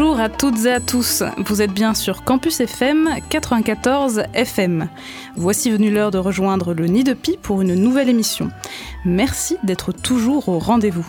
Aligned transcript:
Bonjour 0.00 0.18
à 0.18 0.30
toutes 0.30 0.64
et 0.64 0.72
à 0.72 0.80
tous, 0.80 1.22
vous 1.36 1.60
êtes 1.60 1.74
bien 1.74 1.92
sur 1.92 2.24
Campus 2.24 2.60
FM 2.60 3.18
94 3.28 4.22
FM. 4.32 4.88
Voici 5.36 5.70
venue 5.70 5.90
l'heure 5.90 6.10
de 6.10 6.16
rejoindre 6.16 6.72
le 6.72 6.86
Nid 6.86 7.04
de 7.04 7.12
Pi 7.12 7.36
pour 7.36 7.60
une 7.60 7.74
nouvelle 7.74 8.08
émission. 8.08 8.48
Merci 9.04 9.58
d'être 9.62 9.92
toujours 9.92 10.48
au 10.48 10.58
rendez-vous. 10.58 11.06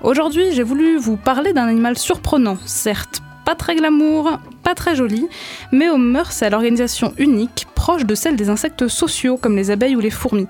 Aujourd'hui, 0.00 0.46
j'ai 0.50 0.64
voulu 0.64 0.98
vous 0.98 1.16
parler 1.16 1.52
d'un 1.52 1.68
animal 1.68 1.96
surprenant, 1.96 2.56
certes 2.66 3.22
pas 3.44 3.54
très 3.54 3.76
glamour, 3.76 4.32
pas 4.64 4.74
très 4.74 4.96
joli, 4.96 5.28
mais 5.70 5.88
aux 5.88 5.96
mœurs 5.96 6.42
et 6.42 6.46
à 6.46 6.50
l'organisation 6.50 7.14
unique, 7.18 7.68
proche 7.76 8.04
de 8.04 8.16
celle 8.16 8.34
des 8.34 8.50
insectes 8.50 8.88
sociaux 8.88 9.36
comme 9.36 9.54
les 9.54 9.70
abeilles 9.70 9.94
ou 9.94 10.00
les 10.00 10.10
fourmis. 10.10 10.48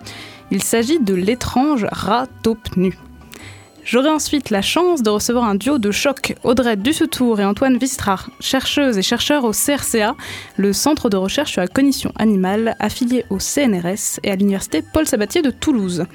Il 0.51 0.62
s'agit 0.62 1.01
de 1.01 1.12
l'étrange 1.12 1.87
rat 1.93 2.29
taupe 2.43 2.77
nu. 2.79 2.97
J'aurai 3.85 4.11
ensuite 4.11 4.51
la 4.51 4.63
chance 4.63 5.03
de 5.03 5.11
recevoir 5.11 5.45
un 5.45 5.57
duo 5.57 5.79
de 5.79 5.91
choc, 5.91 6.37
Audrey 6.45 6.77
Dussutour 6.77 7.41
et 7.41 7.45
Antoine 7.45 7.79
Vistrar, 7.79 8.31
chercheuses 8.39 8.97
et 8.97 9.03
chercheurs 9.03 9.45
au 9.45 9.51
CRCA, 9.51 10.15
le 10.57 10.73
Centre 10.73 11.11
de 11.11 11.17
recherche 11.17 11.53
sur 11.53 11.61
la 11.61 11.67
cognition 11.67 12.13
animale 12.17 12.77
affilié 12.79 13.25
au 13.29 13.41
CNRS 13.41 14.21
et 14.23 14.31
à 14.31 14.37
l'Université 14.37 14.83
Paul 14.83 15.07
Sabatier 15.07 15.43
de 15.43 15.51
Toulouse. 15.51 16.07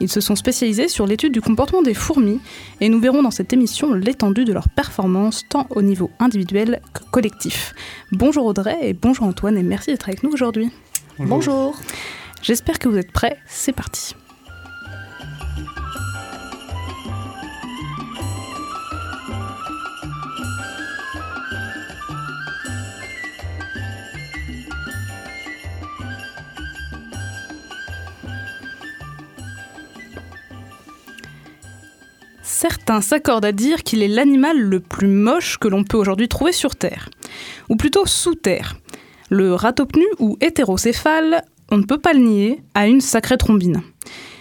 Ils 0.00 0.08
se 0.08 0.20
sont 0.20 0.36
spécialisés 0.36 0.86
sur 0.86 1.08
l'étude 1.08 1.32
du 1.32 1.40
comportement 1.40 1.82
des 1.82 1.92
fourmis 1.92 2.40
et 2.80 2.88
nous 2.88 3.00
verrons 3.00 3.22
dans 3.22 3.32
cette 3.32 3.52
émission 3.52 3.94
l'étendue 3.94 4.44
de 4.44 4.52
leur 4.52 4.68
performance 4.68 5.44
tant 5.48 5.66
au 5.70 5.82
niveau 5.82 6.12
individuel 6.20 6.80
que 6.94 7.02
collectif. 7.10 7.74
Bonjour 8.12 8.46
Audrey 8.46 8.78
et 8.82 8.92
bonjour 8.92 9.26
Antoine 9.26 9.58
et 9.58 9.64
merci 9.64 9.90
d'être 9.90 10.08
avec 10.08 10.22
nous 10.22 10.30
aujourd'hui. 10.30 10.70
Bonjour. 11.18 11.28
bonjour. 11.28 11.80
J'espère 12.42 12.78
que 12.78 12.88
vous 12.88 12.96
êtes 12.96 13.10
prêts, 13.10 13.38
c'est 13.48 13.72
parti. 13.72 14.14
Certains 32.48 33.00
s'accordent 33.00 33.44
à 33.44 33.52
dire 33.52 33.82
qu'il 33.82 34.02
est 34.02 34.08
l'animal 34.08 34.58
le 34.58 34.80
plus 34.80 35.08
moche 35.08 35.58
que 35.58 35.68
l'on 35.68 35.84
peut 35.84 35.96
aujourd'hui 35.96 36.28
trouver 36.28 36.52
sur 36.52 36.74
Terre, 36.74 37.08
ou 37.68 37.76
plutôt 37.76 38.06
sous 38.06 38.34
Terre. 38.34 38.76
Le 39.30 39.54
ratopnu 39.54 40.04
ou 40.18 40.36
hétérocéphale, 40.40 41.44
on 41.70 41.76
ne 41.76 41.84
peut 41.84 41.98
pas 41.98 42.14
le 42.14 42.20
nier, 42.20 42.62
a 42.74 42.86
une 42.86 43.02
sacrée 43.02 43.36
trombine. 43.36 43.82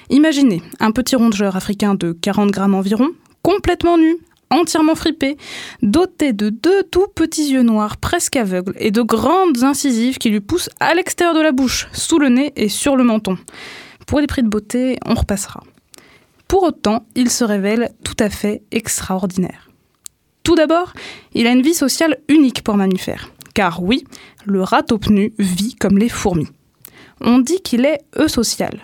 Imaginez 0.09 0.61
un 0.79 0.91
petit 0.91 1.17
rongeur 1.17 1.57
africain 1.57 1.95
de 1.95 2.13
40 2.13 2.49
grammes 2.49 2.75
environ, 2.75 3.09
complètement 3.41 3.97
nu, 3.97 4.17
entièrement 4.49 4.95
fripé, 4.95 5.35
doté 5.81 6.31
de 6.31 6.49
deux 6.49 6.83
tout 6.83 7.07
petits 7.13 7.51
yeux 7.51 7.63
noirs 7.63 7.97
presque 7.97 8.37
aveugles 8.37 8.73
et 8.79 8.91
de 8.91 9.01
grandes 9.01 9.63
incisives 9.63 10.17
qui 10.17 10.29
lui 10.29 10.39
poussent 10.39 10.69
à 10.79 10.95
l'extérieur 10.95 11.35
de 11.35 11.41
la 11.41 11.51
bouche, 11.51 11.89
sous 11.91 12.19
le 12.19 12.29
nez 12.29 12.53
et 12.55 12.69
sur 12.69 12.95
le 12.95 13.03
menton. 13.03 13.37
Pour 14.05 14.21
les 14.21 14.27
prix 14.27 14.43
de 14.43 14.47
beauté, 14.47 14.97
on 15.05 15.13
repassera. 15.13 15.61
Pour 16.47 16.63
autant, 16.63 17.05
il 17.15 17.29
se 17.29 17.43
révèle 17.43 17.91
tout 18.03 18.15
à 18.19 18.29
fait 18.29 18.63
extraordinaire. 18.71 19.69
Tout 20.43 20.55
d'abord, 20.55 20.93
il 21.33 21.45
a 21.45 21.51
une 21.51 21.61
vie 21.61 21.73
sociale 21.73 22.17
unique 22.29 22.63
pour 22.63 22.77
mammifère. 22.77 23.31
Car 23.53 23.83
oui, 23.83 24.05
le 24.45 24.63
rat 24.63 24.85
vit 25.39 25.75
comme 25.75 25.97
les 25.97 26.09
fourmis. 26.09 26.47
On 27.19 27.39
dit 27.39 27.61
qu'il 27.61 27.85
est 27.85 27.99
eusocial. 28.17 28.83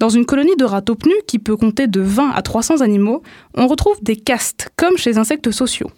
Dans 0.00 0.08
une 0.08 0.26
colonie 0.26 0.56
de 0.56 0.64
rats 0.64 0.82
qui 1.26 1.38
peut 1.38 1.56
compter 1.56 1.86
de 1.86 2.00
20 2.00 2.30
à 2.30 2.42
300 2.42 2.80
animaux, 2.80 3.22
on 3.54 3.68
retrouve 3.68 4.02
des 4.02 4.16
castes, 4.16 4.70
comme 4.76 4.96
chez 4.96 5.10
les 5.10 5.18
insectes 5.18 5.50
sociaux. 5.52 5.90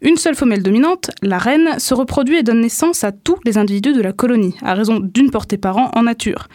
Une 0.00 0.16
seule 0.16 0.34
femelle 0.34 0.62
dominante, 0.62 1.10
la 1.22 1.38
reine, 1.38 1.78
se 1.78 1.94
reproduit 1.94 2.36
et 2.38 2.42
donne 2.42 2.60
naissance 2.60 3.04
à 3.04 3.12
tous 3.12 3.38
les 3.44 3.58
individus 3.58 3.92
de 3.92 4.02
la 4.02 4.12
colonie, 4.12 4.56
à 4.62 4.74
raison 4.74 5.00
d'une 5.00 5.30
portée 5.30 5.58
par 5.58 5.78
an 5.78 5.90
en 5.94 6.02
nature, 6.04 6.48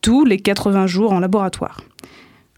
tous 0.00 0.24
les 0.24 0.38
80 0.38 0.86
jours 0.86 1.12
en 1.12 1.20
laboratoire. 1.20 1.80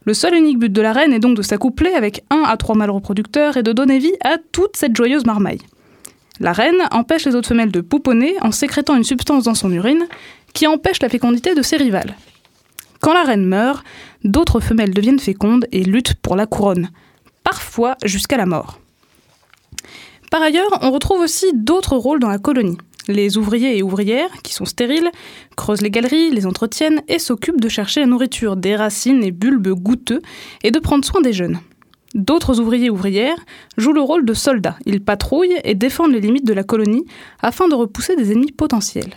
Le 0.06 0.12
seul 0.12 0.34
unique 0.34 0.58
but 0.58 0.72
de 0.72 0.82
la 0.82 0.92
reine 0.92 1.14
est 1.14 1.18
donc 1.18 1.36
de 1.36 1.42
s'accoupler 1.42 1.92
avec 1.92 2.24
un 2.30 2.42
à 2.42 2.56
trois 2.56 2.74
mâles 2.74 2.90
reproducteurs 2.90 3.56
et 3.56 3.62
de 3.62 3.72
donner 3.72 3.98
vie 3.98 4.14
à 4.22 4.36
toute 4.52 4.76
cette 4.76 4.94
joyeuse 4.94 5.24
marmaille. 5.24 5.60
La 6.40 6.52
reine 6.52 6.82
empêche 6.90 7.24
les 7.24 7.34
autres 7.34 7.48
femelles 7.48 7.70
de 7.70 7.80
pouponner 7.80 8.34
en 8.42 8.52
sécrétant 8.52 8.96
une 8.96 9.04
substance 9.04 9.44
dans 9.44 9.54
son 9.54 9.72
urine 9.72 10.06
qui 10.52 10.66
empêche 10.66 11.00
la 11.00 11.08
fécondité 11.08 11.54
de 11.54 11.62
ses 11.62 11.76
rivales. 11.76 12.16
Quand 13.00 13.14
la 13.14 13.22
reine 13.22 13.46
meurt, 13.46 13.84
d'autres 14.24 14.60
femelles 14.60 14.92
deviennent 14.92 15.18
fécondes 15.18 15.66
et 15.72 15.84
luttent 15.84 16.14
pour 16.14 16.36
la 16.36 16.46
couronne, 16.46 16.90
parfois 17.42 17.96
jusqu'à 18.04 18.36
la 18.36 18.46
mort. 18.46 18.80
Par 20.30 20.42
ailleurs, 20.42 20.78
on 20.82 20.90
retrouve 20.90 21.20
aussi 21.20 21.46
d'autres 21.54 21.96
rôles 21.96 22.18
dans 22.18 22.28
la 22.28 22.38
colonie. 22.38 22.78
Les 23.06 23.36
ouvriers 23.36 23.76
et 23.76 23.82
ouvrières, 23.82 24.30
qui 24.42 24.54
sont 24.54 24.64
stériles, 24.64 25.10
creusent 25.56 25.82
les 25.82 25.90
galeries, 25.90 26.30
les 26.30 26.46
entretiennent 26.46 27.02
et 27.08 27.18
s'occupent 27.18 27.60
de 27.60 27.68
chercher 27.68 28.00
la 28.00 28.06
nourriture, 28.06 28.56
des 28.56 28.76
racines 28.76 29.22
et 29.22 29.30
bulbes 29.30 29.68
goûteux, 29.68 30.22
et 30.62 30.70
de 30.70 30.78
prendre 30.78 31.04
soin 31.04 31.20
des 31.20 31.34
jeunes. 31.34 31.58
D'autres 32.14 32.60
ouvriers 32.60 32.86
et 32.86 32.90
ouvrières 32.90 33.44
jouent 33.76 33.92
le 33.92 34.00
rôle 34.00 34.24
de 34.24 34.34
soldats. 34.34 34.78
Ils 34.86 35.02
patrouillent 35.02 35.60
et 35.64 35.74
défendent 35.74 36.12
les 36.12 36.20
limites 36.20 36.46
de 36.46 36.52
la 36.52 36.62
colonie 36.62 37.04
afin 37.40 37.68
de 37.68 37.74
repousser 37.74 38.16
des 38.16 38.32
ennemis 38.32 38.52
potentiels. 38.52 39.14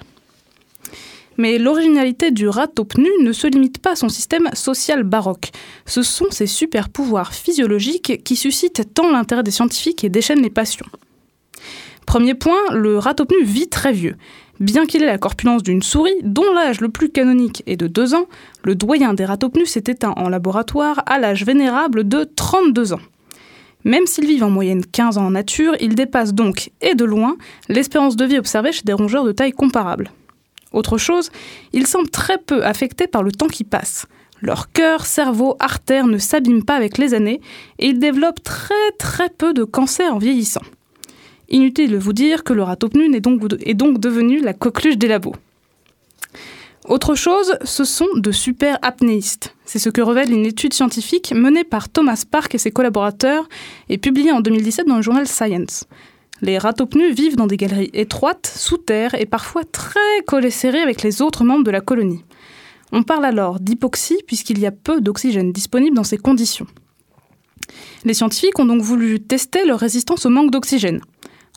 Mais 1.37 1.59
l'originalité 1.59 2.31
du 2.31 2.49
rat 2.49 2.71
nu 2.97 3.09
ne 3.21 3.31
se 3.31 3.45
limite 3.45 3.77
pas 3.77 3.91
à 3.91 3.95
son 3.95 4.09
système 4.09 4.49
social 4.53 5.03
baroque. 5.03 5.51
Ce 5.85 6.01
sont 6.01 6.31
ses 6.31 6.47
super 6.47 6.89
pouvoirs 6.89 7.33
physiologiques 7.33 8.23
qui 8.23 8.35
suscitent 8.35 8.93
tant 8.95 9.11
l'intérêt 9.11 9.43
des 9.43 9.51
scientifiques 9.51 10.03
et 10.03 10.09
déchaînent 10.09 10.41
les 10.41 10.49
passions. 10.49 10.87
Premier 12.07 12.35
point, 12.35 12.71
le 12.71 12.97
rat 12.97 13.15
nu 13.29 13.43
vit 13.43 13.67
très 13.67 13.91
vieux. 13.91 14.15
Bien 14.61 14.85
qu'il 14.85 15.03
ait 15.03 15.07
la 15.07 15.17
corpulence 15.17 15.61
d'une 15.61 15.83
souris, 15.83 16.15
dont 16.23 16.53
l'âge 16.55 16.79
le 16.79 16.87
plus 16.87 17.09
canonique 17.09 17.63
est 17.67 17.75
de 17.75 17.87
2 17.87 18.15
ans, 18.15 18.27
le 18.63 18.75
doyen 18.75 19.13
des 19.13 19.25
ratopnus 19.25 19.71
s'est 19.71 19.83
éteint 19.87 20.13
en 20.15 20.29
laboratoire 20.29 21.03
à 21.05 21.19
l'âge 21.19 21.45
vénérable 21.45 22.07
de 22.07 22.23
32 22.23 22.93
ans. 22.93 23.01
Même 23.83 24.07
s'ils 24.07 24.25
vivent 24.25 24.45
en 24.45 24.49
moyenne 24.49 24.85
15 24.85 25.17
ans 25.17 25.25
en 25.25 25.31
nature, 25.31 25.75
ils 25.81 25.95
dépassent 25.95 26.33
donc, 26.33 26.71
et 26.79 26.95
de 26.95 27.03
loin, 27.03 27.35
l'espérance 27.67 28.15
de 28.15 28.23
vie 28.23 28.39
observée 28.39 28.71
chez 28.71 28.83
des 28.85 28.93
rongeurs 28.93 29.25
de 29.25 29.33
taille 29.33 29.51
comparable. 29.51 30.09
Autre 30.71 30.97
chose, 30.97 31.29
ils 31.73 31.87
semblent 31.87 32.09
très 32.09 32.37
peu 32.37 32.63
affectés 32.63 33.07
par 33.07 33.21
le 33.21 33.33
temps 33.33 33.47
qui 33.47 33.65
passe. 33.65 34.05
Leur 34.41 34.71
cœur, 34.71 35.05
cerveau, 35.05 35.57
artères 35.59 36.07
ne 36.07 36.17
s'abîment 36.17 36.63
pas 36.63 36.75
avec 36.75 36.97
les 36.97 37.13
années 37.13 37.41
et 37.79 37.87
ils 37.87 37.99
développent 37.99 38.43
très 38.43 38.91
très 38.97 39.29
peu 39.29 39.53
de 39.53 39.65
cancer 39.65 40.15
en 40.15 40.19
vieillissant. 40.19 40.61
Inutile 41.49 41.91
de 41.91 41.97
vous 41.97 42.13
dire 42.13 42.43
que 42.43 42.53
le 42.53 42.63
ratopnu 42.63 43.13
est 43.15 43.21
donc, 43.21 43.41
est 43.61 43.73
donc 43.73 43.99
devenu 43.99 44.41
la 44.41 44.53
coqueluche 44.53 44.97
des 44.97 45.07
labos. 45.07 45.35
Autre 46.87 47.15
chose, 47.15 47.57
ce 47.63 47.83
sont 47.83 48.07
de 48.15 48.31
super 48.31 48.79
apnéistes. 48.81 49.53
C'est 49.65 49.79
ce 49.79 49.89
que 49.89 50.01
révèle 50.01 50.31
une 50.31 50.45
étude 50.45 50.73
scientifique 50.73 51.33
menée 51.35 51.65
par 51.65 51.89
Thomas 51.89 52.23
Park 52.29 52.55
et 52.55 52.57
ses 52.57 52.71
collaborateurs 52.71 53.49
et 53.89 53.97
publiée 53.97 54.31
en 54.31 54.39
2017 54.39 54.87
dans 54.87 54.95
le 54.95 55.01
journal 55.01 55.27
Science. 55.27 55.85
Les 56.41 56.57
ratopnus 56.57 57.13
vivent 57.13 57.35
dans 57.35 57.47
des 57.47 57.57
galeries 57.57 57.89
étroites, 57.93 58.51
sous 58.55 58.77
terre 58.77 59.15
et 59.15 59.25
parfois 59.25 59.63
très 59.65 59.99
collés 60.27 60.53
avec 60.63 61.01
les 61.01 61.21
autres 61.21 61.43
membres 61.43 61.65
de 61.65 61.71
la 61.71 61.81
colonie. 61.81 62.23
On 62.93 63.03
parle 63.03 63.25
alors 63.25 63.59
d'hypoxie 63.59 64.19
puisqu'il 64.25 64.59
y 64.59 64.65
a 64.65 64.71
peu 64.71 65.01
d'oxygène 65.01 65.51
disponible 65.51 65.95
dans 65.95 66.03
ces 66.03 66.17
conditions. 66.17 66.67
Les 68.05 68.13
scientifiques 68.13 68.59
ont 68.59 68.65
donc 68.65 68.81
voulu 68.81 69.19
tester 69.19 69.65
leur 69.65 69.79
résistance 69.79 70.25
au 70.25 70.29
manque 70.29 70.51
d'oxygène. 70.51 71.01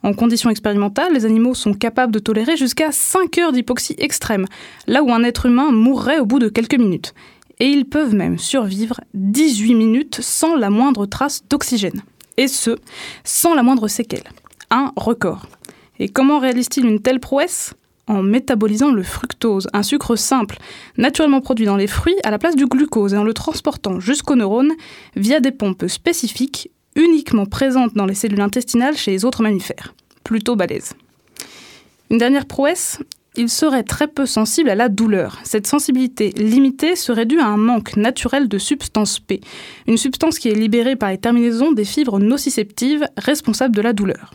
En 0.02 0.14
conditions 0.14 0.50
expérimentales, 0.50 1.12
les 1.12 1.26
animaux 1.26 1.54
sont 1.54 1.74
capables 1.74 2.12
de 2.12 2.18
tolérer 2.18 2.56
jusqu'à 2.56 2.90
5 2.90 3.36
heures 3.38 3.52
d'hypoxie 3.52 3.96
extrême, 3.98 4.46
là 4.86 5.02
où 5.02 5.12
un 5.12 5.22
être 5.22 5.46
humain 5.46 5.70
mourrait 5.70 6.20
au 6.20 6.26
bout 6.26 6.38
de 6.38 6.48
quelques 6.48 6.78
minutes. 6.78 7.14
Et 7.58 7.66
ils 7.66 7.84
peuvent 7.84 8.14
même 8.14 8.38
survivre 8.38 9.00
18 9.12 9.74
minutes 9.74 10.18
sans 10.22 10.56
la 10.56 10.70
moindre 10.70 11.04
trace 11.04 11.42
d'oxygène. 11.48 12.02
Et 12.38 12.48
ce, 12.48 12.78
sans 13.24 13.54
la 13.54 13.62
moindre 13.62 13.88
séquelle. 13.88 14.24
Un 14.70 14.92
record. 14.96 15.46
Et 15.98 16.08
comment 16.08 16.38
réalise-t-il 16.38 16.86
une 16.86 17.02
telle 17.02 17.20
prouesse? 17.20 17.74
En 18.06 18.22
métabolisant 18.22 18.90
le 18.90 19.02
fructose, 19.02 19.68
un 19.74 19.82
sucre 19.82 20.16
simple, 20.16 20.56
naturellement 20.96 21.42
produit 21.42 21.66
dans 21.66 21.76
les 21.76 21.86
fruits 21.86 22.16
à 22.24 22.30
la 22.30 22.38
place 22.38 22.56
du 22.56 22.66
glucose 22.66 23.12
et 23.12 23.18
en 23.18 23.22
le 23.22 23.34
transportant 23.34 24.00
jusqu'aux 24.00 24.34
neurones 24.34 24.72
via 25.14 25.38
des 25.38 25.52
pompes 25.52 25.86
spécifiques 25.86 26.70
uniquement 27.00 27.46
présente 27.46 27.94
dans 27.94 28.06
les 28.06 28.14
cellules 28.14 28.40
intestinales 28.40 28.96
chez 28.96 29.10
les 29.10 29.24
autres 29.24 29.42
mammifères. 29.42 29.94
Plutôt 30.22 30.54
balèze. 30.54 30.92
Une 32.10 32.18
dernière 32.18 32.46
prouesse, 32.46 32.98
il 33.36 33.48
serait 33.48 33.84
très 33.84 34.08
peu 34.08 34.26
sensible 34.26 34.70
à 34.70 34.74
la 34.74 34.88
douleur. 34.88 35.38
Cette 35.44 35.66
sensibilité 35.66 36.30
limitée 36.30 36.96
serait 36.96 37.26
due 37.26 37.40
à 37.40 37.46
un 37.46 37.56
manque 37.56 37.96
naturel 37.96 38.48
de 38.48 38.58
substance 38.58 39.20
P, 39.20 39.40
une 39.86 39.96
substance 39.96 40.38
qui 40.38 40.48
est 40.48 40.54
libérée 40.54 40.96
par 40.96 41.10
les 41.10 41.18
terminaisons 41.18 41.72
des 41.72 41.84
fibres 41.84 42.18
nociceptives 42.18 43.06
responsables 43.16 43.74
de 43.74 43.82
la 43.82 43.92
douleur. 43.92 44.34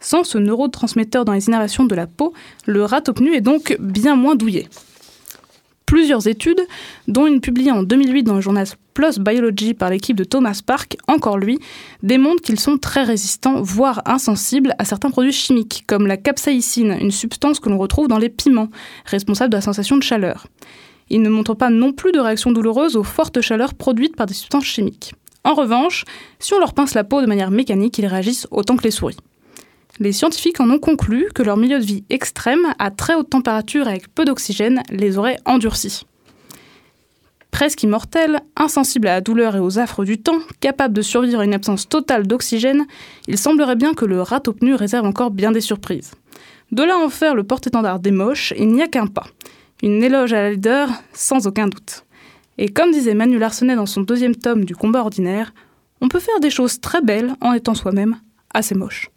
Sans 0.00 0.22
ce 0.22 0.38
neurotransmetteur 0.38 1.24
dans 1.24 1.32
les 1.32 1.48
innervations 1.48 1.84
de 1.84 1.94
la 1.94 2.06
peau, 2.06 2.32
le 2.66 2.84
rat 2.84 3.02
est 3.34 3.40
donc 3.40 3.76
bien 3.80 4.14
moins 4.14 4.36
douillet. 4.36 4.68
Plusieurs 5.88 6.26
études, 6.26 6.60
dont 7.06 7.26
une 7.26 7.40
publiée 7.40 7.72
en 7.72 7.82
2008 7.82 8.22
dans 8.22 8.34
le 8.34 8.42
journal 8.42 8.66
PLOS 8.92 9.20
Biology 9.20 9.72
par 9.72 9.88
l'équipe 9.88 10.18
de 10.18 10.22
Thomas 10.22 10.60
Park, 10.64 10.98
encore 11.08 11.38
lui, 11.38 11.60
démontrent 12.02 12.42
qu'ils 12.42 12.60
sont 12.60 12.76
très 12.76 13.04
résistants, 13.04 13.62
voire 13.62 14.02
insensibles 14.04 14.74
à 14.78 14.84
certains 14.84 15.08
produits 15.08 15.32
chimiques, 15.32 15.84
comme 15.86 16.06
la 16.06 16.18
capsaïcine, 16.18 16.94
une 17.00 17.10
substance 17.10 17.58
que 17.58 17.70
l'on 17.70 17.78
retrouve 17.78 18.06
dans 18.06 18.18
les 18.18 18.28
piments, 18.28 18.68
responsable 19.06 19.50
de 19.50 19.56
la 19.56 19.62
sensation 19.62 19.96
de 19.96 20.02
chaleur. 20.02 20.46
Ils 21.08 21.22
ne 21.22 21.30
montrent 21.30 21.54
pas 21.54 21.70
non 21.70 21.94
plus 21.94 22.12
de 22.12 22.20
réaction 22.20 22.52
douloureuse 22.52 22.94
aux 22.94 23.02
fortes 23.02 23.40
chaleurs 23.40 23.72
produites 23.72 24.14
par 24.14 24.26
des 24.26 24.34
substances 24.34 24.66
chimiques. 24.66 25.14
En 25.42 25.54
revanche, 25.54 26.04
si 26.38 26.52
on 26.52 26.58
leur 26.58 26.74
pince 26.74 26.92
la 26.92 27.04
peau 27.04 27.22
de 27.22 27.26
manière 27.26 27.50
mécanique, 27.50 27.96
ils 27.96 28.06
réagissent 28.06 28.46
autant 28.50 28.76
que 28.76 28.84
les 28.84 28.90
souris. 28.90 29.16
Les 30.00 30.12
scientifiques 30.12 30.60
en 30.60 30.70
ont 30.70 30.78
conclu 30.78 31.28
que 31.34 31.42
leur 31.42 31.56
milieu 31.56 31.80
de 31.80 31.84
vie 31.84 32.04
extrême, 32.08 32.66
à 32.78 32.90
très 32.90 33.14
haute 33.14 33.30
température 33.30 33.86
et 33.86 33.90
avec 33.90 34.14
peu 34.14 34.24
d'oxygène, 34.24 34.82
les 34.90 35.18
aurait 35.18 35.38
endurcis. 35.44 36.06
Presque 37.50 37.82
immortels, 37.82 38.40
insensibles 38.56 39.08
à 39.08 39.14
la 39.14 39.20
douleur 39.20 39.56
et 39.56 39.60
aux 39.60 39.80
affres 39.80 40.04
du 40.04 40.18
temps, 40.18 40.38
capables 40.60 40.94
de 40.94 41.02
survivre 41.02 41.40
à 41.40 41.44
une 41.44 41.54
absence 41.54 41.88
totale 41.88 42.26
d'oxygène, 42.26 42.86
il 43.26 43.38
semblerait 43.38 43.74
bien 43.74 43.94
que 43.94 44.04
le 44.04 44.22
ratopnu 44.22 44.74
réserve 44.74 45.06
encore 45.06 45.32
bien 45.32 45.50
des 45.50 45.60
surprises. 45.60 46.12
De 46.70 46.84
là 46.84 46.96
en 46.96 47.08
faire 47.08 47.34
le 47.34 47.42
porte-étendard 47.42 47.98
des 47.98 48.12
moches, 48.12 48.52
il 48.56 48.68
n'y 48.68 48.82
a 48.82 48.86
qu'un 48.86 49.06
pas. 49.06 49.26
Une 49.82 50.04
éloge 50.04 50.32
à 50.32 50.42
la 50.42 50.50
leader, 50.52 50.90
sans 51.12 51.46
aucun 51.48 51.66
doute. 51.66 52.04
Et 52.58 52.68
comme 52.68 52.92
disait 52.92 53.14
Manu 53.14 53.38
Larsenet 53.38 53.74
dans 53.74 53.86
son 53.86 54.02
deuxième 54.02 54.36
tome 54.36 54.64
du 54.64 54.76
combat 54.76 55.00
ordinaire, 55.00 55.52
on 56.00 56.08
peut 56.08 56.20
faire 56.20 56.38
des 56.40 56.50
choses 56.50 56.80
très 56.80 57.00
belles 57.00 57.34
en 57.40 57.52
étant 57.54 57.74
soi-même 57.74 58.20
assez 58.54 58.74
moche. 58.74 59.10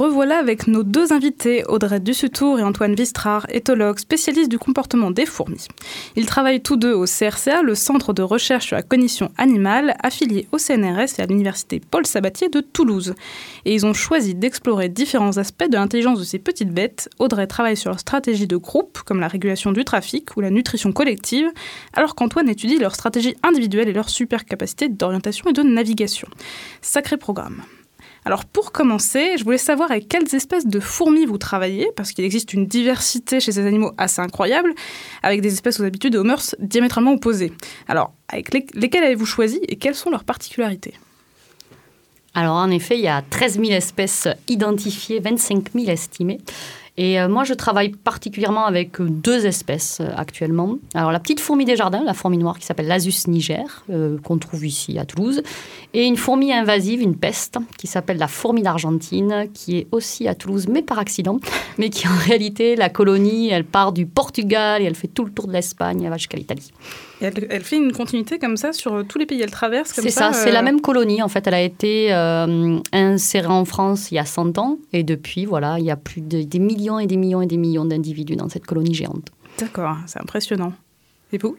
Revoilà 0.00 0.38
avec 0.38 0.66
nos 0.66 0.82
deux 0.82 1.12
invités, 1.12 1.62
Audrey 1.68 2.00
Dussutour 2.00 2.58
et 2.58 2.62
Antoine 2.62 2.94
Vistrar, 2.94 3.44
éthologues, 3.50 3.98
spécialistes 3.98 4.50
du 4.50 4.58
comportement 4.58 5.10
des 5.10 5.26
fourmis. 5.26 5.66
Ils 6.16 6.24
travaillent 6.24 6.62
tous 6.62 6.78
deux 6.78 6.94
au 6.94 7.04
CRCA, 7.04 7.60
le 7.60 7.74
Centre 7.74 8.14
de 8.14 8.22
recherche 8.22 8.68
sur 8.68 8.76
la 8.76 8.82
cognition 8.82 9.30
animale, 9.36 9.94
affilié 10.02 10.48
au 10.52 10.58
CNRS 10.58 11.18
et 11.18 11.22
à 11.22 11.26
l'Université 11.26 11.82
Paul 11.90 12.06
Sabatier 12.06 12.48
de 12.48 12.60
Toulouse. 12.60 13.14
Et 13.66 13.74
ils 13.74 13.84
ont 13.84 13.92
choisi 13.92 14.34
d'explorer 14.34 14.88
différents 14.88 15.36
aspects 15.36 15.68
de 15.68 15.76
l'intelligence 15.76 16.18
de 16.18 16.24
ces 16.24 16.38
petites 16.38 16.72
bêtes. 16.72 17.10
Audrey 17.18 17.46
travaille 17.46 17.76
sur 17.76 17.90
leur 17.90 18.00
stratégie 18.00 18.46
de 18.46 18.56
groupe, 18.56 19.00
comme 19.04 19.20
la 19.20 19.28
régulation 19.28 19.70
du 19.70 19.84
trafic 19.84 20.34
ou 20.34 20.40
la 20.40 20.48
nutrition 20.48 20.92
collective, 20.92 21.50
alors 21.92 22.14
qu'Antoine 22.14 22.48
étudie 22.48 22.78
leur 22.78 22.94
stratégie 22.94 23.36
individuelle 23.42 23.88
et 23.90 23.92
leur 23.92 24.08
super 24.08 24.46
capacité 24.46 24.88
d'orientation 24.88 25.50
et 25.50 25.52
de 25.52 25.62
navigation. 25.62 26.28
Sacré 26.80 27.18
programme. 27.18 27.62
Alors 28.24 28.44
pour 28.44 28.72
commencer, 28.72 29.38
je 29.38 29.44
voulais 29.44 29.58
savoir 29.58 29.90
avec 29.90 30.08
quelles 30.08 30.34
espèces 30.34 30.66
de 30.66 30.78
fourmis 30.78 31.24
vous 31.24 31.38
travaillez, 31.38 31.90
parce 31.96 32.12
qu'il 32.12 32.24
existe 32.24 32.52
une 32.52 32.66
diversité 32.66 33.40
chez 33.40 33.52
ces 33.52 33.66
animaux 33.66 33.92
assez 33.96 34.20
incroyable, 34.20 34.74
avec 35.22 35.40
des 35.40 35.52
espèces 35.52 35.80
aux 35.80 35.84
habitudes 35.84 36.14
et 36.14 36.18
aux 36.18 36.24
mœurs 36.24 36.54
diamétralement 36.58 37.12
opposées. 37.12 37.52
Alors, 37.88 38.12
avec 38.28 38.52
lesquelles 38.52 39.04
avez-vous 39.04 39.26
choisi 39.26 39.58
et 39.68 39.76
quelles 39.76 39.94
sont 39.94 40.10
leurs 40.10 40.24
particularités? 40.24 40.94
Alors 42.34 42.56
en 42.56 42.70
effet, 42.70 42.96
il 42.96 43.02
y 43.02 43.08
a 43.08 43.22
13 43.22 43.54
000 43.54 43.70
espèces 43.72 44.28
identifiées, 44.48 45.18
25 45.18 45.72
000 45.74 45.88
estimées. 45.88 46.38
Et 47.00 47.18
euh, 47.18 47.30
moi, 47.30 47.44
je 47.44 47.54
travaille 47.54 47.92
particulièrement 47.92 48.66
avec 48.66 49.00
deux 49.00 49.46
espèces 49.46 50.00
euh, 50.02 50.10
actuellement. 50.14 50.76
Alors, 50.92 51.12
la 51.12 51.18
petite 51.18 51.40
fourmi 51.40 51.64
des 51.64 51.74
jardins, 51.74 52.04
la 52.04 52.12
fourmi 52.12 52.36
noire 52.36 52.58
qui 52.58 52.66
s'appelle 52.66 52.88
l'Asus 52.88 53.26
niger, 53.26 53.84
euh, 53.88 54.18
qu'on 54.18 54.36
trouve 54.36 54.66
ici 54.66 54.98
à 54.98 55.06
Toulouse, 55.06 55.42
et 55.94 56.04
une 56.04 56.18
fourmi 56.18 56.52
invasive, 56.52 57.00
une 57.00 57.16
peste, 57.16 57.56
qui 57.78 57.86
s'appelle 57.86 58.18
la 58.18 58.28
fourmi 58.28 58.60
d'Argentine, 58.60 59.48
qui 59.54 59.78
est 59.78 59.86
aussi 59.92 60.28
à 60.28 60.34
Toulouse, 60.34 60.68
mais 60.68 60.82
par 60.82 60.98
accident, 60.98 61.40
mais 61.78 61.88
qui 61.88 62.06
en 62.06 62.16
réalité, 62.26 62.76
la 62.76 62.90
colonie, 62.90 63.48
elle 63.48 63.64
part 63.64 63.92
du 63.92 64.04
Portugal 64.04 64.82
et 64.82 64.84
elle 64.84 64.94
fait 64.94 65.08
tout 65.08 65.24
le 65.24 65.32
tour 65.32 65.46
de 65.46 65.54
l'Espagne, 65.54 66.02
elle 66.02 66.10
va 66.10 66.18
jusqu'à 66.18 66.36
l'Italie. 66.36 66.70
Elle, 67.20 67.62
fait 67.62 67.76
une 67.76 67.92
continuité 67.92 68.38
comme 68.38 68.56
ça 68.56 68.72
sur 68.72 69.06
tous 69.06 69.18
les 69.18 69.26
pays 69.26 69.40
elle 69.42 69.50
traverse 69.50 69.92
C'est 69.92 70.10
ça, 70.10 70.32
c'est 70.32 70.52
la 70.52 70.62
même 70.62 70.80
colonie. 70.80 71.22
En 71.22 71.28
fait, 71.28 71.46
elle 71.46 71.54
a 71.54 71.62
été 71.62 72.12
insérée 72.92 73.46
en 73.46 73.64
France 73.64 74.10
il 74.10 74.14
y 74.14 74.18
a 74.18 74.24
100 74.24 74.58
ans 74.58 74.78
et 74.92 75.02
depuis, 75.02 75.44
voilà, 75.44 75.78
il 75.78 75.84
y 75.84 75.90
a 75.90 75.96
plus 75.96 76.20
de, 76.20 76.42
des 76.42 76.58
millions 76.58 76.98
et 76.98 77.06
des 77.06 77.16
millions 77.16 77.42
et 77.42 77.46
des 77.46 77.56
millions 77.56 77.84
d'individus 77.84 78.36
dans 78.36 78.48
cette 78.48 78.66
colonie 78.66 78.94
géante. 78.94 79.30
D'accord, 79.58 79.96
c'est 80.06 80.20
impressionnant. 80.20 80.72
Et 81.32 81.38
vous? 81.38 81.56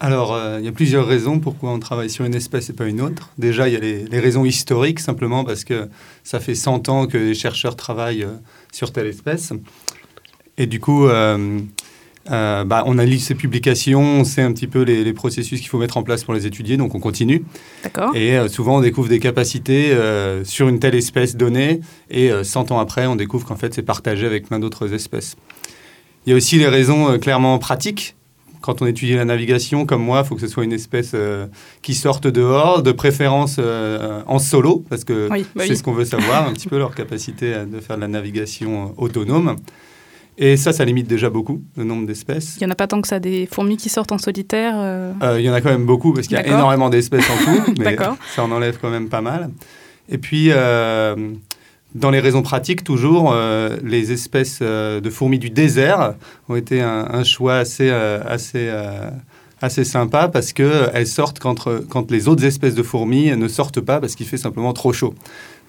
Alors, 0.00 0.34
euh, 0.34 0.58
il 0.58 0.64
y 0.64 0.68
a 0.68 0.72
plusieurs 0.72 1.06
raisons 1.06 1.38
pourquoi 1.38 1.70
on 1.70 1.78
travaille 1.78 2.10
sur 2.10 2.24
une 2.24 2.34
espèce 2.34 2.68
et 2.70 2.72
pas 2.72 2.86
une 2.86 3.00
autre. 3.00 3.30
Déjà, 3.38 3.68
il 3.68 3.74
y 3.74 3.76
a 3.76 3.78
les, 3.78 4.18
raisons 4.18 4.44
historiques, 4.44 4.98
simplement 4.98 5.44
parce 5.44 5.62
que 5.62 5.88
ça 6.24 6.40
fait 6.40 6.56
100 6.56 6.88
ans 6.88 7.06
que 7.06 7.16
les 7.16 7.34
chercheurs 7.34 7.76
travaillent 7.76 8.24
euh, 8.24 8.34
sur 8.72 8.92
telle 8.92 9.06
espèce. 9.06 9.52
Et 10.58 10.66
du 10.66 10.80
coup, 10.80 11.06
euh, 12.30 12.64
bah, 12.64 12.84
on 12.86 12.98
a 12.98 13.04
lu 13.04 13.18
ces 13.18 13.34
publications, 13.34 14.00
on 14.00 14.24
sait 14.24 14.42
un 14.42 14.52
petit 14.52 14.66
peu 14.66 14.82
les, 14.82 15.12
processus 15.12 15.60
qu'il 15.60 15.68
faut 15.68 15.78
mettre 15.78 15.96
en 15.96 16.02
place 16.02 16.24
pour 16.24 16.34
les 16.34 16.46
étudier, 16.46 16.76
donc 16.76 16.94
on 16.94 17.00
continue. 17.00 17.44
D'accord. 17.82 18.14
Et 18.14 18.36
souvent, 18.48 18.78
on 18.78 18.80
découvre 18.80 19.08
des 19.08 19.18
capacités 19.18 19.96
sur 20.44 20.68
une 20.68 20.78
telle 20.78 20.94
espèce 20.94 21.36
donnée, 21.36 21.80
et 22.10 22.30
100 22.42 22.70
ans 22.70 22.78
après, 22.78 23.06
on 23.06 23.16
découvre 23.16 23.46
qu'en 23.46 23.56
fait, 23.56 23.74
c'est 23.74 23.82
partagé 23.82 24.26
avec 24.26 24.46
plein 24.46 24.58
d'autres 24.58 24.94
espèces. 24.94 25.36
Il 26.26 26.30
y 26.30 26.32
a 26.32 26.36
aussi 26.36 26.56
les 26.58 26.68
raisons 26.68 27.18
clairement 27.18 27.58
pratiques 27.58 28.14
quand 28.62 28.80
on 28.80 28.86
étudie 28.86 29.14
la 29.14 29.26
navigation, 29.26 29.84
comme 29.84 30.02
moi, 30.02 30.22
il 30.24 30.26
faut 30.26 30.34
que 30.36 30.40
ce 30.40 30.46
soit 30.46 30.64
une 30.64 30.72
espèce 30.72 31.10
euh, 31.14 31.46
qui 31.82 31.94
sorte 31.94 32.26
dehors, 32.26 32.82
de 32.82 32.92
préférence 32.92 33.56
euh, 33.58 34.22
en 34.26 34.38
solo, 34.38 34.84
parce 34.88 35.04
que 35.04 35.28
bah 35.28 35.64
c'est 35.66 35.74
ce 35.74 35.82
qu'on 35.82 35.92
veut 35.92 36.06
savoir, 36.06 36.48
un 36.48 36.52
petit 36.54 36.68
peu 36.68 36.78
leur 36.78 36.94
capacité 36.94 37.54
de 37.66 37.80
faire 37.80 37.96
de 37.96 38.00
la 38.00 38.08
navigation 38.08 38.86
euh, 38.86 39.02
autonome. 39.02 39.56
Et 40.38 40.56
ça, 40.56 40.72
ça 40.72 40.84
limite 40.84 41.06
déjà 41.06 41.28
beaucoup 41.30 41.62
le 41.76 41.84
nombre 41.84 42.06
d'espèces. 42.06 42.56
Il 42.56 42.64
n'y 42.64 42.66
en 42.66 42.70
a 42.70 42.74
pas 42.74 42.86
tant 42.86 43.00
que 43.00 43.08
ça, 43.08 43.20
des 43.20 43.46
fourmis 43.46 43.76
qui 43.76 43.88
sortent 43.88 44.12
en 44.12 44.18
solitaire 44.18 44.74
Il 45.38 45.44
y 45.44 45.50
en 45.50 45.52
a 45.52 45.60
quand 45.60 45.70
même 45.70 45.86
beaucoup, 45.86 46.12
parce 46.12 46.26
qu'il 46.26 46.36
y 46.36 46.40
a 46.40 46.46
énormément 46.46 46.88
d'espèces 46.88 47.28
en 47.30 47.36
tout, 47.36 47.74
mais 47.78 47.96
ça 48.34 48.44
en 48.44 48.50
enlève 48.50 48.78
quand 48.80 48.90
même 48.90 49.08
pas 49.08 49.20
mal. 49.20 49.50
Et 50.08 50.18
puis, 50.18 50.50
dans 51.94 52.10
les 52.10 52.20
raisons 52.20 52.42
pratiques, 52.42 52.84
toujours, 52.84 53.32
euh, 53.32 53.76
les 53.84 54.12
espèces 54.12 54.60
euh, 54.62 55.00
de 55.00 55.10
fourmis 55.10 55.38
du 55.38 55.50
désert 55.50 56.14
ont 56.48 56.56
été 56.56 56.80
un, 56.80 57.24
choix 57.24 57.56
assez, 57.56 57.90
euh, 57.90 58.20
assez, 58.26 58.70
assez 59.60 59.84
sympa 59.84 60.28
parce 60.28 60.52
qu'elles 60.52 61.06
sortent 61.06 61.38
quand, 61.38 61.68
quand 61.88 62.10
les 62.10 62.28
autres 62.28 62.44
espèces 62.44 62.74
de 62.74 62.82
fourmis 62.82 63.36
ne 63.36 63.48
sortent 63.48 63.80
pas 63.80 64.00
parce 64.00 64.14
qu'il 64.14 64.26
fait 64.26 64.38
simplement 64.38 64.72
trop 64.72 64.92
chaud. 64.92 65.14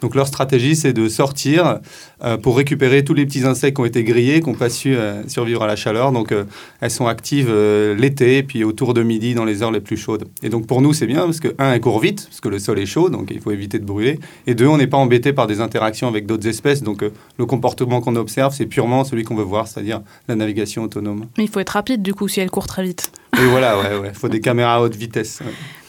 Donc 0.04 0.16
leur 0.16 0.28
stratégie, 0.28 0.76
c'est 0.76 0.92
de 0.92 1.08
sortir 1.08 1.80
euh, 2.26 2.36
pour 2.36 2.58
récupérer 2.58 3.06
tous 3.06 3.14
les 3.14 3.26
petits 3.26 3.46
insectes 3.46 3.78
qui 3.78 3.82
ont 3.82 3.86
été 3.86 4.04
grillés, 4.04 4.42
qui 4.42 4.50
n'ont 4.50 4.56
pas 4.56 4.70
su 4.70 4.94
euh, 4.94 5.26
survivre 5.30 5.64
à 5.64 5.68
la 5.68 5.78
chaleur. 5.78 6.12
Donc 6.12 6.34
euh, 6.34 6.44
elles 6.82 6.92
sont 6.92 7.08
actives 7.08 7.50
l'été, 7.98 8.44
puis 8.44 8.66
autour 8.66 8.94
de 8.94 9.02
midi, 9.02 9.34
dans 9.34 9.46
les 9.46 9.64
heures 9.64 9.72
les 9.72 9.80
plus 9.80 9.96
chaudes. 9.96 10.26
Et 10.44 10.50
donc 10.50 10.68
pour 10.68 10.82
nous, 10.82 10.92
c'est 10.92 11.08
bien 11.08 11.24
parce 11.24 11.40
que, 11.40 11.56
un, 11.58 11.72
elles 11.72 11.80
courent 11.80 12.02
vite, 12.02 12.26
parce 12.28 12.42
que 12.42 12.50
le 12.50 12.60
sol 12.60 12.80
est 12.80 12.86
chaud, 12.86 13.10
donc 13.10 13.32
il 13.32 13.40
faut 13.40 13.52
éviter 13.52 13.80
de 13.80 13.86
brûler. 13.86 14.20
Et 14.46 14.56
deux, 14.56 14.68
on 14.68 14.76
n'est 14.76 14.88
pas 14.88 14.98
embêté 14.98 15.32
par 15.32 15.48
des 15.48 15.62
interactions 15.62 16.10
avec 16.10 16.26
d'autres 16.26 16.48
espèces. 16.50 16.84
Donc 16.84 17.02
le 17.38 17.46
comportement 17.46 18.02
qu'on 18.02 18.18
observe, 18.18 18.54
c'est 18.54 18.66
purement 18.66 19.06
celui 19.06 19.24
qu'on 19.24 19.36
veut 19.36 19.44
voir, 19.44 19.70
c'est-à-dire 19.70 20.02
la 20.28 20.36
navigation 20.36 20.84
autonome. 20.84 21.28
Mais 21.38 21.46
il 21.46 21.50
faut 21.50 21.62
être 21.62 21.70
rapide, 21.70 22.02
du 22.02 22.14
coup, 22.14 22.28
si 22.28 22.42
elles 22.42 22.52
courent 22.52 22.68
très 22.68 22.84
vite. 22.84 23.14
Oui, 23.38 23.46
voilà, 23.50 23.80
ouais, 23.80 23.98
ouais. 24.00 24.12
Il 24.14 24.20
faut 24.20 24.28
des 24.28 24.42
caméras 24.42 24.76
à 24.76 24.82
haute 24.82 24.98
vitesse 24.98 25.40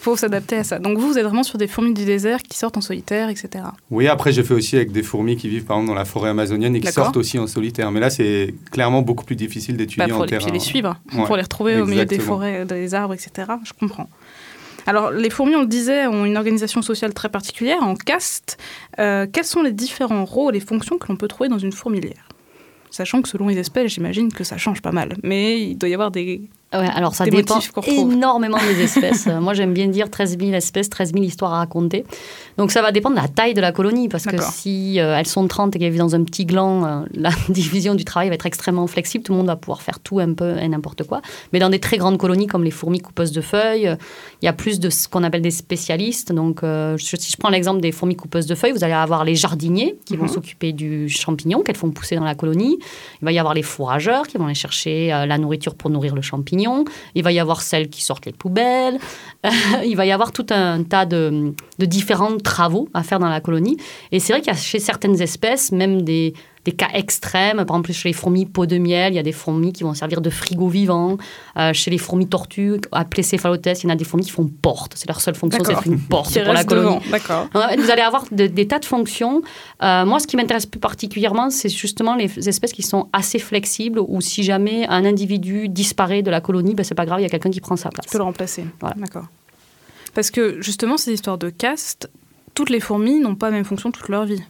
faut 0.05 0.15
s'adapter 0.15 0.57
à 0.57 0.63
ça. 0.63 0.77
Donc 0.77 0.99
vous, 0.99 1.07
vous 1.07 1.17
êtes 1.17 1.23
vraiment 1.23 1.43
sur 1.43 1.57
des 1.57 1.67
fourmis 1.67 1.93
du 1.93 2.05
désert 2.05 2.43
qui 2.43 2.57
sortent 2.57 2.77
en 2.77 2.81
solitaire, 2.81 3.29
etc. 3.29 3.65
Oui, 3.89 4.07
après 4.07 4.31
j'ai 4.31 4.43
fait 4.43 4.53
aussi 4.53 4.75
avec 4.75 4.91
des 4.91 5.01
fourmis 5.01 5.35
qui 5.35 5.49
vivent 5.49 5.65
par 5.65 5.77
exemple 5.77 5.89
dans 5.89 5.95
la 5.95 6.05
forêt 6.05 6.29
amazonienne 6.29 6.75
et 6.75 6.79
qui 6.79 6.91
sortent 6.91 7.17
aussi 7.17 7.39
en 7.39 7.47
solitaire. 7.47 7.91
Mais 7.91 7.99
là, 7.99 8.11
c'est 8.11 8.53
clairement 8.71 9.01
beaucoup 9.01 9.25
plus 9.25 9.35
difficile 9.35 9.77
d'étudier 9.77 10.07
bah, 10.07 10.15
en 10.15 10.25
terrain. 10.25 10.43
Pour 10.43 10.53
les 10.53 10.59
suivre, 10.59 10.95
pour 11.25 11.35
les 11.35 11.41
retrouver 11.41 11.81
au 11.81 11.87
milieu 11.87 12.05
des 12.05 12.19
forêts, 12.19 12.65
des 12.65 12.93
arbres, 12.93 13.15
etc. 13.15 13.51
Je 13.63 13.73
comprends. 13.73 14.07
Alors, 14.87 15.09
les 15.09 15.31
fourmis, 15.31 15.55
on 15.55 15.61
le 15.61 15.67
disait, 15.67 16.05
ont 16.05 16.25
une 16.25 16.37
organisation 16.37 16.83
sociale 16.83 17.11
très 17.15 17.29
particulière, 17.29 17.81
en 17.81 17.95
caste. 17.95 18.57
Euh, 18.99 19.25
quels 19.31 19.45
sont 19.45 19.63
les 19.63 19.71
différents 19.71 20.25
rôles 20.25 20.55
et 20.55 20.59
fonctions 20.59 20.99
que 20.99 21.07
l'on 21.09 21.15
peut 21.15 21.27
trouver 21.27 21.49
dans 21.49 21.57
une 21.57 21.71
fourmilière? 21.71 22.29
Sachant 22.91 23.23
que 23.23 23.27
selon 23.27 23.47
les 23.47 23.57
espèces, 23.57 23.91
j'imagine 23.93 24.31
que 24.31 24.43
ça 24.43 24.57
change 24.57 24.83
pas 24.83 24.91
mal. 24.91 25.17
Mais 25.23 25.59
il 25.59 25.75
doit 25.75 25.89
y 25.89 25.95
avoir 25.95 26.11
des 26.11 26.47
alors 26.71 27.15
ça 27.15 27.25
dépend 27.25 27.59
énormément 27.87 28.57
des 28.57 28.81
espèces. 28.83 29.27
Moi, 29.27 29.53
j'aime 29.53 29.73
bien 29.73 29.87
dire 29.87 30.09
13 30.09 30.37
000 30.39 30.51
espèces, 30.53 30.89
13 30.89 31.13
000 31.13 31.23
histoires 31.23 31.53
à 31.53 31.57
raconter. 31.57 32.05
Donc 32.57 32.71
ça 32.71 32.81
va 32.81 32.91
dépendre 32.91 33.15
de 33.15 33.21
la 33.21 33.27
taille 33.27 33.53
de 33.53 33.61
la 33.61 33.71
colonie, 33.71 34.09
parce 34.09 34.25
que 34.25 34.37
si 34.41 34.99
euh, 34.99 35.17
elles 35.17 35.27
sont 35.27 35.47
30 35.47 35.75
et 35.75 35.79
qu'elles 35.79 35.91
vivent 35.91 35.99
dans 35.99 36.15
un 36.15 36.23
petit 36.23 36.45
gland, 36.45 36.85
euh, 36.85 37.05
la 37.13 37.31
division 37.49 37.95
du 37.95 38.05
travail 38.05 38.29
va 38.29 38.35
être 38.35 38.45
extrêmement 38.45 38.87
flexible. 38.87 39.23
Tout 39.23 39.33
le 39.33 39.37
monde 39.37 39.47
va 39.47 39.55
pouvoir 39.55 39.81
faire 39.81 39.99
tout 39.99 40.19
un 40.19 40.33
peu 40.33 40.57
et 40.57 40.67
n'importe 40.67 41.03
quoi. 41.03 41.21
Mais 41.53 41.59
dans 41.59 41.69
des 41.69 41.79
très 41.79 41.97
grandes 41.97 42.17
colonies 42.17 42.47
comme 42.47 42.63
les 42.63 42.71
fourmis 42.71 42.99
coupeuses 42.99 43.31
de 43.31 43.41
feuilles, 43.41 43.87
euh, 43.87 43.95
il 44.41 44.45
y 44.45 44.47
a 44.47 44.53
plus 44.53 44.79
de 44.79 44.89
ce 44.89 45.07
qu'on 45.07 45.23
appelle 45.23 45.41
des 45.41 45.51
spécialistes. 45.51 46.31
Donc 46.31 46.61
si 46.97 47.31
je 47.31 47.37
prends 47.37 47.49
l'exemple 47.49 47.81
des 47.81 47.91
fourmis 47.91 48.15
coupeuses 48.15 48.45
de 48.45 48.55
feuilles, 48.55 48.71
vous 48.71 48.83
allez 48.83 48.93
avoir 48.93 49.23
les 49.23 49.35
jardiniers 49.35 49.97
qui 50.05 50.17
vont 50.17 50.25
mhm. 50.25 50.31
s'occuper 50.31 50.71
du 50.71 51.09
champignon 51.09 51.61
qu'elles 51.61 51.75
font 51.75 51.91
pousser 51.91 52.15
dans 52.15 52.23
la 52.23 52.35
colonie. 52.35 52.77
Il 53.21 53.25
va 53.25 53.31
y 53.31 53.39
avoir 53.39 53.53
les 53.53 53.63
fourrageurs 53.63 54.27
qui 54.27 54.37
vont 54.37 54.45
aller 54.45 54.55
chercher 54.55 55.07
la 55.07 55.37
nourriture 55.37 55.75
pour 55.75 55.89
nourrir 55.89 56.15
le 56.15 56.21
champignon. 56.21 56.54
Il 57.15 57.23
va 57.23 57.31
y 57.31 57.39
avoir 57.39 57.61
celles 57.61 57.89
qui 57.89 58.03
sortent 58.03 58.25
les 58.25 58.33
poubelles. 58.33 58.99
il 59.85 59.95
va 59.95 60.05
y 60.05 60.11
avoir 60.11 60.31
tout 60.31 60.45
un 60.49 60.83
tas 60.83 61.05
de, 61.05 61.53
de 61.79 61.85
différentes 61.85 62.43
travaux 62.43 62.89
à 62.93 63.03
faire 63.03 63.19
dans 63.19 63.29
la 63.29 63.41
colonie. 63.41 63.77
Et 64.11 64.19
c'est 64.19 64.33
vrai 64.33 64.41
qu'il 64.41 64.51
y 64.51 64.55
a 64.55 64.59
chez 64.59 64.79
certaines 64.79 65.21
espèces 65.21 65.71
même 65.71 66.01
des, 66.01 66.33
des 66.65 66.71
cas 66.71 66.89
extrêmes. 66.93 67.57
Par 67.57 67.77
exemple, 67.77 67.93
chez 67.93 68.09
les 68.09 68.13
fourmis 68.13 68.45
peau 68.45 68.65
de 68.65 68.77
miel, 68.77 69.13
il 69.13 69.15
y 69.15 69.19
a 69.19 69.23
des 69.23 69.31
fourmis 69.31 69.71
qui 69.71 69.83
vont 69.83 69.93
servir 69.93 70.19
de 70.19 70.29
frigo 70.29 70.67
vivant. 70.67 71.17
Euh, 71.57 71.71
chez 71.73 71.91
les 71.91 71.97
fourmis 71.97 72.27
tortues, 72.27 72.81
appelées 72.91 73.23
céphalotès, 73.23 73.83
il 73.83 73.83
y 73.85 73.87
en 73.87 73.93
a 73.93 73.95
des 73.95 74.03
fourmis 74.03 74.25
qui 74.25 74.31
font 74.31 74.49
porte. 74.61 74.93
C'est 74.95 75.07
leur 75.07 75.21
seule 75.21 75.35
fonction, 75.35 75.63
c'est 75.63 75.85
une 75.85 75.99
porte 75.99 76.33
pour 76.33 76.53
la 76.53 76.63
colonie. 76.63 76.99
Vous 77.77 77.91
allez 77.91 78.01
avoir 78.01 78.25
des 78.31 78.67
tas 78.67 78.79
de 78.79 78.85
fonctions. 78.85 79.41
Euh, 79.83 80.05
moi, 80.05 80.19
ce 80.19 80.27
qui 80.27 80.35
m'intéresse 80.35 80.65
plus 80.65 80.79
particulièrement, 80.79 81.49
c'est 81.49 81.69
justement 81.69 82.15
les 82.15 82.49
espèces 82.49 82.73
qui 82.73 82.81
sont 82.81 83.07
assez 83.13 83.39
flexibles 83.39 83.99
ou 83.99 84.19
si 84.21 84.43
jamais 84.43 84.87
un 84.87 85.05
individu 85.05 85.69
disparaît 85.69 86.23
de 86.23 86.31
la 86.31 86.41
colonie, 86.41 86.73
ben, 86.73 86.83
c'est 86.83 86.95
pas 86.95 87.05
grave, 87.05 87.19
il 87.19 87.23
y 87.23 87.27
a 87.27 87.29
quelqu'un 87.29 87.51
qui 87.51 87.61
prend 87.61 87.75
sa 87.75 87.89
place. 87.89 88.05
Tu 88.05 88.11
peux 88.11 88.17
le 88.17 88.23
remplacer. 88.23 88.65
D'accord. 88.95 89.25
Parce 90.15 90.31
que 90.31 90.61
justement, 90.61 90.97
ces 90.97 91.13
histoires 91.13 91.37
de 91.37 91.49
caste, 91.49 92.09
toutes 92.55 92.69
les 92.69 92.79
fourmis 92.79 93.19
n'ont 93.19 93.35
pas 93.35 93.47
la 93.47 93.57
même 93.57 93.65
fonction 93.65 93.91
toute 93.91 94.09
leur 94.09 94.25
vie, 94.25 94.41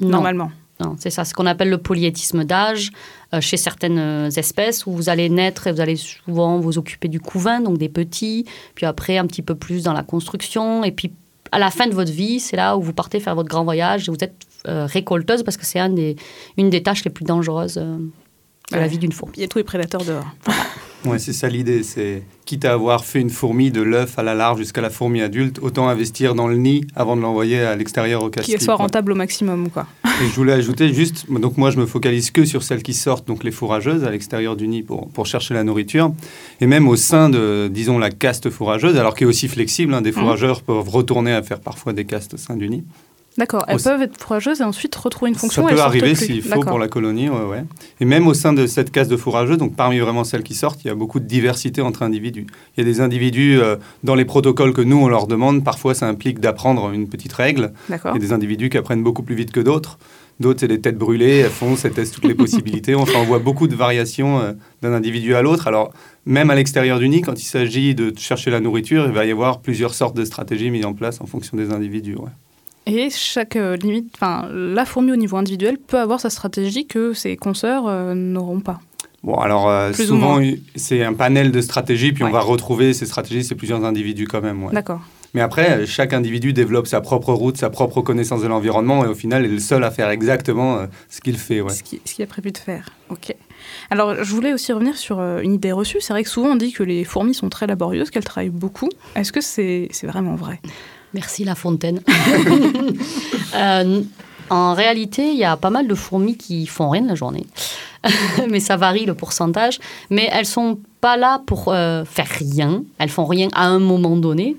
normalement. 0.00 0.50
Non, 0.80 0.94
c'est 0.98 1.10
ça, 1.10 1.24
ce 1.24 1.34
qu'on 1.34 1.46
appelle 1.46 1.70
le 1.70 1.78
polyétisme 1.78 2.44
d'âge 2.44 2.90
euh, 3.34 3.40
chez 3.40 3.56
certaines 3.56 3.98
euh, 3.98 4.30
espèces 4.30 4.86
où 4.86 4.92
vous 4.92 5.08
allez 5.08 5.28
naître 5.28 5.66
et 5.66 5.72
vous 5.72 5.80
allez 5.80 5.96
souvent 5.96 6.60
vous 6.60 6.78
occuper 6.78 7.08
du 7.08 7.18
couvain, 7.20 7.60
donc 7.60 7.78
des 7.78 7.88
petits, 7.88 8.44
puis 8.76 8.86
après 8.86 9.18
un 9.18 9.26
petit 9.26 9.42
peu 9.42 9.56
plus 9.56 9.82
dans 9.82 9.92
la 9.92 10.04
construction, 10.04 10.84
et 10.84 10.92
puis 10.92 11.12
à 11.50 11.58
la 11.58 11.70
fin 11.70 11.88
de 11.88 11.94
votre 11.94 12.12
vie, 12.12 12.38
c'est 12.38 12.56
là 12.56 12.76
où 12.76 12.82
vous 12.82 12.92
partez 12.92 13.18
faire 13.18 13.34
votre 13.34 13.48
grand 13.48 13.64
voyage 13.64 14.08
et 14.08 14.12
vous 14.12 14.22
êtes 14.22 14.36
euh, 14.68 14.86
récolteuse 14.86 15.42
parce 15.42 15.56
que 15.56 15.66
c'est 15.66 15.80
un 15.80 15.88
des, 15.88 16.14
une 16.56 16.70
des 16.70 16.82
tâches 16.82 17.04
les 17.04 17.10
plus 17.10 17.24
dangereuses 17.24 17.74
de 17.74 18.76
la 18.76 18.86
vie 18.86 18.98
d'une 18.98 19.12
fourmi. 19.12 19.34
Il 19.38 19.40
y 19.40 19.44
a 19.44 19.48
tous 19.48 19.58
les 19.58 19.64
prédateurs 19.64 20.04
dehors. 20.04 20.26
Ouais, 21.04 21.18
c'est 21.18 21.32
ça 21.32 21.48
l'idée. 21.48 21.82
C'est 21.82 22.22
quitte 22.44 22.64
à 22.64 22.72
avoir 22.72 23.04
fait 23.04 23.20
une 23.20 23.28
fourmi 23.28 23.70
de 23.70 23.82
l'œuf 23.82 24.18
à 24.18 24.22
la 24.22 24.34
larve 24.34 24.58
jusqu'à 24.58 24.80
la 24.80 24.88
fourmi 24.88 25.20
adulte, 25.20 25.58
autant 25.60 25.86
investir 25.88 26.34
dans 26.34 26.48
le 26.48 26.56
nid 26.56 26.86
avant 26.96 27.14
de 27.14 27.20
l'envoyer 27.20 27.60
à 27.60 27.76
l'extérieur 27.76 28.24
au 28.24 28.30
casse 28.30 28.46
Qui 28.46 28.58
soit 28.58 28.74
rentable 28.74 29.12
au 29.12 29.14
maximum, 29.14 29.68
quoi. 29.68 29.86
Et 30.04 30.28
je 30.28 30.34
voulais 30.34 30.54
ajouter 30.54 30.92
juste, 30.94 31.30
donc 31.30 31.58
moi 31.58 31.70
je 31.70 31.76
me 31.76 31.84
focalise 31.84 32.30
que 32.30 32.46
sur 32.46 32.62
celles 32.62 32.82
qui 32.82 32.94
sortent, 32.94 33.28
donc 33.28 33.44
les 33.44 33.50
fourrageuses 33.50 34.02
à 34.02 34.10
l'extérieur 34.10 34.56
du 34.56 34.66
nid 34.66 34.82
pour, 34.82 35.08
pour 35.10 35.26
chercher 35.26 35.52
la 35.52 35.62
nourriture, 35.62 36.10
et 36.60 36.66
même 36.66 36.88
au 36.88 36.96
sein 36.96 37.28
de, 37.28 37.68
disons, 37.70 37.98
la 37.98 38.10
caste 38.10 38.48
fourrageuse, 38.48 38.96
alors 38.96 39.14
qui 39.14 39.24
est 39.24 39.26
aussi 39.26 39.46
flexible, 39.46 39.92
hein, 39.92 40.00
des 40.00 40.10
mmh. 40.10 40.14
fourrageurs 40.14 40.62
peuvent 40.62 40.88
retourner 40.88 41.32
à 41.32 41.42
faire 41.42 41.60
parfois 41.60 41.92
des 41.92 42.06
castes 42.06 42.34
au 42.34 42.38
sein 42.38 42.56
du 42.56 42.70
nid. 42.70 42.82
D'accord, 43.36 43.64
elles 43.68 43.80
peuvent 43.80 44.02
être 44.02 44.20
fourrageuses 44.20 44.60
et 44.60 44.64
ensuite 44.64 44.94
retrouver 44.96 45.28
une 45.28 45.36
fonction. 45.36 45.66
Ça 45.66 45.72
peut 45.72 45.80
arriver 45.80 46.16
s'il 46.16 46.42
faut 46.42 46.60
pour 46.60 46.78
la 46.78 46.88
colonie, 46.88 47.28
ouais, 47.28 47.44
ouais. 47.44 47.64
Et 48.00 48.04
même 48.04 48.26
au 48.26 48.34
sein 48.34 48.52
de 48.52 48.66
cette 48.66 48.90
case 48.90 49.06
de 49.06 49.16
fourrageuses, 49.16 49.58
donc 49.58 49.76
parmi 49.76 50.00
vraiment 50.00 50.24
celles 50.24 50.42
qui 50.42 50.54
sortent, 50.54 50.82
il 50.84 50.88
y 50.88 50.90
a 50.90 50.96
beaucoup 50.96 51.20
de 51.20 51.24
diversité 51.24 51.80
entre 51.80 52.02
individus. 52.02 52.46
Il 52.76 52.80
y 52.80 52.82
a 52.82 52.84
des 52.84 53.00
individus, 53.00 53.60
euh, 53.60 53.76
dans 54.02 54.16
les 54.16 54.24
protocoles 54.24 54.72
que 54.72 54.82
nous, 54.82 54.96
on 54.96 55.06
leur 55.06 55.28
demande, 55.28 55.62
parfois 55.62 55.94
ça 55.94 56.08
implique 56.08 56.40
d'apprendre 56.40 56.90
une 56.90 57.08
petite 57.08 57.32
règle. 57.32 57.72
Il 57.88 57.94
y 57.94 58.16
a 58.16 58.18
des 58.18 58.32
individus 58.32 58.70
qui 58.70 58.76
apprennent 58.76 59.04
beaucoup 59.04 59.22
plus 59.22 59.36
vite 59.36 59.52
que 59.52 59.60
d'autres. 59.60 59.98
D'autres, 60.40 60.60
c'est 60.60 60.68
des 60.68 60.80
têtes 60.80 60.98
brûlées, 60.98 61.38
elles 61.38 61.50
foncent, 61.50 61.84
elles 61.84 61.92
testent 61.92 62.14
toutes 62.14 62.26
les 62.26 62.34
possibilités. 62.44 62.96
Enfin, 62.96 63.18
on 63.20 63.24
voit 63.24 63.40
beaucoup 63.40 63.68
de 63.68 63.74
variations 63.76 64.40
euh, 64.40 64.52
d'un 64.82 64.92
individu 64.92 65.36
à 65.36 65.42
l'autre. 65.42 65.68
Alors, 65.68 65.92
même 66.26 66.50
à 66.50 66.56
l'extérieur 66.56 66.98
du 66.98 67.08
nid, 67.08 67.22
quand 67.22 67.40
il 67.40 67.46
s'agit 67.46 67.94
de 67.94 68.12
chercher 68.16 68.50
la 68.50 68.58
nourriture, 68.58 69.06
il 69.06 69.12
va 69.12 69.24
y 69.24 69.30
avoir 69.30 69.60
plusieurs 69.60 69.94
sortes 69.94 70.16
de 70.16 70.24
stratégies 70.24 70.70
mises 70.70 70.84
en 70.86 70.92
place 70.92 71.20
en 71.20 71.26
fonction 71.26 71.56
des 71.56 71.72
individus. 71.72 72.16
Ouais. 72.16 72.30
Et 72.88 73.10
chaque 73.10 73.56
euh, 73.56 73.76
limite, 73.76 74.10
enfin, 74.14 74.48
la 74.50 74.86
fourmi 74.86 75.12
au 75.12 75.16
niveau 75.16 75.36
individuel 75.36 75.76
peut 75.76 75.98
avoir 75.98 76.20
sa 76.20 76.30
stratégie 76.30 76.86
que 76.86 77.12
ses 77.12 77.36
consoeurs 77.36 77.86
euh, 77.86 78.14
n'auront 78.14 78.60
pas. 78.60 78.80
Bon, 79.22 79.34
alors 79.34 79.68
euh, 79.68 79.92
souvent, 79.92 80.40
c'est 80.74 81.04
un 81.04 81.12
panel 81.12 81.52
de 81.52 81.60
stratégies, 81.60 82.12
puis 82.12 82.24
on 82.24 82.30
va 82.30 82.40
retrouver 82.40 82.94
ces 82.94 83.04
stratégies, 83.04 83.44
c'est 83.44 83.56
plusieurs 83.56 83.84
individus 83.84 84.26
quand 84.26 84.40
même. 84.40 84.68
D'accord. 84.72 85.02
Mais 85.34 85.42
après, 85.42 85.84
chaque 85.84 86.14
individu 86.14 86.54
développe 86.54 86.86
sa 86.86 87.02
propre 87.02 87.34
route, 87.34 87.58
sa 87.58 87.68
propre 87.68 88.00
connaissance 88.00 88.40
de 88.40 88.46
l'environnement, 88.46 89.04
et 89.04 89.08
au 89.08 89.14
final, 89.14 89.44
est 89.44 89.48
le 89.48 89.58
seul 89.58 89.84
à 89.84 89.90
faire 89.90 90.08
exactement 90.08 90.86
ce 91.10 91.20
qu'il 91.20 91.36
fait. 91.36 91.60
Ouais. 91.60 91.74
Ce 91.74 91.82
qu'il 91.82 92.24
a 92.24 92.26
prévu 92.26 92.52
de 92.52 92.58
faire. 92.58 92.88
Ok. 93.10 93.34
Alors, 93.90 94.24
je 94.24 94.34
voulais 94.34 94.54
aussi 94.54 94.72
revenir 94.72 94.96
sur 94.96 95.20
une 95.20 95.52
idée 95.52 95.72
reçue. 95.72 96.00
C'est 96.00 96.14
vrai 96.14 96.22
que 96.22 96.30
souvent 96.30 96.52
on 96.52 96.56
dit 96.56 96.72
que 96.72 96.82
les 96.82 97.04
fourmis 97.04 97.34
sont 97.34 97.50
très 97.50 97.66
laborieuses, 97.66 98.08
qu'elles 98.10 98.24
travaillent 98.24 98.48
beaucoup. 98.48 98.88
Est-ce 99.16 99.32
que 99.32 99.42
c'est 99.42 99.90
vraiment 100.04 100.36
vrai? 100.36 100.60
Merci 101.14 101.44
La 101.44 101.54
Fontaine. 101.54 102.02
Euh, 103.54 104.02
en 104.50 104.74
réalité, 104.74 105.30
il 105.30 105.38
y 105.38 105.44
a 105.44 105.56
pas 105.56 105.70
mal 105.70 105.88
de 105.88 105.94
fourmis 105.94 106.36
qui 106.36 106.66
font 106.66 106.90
rien 106.90 107.00
de 107.00 107.08
la 107.08 107.14
journée. 107.14 107.46
mais 108.50 108.60
ça 108.60 108.76
varie 108.76 109.06
le 109.06 109.14
pourcentage. 109.14 109.78
Mais 110.10 110.28
elles 110.30 110.46
sont 110.46 110.78
pas 111.00 111.16
là 111.16 111.40
pour 111.46 111.68
euh, 111.68 112.04
faire 112.04 112.28
rien. 112.28 112.82
Elles 112.98 113.08
font 113.08 113.24
rien 113.24 113.48
à 113.54 113.66
un 113.66 113.78
moment 113.78 114.16
donné. 114.16 114.56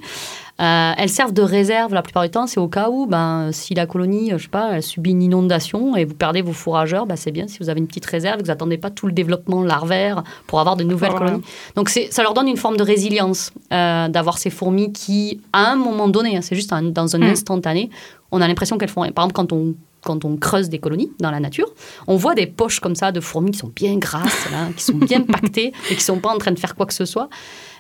Euh, 0.60 0.92
elles 0.98 1.10
servent 1.10 1.34
de 1.34 1.42
réserve 1.42 1.94
la 1.94 2.02
plupart 2.02 2.24
du 2.24 2.30
temps. 2.30 2.48
C'est 2.48 2.60
au 2.60 2.68
cas 2.68 2.90
où, 2.90 3.06
ben, 3.06 3.52
si 3.52 3.74
la 3.74 3.86
colonie, 3.86 4.32
je 4.32 4.44
sais 4.44 4.50
pas, 4.50 4.72
elle 4.74 4.84
subit 4.84 5.12
une 5.12 5.24
inondation 5.24 5.96
et 5.96 6.04
vous 6.04 6.16
perdez 6.16 6.42
vos 6.42 6.52
fourrageurs, 6.52 7.06
ben, 7.06 7.16
c'est 7.16 7.32
bien 7.32 7.48
si 7.48 7.60
vous 7.60 7.70
avez 7.70 7.80
une 7.80 7.88
petite 7.88 8.06
réserve, 8.06 8.42
vous 8.42 8.48
n'attendez 8.48 8.78
pas 8.78 8.90
tout 8.90 9.08
le 9.08 9.14
développement 9.14 9.64
larvaire 9.64 10.24
pour 10.48 10.60
avoir 10.60 10.76
de 10.76 10.84
nouvelles 10.84 11.14
colonies. 11.14 11.44
Donc 11.76 11.90
ça 11.90 12.24
leur 12.24 12.34
donne 12.34 12.48
une 12.48 12.58
forme 12.58 12.78
de 12.78 12.84
résilience 12.84 13.54
euh, 13.72 14.10
d'avoir 14.10 14.38
ces 14.38 14.50
fourmis 14.50 14.92
qui, 14.92 15.40
à 15.54 15.72
un 15.72 15.76
moment 15.76 16.10
donné, 16.10 16.36
hein, 16.36 16.42
c'est 16.42 16.56
juste 16.56 16.70
dans 16.70 17.16
un 17.16 17.20
hmm. 17.20 17.24
instantané, 17.24 17.90
on 18.32 18.42
a 18.42 18.48
l'impression 18.48 18.78
qu'elles 18.78 18.90
font. 18.90 19.02
Par 19.12 19.26
exemple, 19.26 19.34
quand 19.34 19.54
on 19.54 19.76
quand 20.02 20.26
on 20.26 20.38
creuse 20.38 20.70
des 20.70 20.80
colonies 20.80 21.12
dans 21.20 21.32
la 21.32 21.40
nature, 21.40 21.68
on 22.08 22.16
voit 22.16 22.36
des 22.36 22.48
poches 22.48 22.80
comme 22.80 22.96
ça 22.96 23.12
de 23.12 23.20
fourmis 23.20 23.52
qui 23.52 23.60
sont 23.60 23.72
bien 23.76 23.98
grasses, 23.98 24.48
qui 24.78 24.84
sont 24.84 24.94
bien 24.94 25.22
pactées 25.32 25.74
et 25.90 25.90
qui 25.90 25.96
ne 25.96 26.00
sont 26.00 26.20
pas 26.20 26.34
en 26.34 26.38
train 26.38 26.52
de 26.52 26.60
faire 26.60 26.76
quoi 26.76 26.86
que 26.86 26.94
ce 26.94 27.06
soit. 27.06 27.30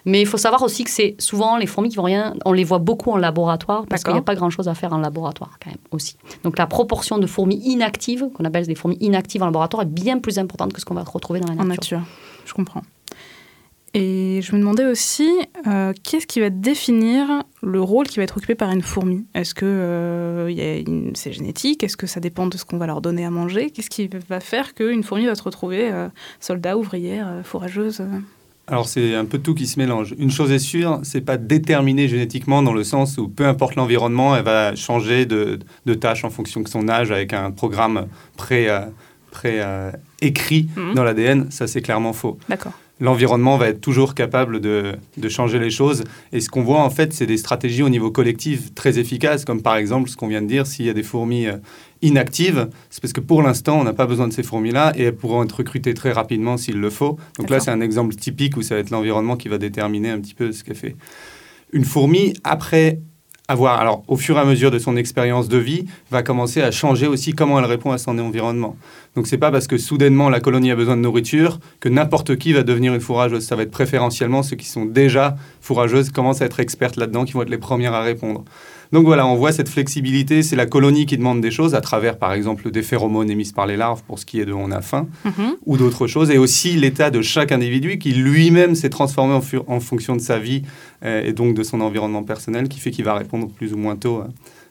Mais 0.09 0.21
il 0.21 0.25
faut 0.25 0.37
savoir 0.37 0.63
aussi 0.63 0.83
que 0.83 0.89
c'est 0.89 1.15
souvent 1.19 1.57
les 1.57 1.67
fourmis 1.67 1.89
qui 1.89 1.97
vont 1.97 2.03
rien, 2.03 2.33
on 2.43 2.51
les 2.51 2.63
voit 2.63 2.79
beaucoup 2.79 3.11
en 3.11 3.17
laboratoire 3.17 3.85
parce 3.87 4.03
qu'il 4.03 4.13
n'y 4.13 4.19
a 4.19 4.23
pas 4.23 4.35
grand 4.35 4.49
chose 4.49 4.67
à 4.67 4.73
faire 4.73 4.91
en 4.91 4.97
laboratoire 4.97 5.57
quand 5.63 5.69
même 5.69 5.79
aussi. 5.91 6.17
Donc 6.43 6.57
la 6.57 6.65
proportion 6.65 7.19
de 7.19 7.27
fourmis 7.27 7.61
inactives, 7.63 8.27
qu'on 8.33 8.43
appelle 8.43 8.65
des 8.65 8.75
fourmis 8.75 8.97
inactives 9.01 9.43
en 9.43 9.45
laboratoire, 9.45 9.83
est 9.83 9.85
bien 9.85 10.17
plus 10.17 10.39
importante 10.39 10.73
que 10.73 10.81
ce 10.81 10.85
qu'on 10.85 10.95
va 10.95 11.03
retrouver 11.03 11.39
dans 11.39 11.47
la 11.49 11.55
nature. 11.55 11.97
En 11.97 12.01
nature, 12.01 12.01
je 12.45 12.53
comprends. 12.53 12.81
Et 13.93 14.41
je 14.43 14.53
me 14.53 14.59
demandais 14.59 14.85
aussi, 14.85 15.29
euh, 15.65 15.93
qu'est-ce 16.03 16.27
qui 16.27 16.39
va 16.39 16.49
définir 16.49 17.43
le 17.63 17.81
rôle 17.81 18.07
qui 18.07 18.17
va 18.17 18.23
être 18.23 18.37
occupé 18.37 18.53
par 18.53 18.71
une 18.71 18.83
fourmi? 18.83 19.25
Est-ce 19.33 19.53
que 19.53 19.65
euh, 19.65 21.11
c'est 21.15 21.33
génétique? 21.33 21.83
Est-ce 21.83 21.97
que 21.97 22.05
ça 22.05 22.19
dépend 22.19 22.47
de 22.47 22.57
ce 22.57 22.65
qu'on 22.65 22.77
va 22.77 22.85
leur 22.85 23.01
donner 23.01 23.25
à 23.25 23.31
manger? 23.31 23.71
Qu'est-ce 23.71 23.89
qui 23.89 24.07
va 24.29 24.39
faire 24.39 24.75
qu'une 24.75 25.03
fourmi 25.03 25.25
va 25.25 25.33
se 25.33 25.41
retrouver 25.41 25.91
euh, 25.91 26.07
soldat, 26.39 26.77
ouvrière, 26.77 27.41
fourageuse 27.43 28.03
alors 28.69 28.88
c'est 28.88 29.15
un 29.15 29.25
peu 29.25 29.39
tout 29.39 29.53
qui 29.55 29.67
se 29.67 29.79
mélange. 29.79 30.15
Une 30.17 30.31
chose 30.31 30.51
est 30.51 30.59
sûre, 30.59 30.99
c'est 31.03 31.21
pas 31.21 31.38
déterminé 31.38 32.07
génétiquement 32.07 32.61
dans 32.61 32.73
le 32.73 32.83
sens 32.83 33.17
où 33.17 33.27
peu 33.27 33.45
importe 33.45 33.75
l'environnement, 33.75 34.35
elle 34.35 34.43
va 34.43 34.75
changer 34.75 35.25
de, 35.25 35.59
de, 35.85 35.93
tâche 35.93 36.23
en 36.23 36.29
fonction 36.29 36.61
de 36.61 36.67
son 36.67 36.88
âge 36.88 37.11
avec 37.11 37.33
un 37.33 37.51
programme 37.51 38.07
pré, 38.38 38.67
pré 39.31 39.61
écrit 40.21 40.69
mhm. 40.75 40.93
dans 40.93 41.03
l'ADN. 41.03 41.51
Ça 41.51 41.67
c'est 41.67 41.81
clairement 41.81 42.13
faux. 42.13 42.38
D'accord 42.47 42.73
l'environnement 42.99 43.57
va 43.57 43.69
être 43.69 43.81
toujours 43.81 44.13
capable 44.13 44.59
de, 44.59 44.97
changer 45.29 45.59
les 45.59 45.69
choses. 45.69 46.03
Et 46.31 46.41
ce 46.41 46.49
qu'on 46.49 46.63
voit, 46.63 46.81
en 46.81 46.89
fait, 46.89 47.13
c'est 47.13 47.25
des 47.25 47.38
stratégies 47.38 47.83
au 47.83 47.89
niveau 47.89 48.11
collectif 48.11 48.73
très 48.73 48.99
efficaces, 48.99 49.45
comme 49.45 49.61
par 49.61 49.77
exemple 49.77 50.09
ce 50.09 50.17
qu'on 50.17 50.27
vient 50.27 50.41
de 50.41 50.47
dire, 50.47 50.65
s'il 50.67 50.85
y 50.85 50.89
a 50.89 50.93
des 50.93 51.03
fourmis 51.03 51.47
euh, 51.47 51.57
inactives, 52.01 52.70
c'est 52.89 53.01
parce 53.01 53.13
que 53.13 53.20
pour 53.20 53.41
l'instant, 53.41 53.79
on 53.79 53.84
n'a 53.84 53.94
pas 53.94 54.06
besoin 54.06 54.27
de 54.27 54.34
ces 54.34 54.44
fourmis-là 54.44 54.94
et 54.96 55.03
elles 55.03 55.15
pourront 55.15 55.44
être 55.44 55.58
recrutées 55.58 55.94
très 55.94 56.12
rapidement 56.12 56.58
s'il 56.58 56.79
le 56.79 56.89
faut. 56.89 57.18
Donc 57.38 57.50
là, 57.50 57.60
c'est 57.60 57.72
un 57.72 57.82
exemple 57.82 58.15
typique 58.15 58.58
où 58.58 58.62
ça 58.62 58.75
va 58.75 58.82
être 58.82 58.89
l'environnement 58.89 59.36
qui 59.36 59.50
va 59.50 59.58
déterminer 59.58 60.10
un 60.10 60.20
petit 60.20 60.34
peu 60.34 60.51
ce 60.51 60.63
qu'elle 60.63 60.75
fait. 60.75 60.96
Une 61.72 61.86
fourmi, 61.86 62.34
après 62.44 63.00
avoir, 63.50 63.79
alors 63.79 64.03
au 64.08 64.15
fur 64.15 64.38
et 64.38 64.39
à 64.39 64.46
mesure 64.46 64.70
de 64.70 64.77
son 64.77 64.96
expérience 64.96 65.50
de 65.50 65.58
vie, 65.58 65.86
va 66.12 66.22
commencer 66.22 66.62
à 66.62 66.72
changer 66.72 67.08
aussi 67.08 67.34
comment 67.34 67.60
elle 67.60 67.65
répond 67.65 67.91
à 67.91 67.98
son 67.98 68.18
environnement. 68.20 68.77
Donc 69.15 69.25
c'est 69.25 69.39
pas 69.39 69.51
parce 69.51 69.65
que 69.65 69.77
soudainement 69.77 70.29
la 70.29 70.39
colonie 70.39 70.70
a 70.72 70.75
besoin 70.75 70.96
de 70.96 71.01
nourriture 71.01 71.60
que 71.79 71.89
n'importe 71.89 72.38
qui 72.38 72.53
va 72.53 72.62
devenir 72.62 72.94
une 72.94 73.01
fourrageuse. 73.01 73.44
Ça 73.44 73.56
va 73.56 73.63
être 73.63 73.72
préférentiellement 73.72 74.44
ceux 74.44 74.56
qui 74.56 74.68
sont 74.68 74.86
déjà 74.86 75.36
fourrageuses, 75.62 76.12
commencent 76.12 76.44
à 76.44 76.46
être 76.46 76.60
expertes 76.60 76.96
là-dedans, 76.96 77.25
qui 77.25 77.34
vont 77.34 77.41
être 77.41 77.50
les 77.50 77.58
premières 77.58 77.96
à 77.96 78.01
répondre. 78.01 78.46
Donc 78.91 79.05
voilà, 79.05 79.27
on 79.27 79.36
voit 79.36 79.51
cette 79.51 79.69
flexibilité, 79.69 80.41
c'est 80.41 80.55
la 80.55 80.65
colonie 80.65 81.05
qui 81.05 81.15
demande 81.15 81.41
des 81.41 81.51
choses 81.51 81.75
à 81.75 81.81
travers 81.81 82.17
par 82.17 82.34
exemple 82.34 82.72
des 82.72 82.81
phéromones 82.81 83.29
émises 83.29 83.51
par 83.51 83.67
les 83.67 83.77
larves 83.77 84.01
pour 84.03 84.17
ce 84.17 84.25
qui 84.25 84.39
est 84.39 84.46
de 84.46 84.53
on 84.53 84.72
a 84.72 84.81
faim, 84.81 85.08
mhm. 85.25 85.58
ou 85.65 85.77
d'autres 85.77 86.08
choses, 86.08 86.31
et 86.31 86.39
aussi 86.39 86.75
l'état 86.75 87.12
de 87.12 87.22
chaque 87.22 87.51
individu 87.51 88.00
qui 88.00 88.13
lui-même 88.13 88.74
s'est 88.74 88.89
transformé 88.89 89.39
en, 89.67 89.79
fonction 89.79 90.15
de 90.15 90.22
sa 90.22 90.39
vie 90.39 90.63
euh, 91.05 91.24
et 91.24 91.34
donc 91.34 91.53
de 91.53 91.62
son 91.62 91.81
environnement 91.81 92.24
personnel 92.24 92.67
qui 92.67 92.79
fait 92.79 92.89
qu'il 92.89 93.05
va 93.05 93.13
répondre 93.13 93.48
plus 93.50 93.74
ou 93.74 93.77
moins 93.77 93.96
tôt 93.96 94.24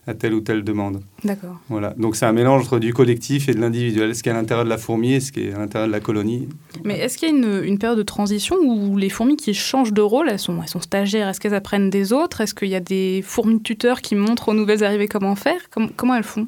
à 0.09 0.15
telle 0.15 0.33
ou 0.33 0.41
telle 0.41 0.65
demande. 0.65 1.03
D'accord. 1.23 1.61
Voilà. 1.69 1.95
Donc 1.99 2.17
c'est 2.17 2.25
un 2.25 2.33
mélange 2.33 2.63
entre 2.63 2.79
du 2.79 2.95
collectif 2.95 3.49
et 3.51 3.53
de 3.53 3.61
l'individuel, 3.61 4.15
ce 4.15 4.23
qui 4.23 4.31
est 4.31 4.33
à 4.33 4.35
l'intérieur 4.35 4.65
de 4.65 4.71
la 4.71 4.79
fourmi 4.79 5.13
et 5.13 5.21
ce 5.21 5.31
qui 5.33 5.41
est 5.41 5.53
à 5.53 5.59
l'intérieur 5.59 5.87
de 5.87 5.93
la 5.93 6.01
colonie. 6.01 6.49
Mais 6.83 6.99
est-ce 6.99 7.19
qu'il 7.19 7.29
y 7.29 7.31
a 7.31 7.35
une, 7.35 7.63
une, 7.63 7.79
période 7.79 7.99
de 7.99 8.03
transition 8.03 8.57
où 8.57 8.97
les 8.97 9.11
fourmis 9.11 9.37
qui 9.37 9.53
changent 9.53 9.93
de 9.93 10.01
rôle, 10.01 10.31
elles 10.31 10.39
sont, 10.39 10.63
elles 10.63 10.69
sont 10.69 10.81
stagiaires, 10.81 11.29
est-ce 11.29 11.41
qu'elles 11.41 11.55
apprennent 11.55 11.91
des 11.91 12.15
autres? 12.15 12.41
Est-ce 12.41 12.55
qu'il 12.55 12.69
y 12.69 12.75
a 12.75 12.81
des 12.81 13.23
fourmis 13.23 13.61
tuteurs 13.61 14.01
qui 14.01 14.15
montrent 14.15 14.49
aux 14.49 14.55
nouvelles 14.55 14.83
arrivées 14.83 15.09
comment 15.09 15.35
faire? 15.35 15.61
Comment 15.97 16.15
elles 16.15 16.25
font? 16.25 16.47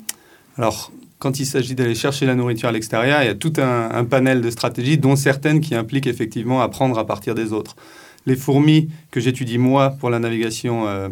Alors, 0.56 0.90
quand 1.18 1.38
il 1.38 1.44
s'agit 1.44 1.74
d'aller 1.74 1.94
chercher 1.94 2.24
la 2.24 2.34
nourriture 2.34 2.70
à 2.70 2.72
l'extérieur, 2.72 3.22
il 3.22 3.26
y 3.26 3.30
a 3.30 3.34
tout 3.34 3.52
un, 3.58 3.90
un, 3.92 4.04
panel 4.04 4.40
de 4.40 4.48
stratégies, 4.48 4.96
dont 4.96 5.16
certaines 5.16 5.60
qui 5.60 5.74
impliquent 5.74 6.06
effectivement 6.06 6.62
apprendre 6.62 6.98
à 6.98 7.06
partir 7.06 7.34
des 7.34 7.52
autres. 7.52 7.76
Les 8.24 8.36
fourmis 8.36 8.88
que 9.10 9.20
j'étudie 9.20 9.58
moi 9.58 9.90
pour 9.90 10.08
la 10.08 10.18
navigation 10.18 10.88
euh, 10.88 11.08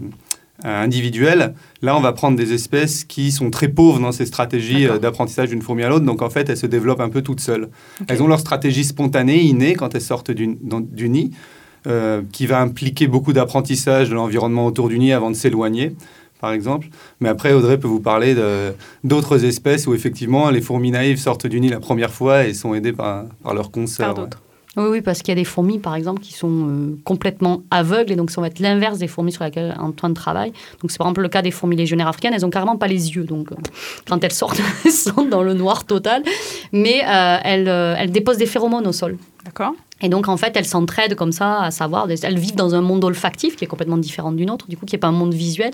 euh, 0.64 0.82
individuelle. 0.82 1.54
Là, 1.82 1.96
on 1.96 2.00
va 2.00 2.12
prendre 2.12 2.36
des 2.36 2.52
espèces 2.52 3.04
qui 3.04 3.30
sont 3.30 3.48
très 3.48 3.68
pauvres 3.68 4.00
dans 4.00 4.10
ces 4.10 4.26
stratégies 4.26 4.88
euh, 4.88 4.98
d'apprentissage 4.98 5.50
d'une 5.50 5.62
fourmi 5.62 5.84
à 5.84 5.88
l'autre. 5.88 6.04
Donc, 6.04 6.20
en 6.20 6.30
fait, 6.30 6.48
elles 6.48 6.56
se 6.56 6.66
développent 6.66 7.00
un 7.00 7.10
peu 7.10 7.22
toutes 7.22 7.40
seules. 7.40 7.68
Elles 8.08 8.24
ont 8.24 8.26
leur 8.26 8.40
stratégie 8.40 8.82
spontanée, 8.82 9.40
innée, 9.40 9.74
quand 9.74 9.94
elles 9.94 10.00
sortent 10.00 10.32
du, 10.32 10.48
nid, 11.08 11.30
euh, 11.86 12.22
qui 12.32 12.46
va 12.46 12.60
impliquer 12.60 13.06
beaucoup 13.06 13.32
d'apprentissage 13.32 14.10
de 14.10 14.16
l'environnement 14.16 14.66
autour 14.66 14.88
du 14.88 14.98
nid 14.98 15.12
avant 15.12 15.30
de 15.30 15.36
s'éloigner 15.36 15.94
par 16.40 16.52
exemple. 16.52 16.88
Mais 17.20 17.28
après, 17.28 17.52
Audrey 17.52 17.78
peut 17.78 17.88
vous 17.88 17.98
parler 17.98 18.36
d'autres 19.02 19.44
espèces 19.44 19.88
où 19.88 19.94
effectivement 19.94 20.50
les 20.50 20.60
fourmis 20.60 20.92
naïves 20.92 21.18
sortent 21.18 21.48
du 21.48 21.60
nid 21.60 21.68
la 21.68 21.80
première 21.80 22.12
fois 22.12 22.46
et 22.46 22.54
sont 22.54 22.74
aidées 22.74 22.92
par, 22.92 23.24
par 23.42 23.54
leurs 23.54 23.72
consoeurs. 23.72 24.28
Oui, 24.78 24.84
oui, 24.90 25.00
parce 25.02 25.22
qu'il 25.22 25.28
y 25.30 25.32
a 25.32 25.34
des 25.34 25.44
fourmis, 25.44 25.80
par 25.80 25.96
exemple, 25.96 26.20
qui 26.20 26.32
sont 26.32 26.68
euh, 26.68 26.98
complètement 27.04 27.62
aveugles, 27.72 28.12
et 28.12 28.16
donc 28.16 28.30
ça 28.30 28.40
va 28.40 28.46
être 28.46 28.60
l'inverse 28.60 28.98
des 28.98 29.08
fourmis 29.08 29.32
sur 29.32 29.42
lesquelles 29.42 29.74
Antoine 29.80 30.14
travaille. 30.14 30.52
Donc 30.80 30.92
c'est 30.92 30.98
par 30.98 31.08
exemple 31.08 31.22
le 31.22 31.28
cas 31.28 31.42
des 31.42 31.50
fourmis 31.50 31.74
légionnaires 31.74 32.06
africaines, 32.06 32.32
elles 32.32 32.46
ont 32.46 32.50
carrément 32.50 32.76
pas 32.76 32.86
les 32.86 33.16
yeux, 33.16 33.24
donc 33.24 33.50
euh, 33.50 33.56
quand 34.08 34.22
elles 34.22 34.32
sortent, 34.32 34.60
elles 34.84 34.92
sont 34.92 35.24
dans 35.24 35.42
le 35.42 35.54
noir 35.54 35.84
total, 35.84 36.22
mais 36.70 37.02
euh, 37.04 37.38
elles, 37.42 37.68
elles 37.68 38.12
déposent 38.12 38.38
des 38.38 38.46
phéromones 38.46 38.86
au 38.86 38.92
sol. 38.92 39.18
D'accord. 39.44 39.72
Et 40.00 40.08
donc, 40.08 40.28
en 40.28 40.36
fait, 40.36 40.56
elles 40.56 40.66
s'entraident 40.66 41.16
comme 41.16 41.32
ça 41.32 41.62
à 41.62 41.70
savoir. 41.70 42.06
Elles 42.22 42.38
vivent 42.38 42.54
dans 42.54 42.74
un 42.74 42.80
monde 42.80 43.02
olfactif 43.04 43.56
qui 43.56 43.64
est 43.64 43.66
complètement 43.66 43.96
différent 43.96 44.30
du 44.30 44.46
nôtre, 44.46 44.68
du 44.68 44.76
coup, 44.76 44.86
qui 44.86 44.94
n'est 44.94 45.00
pas 45.00 45.08
un 45.08 45.12
monde 45.12 45.34
visuel. 45.34 45.72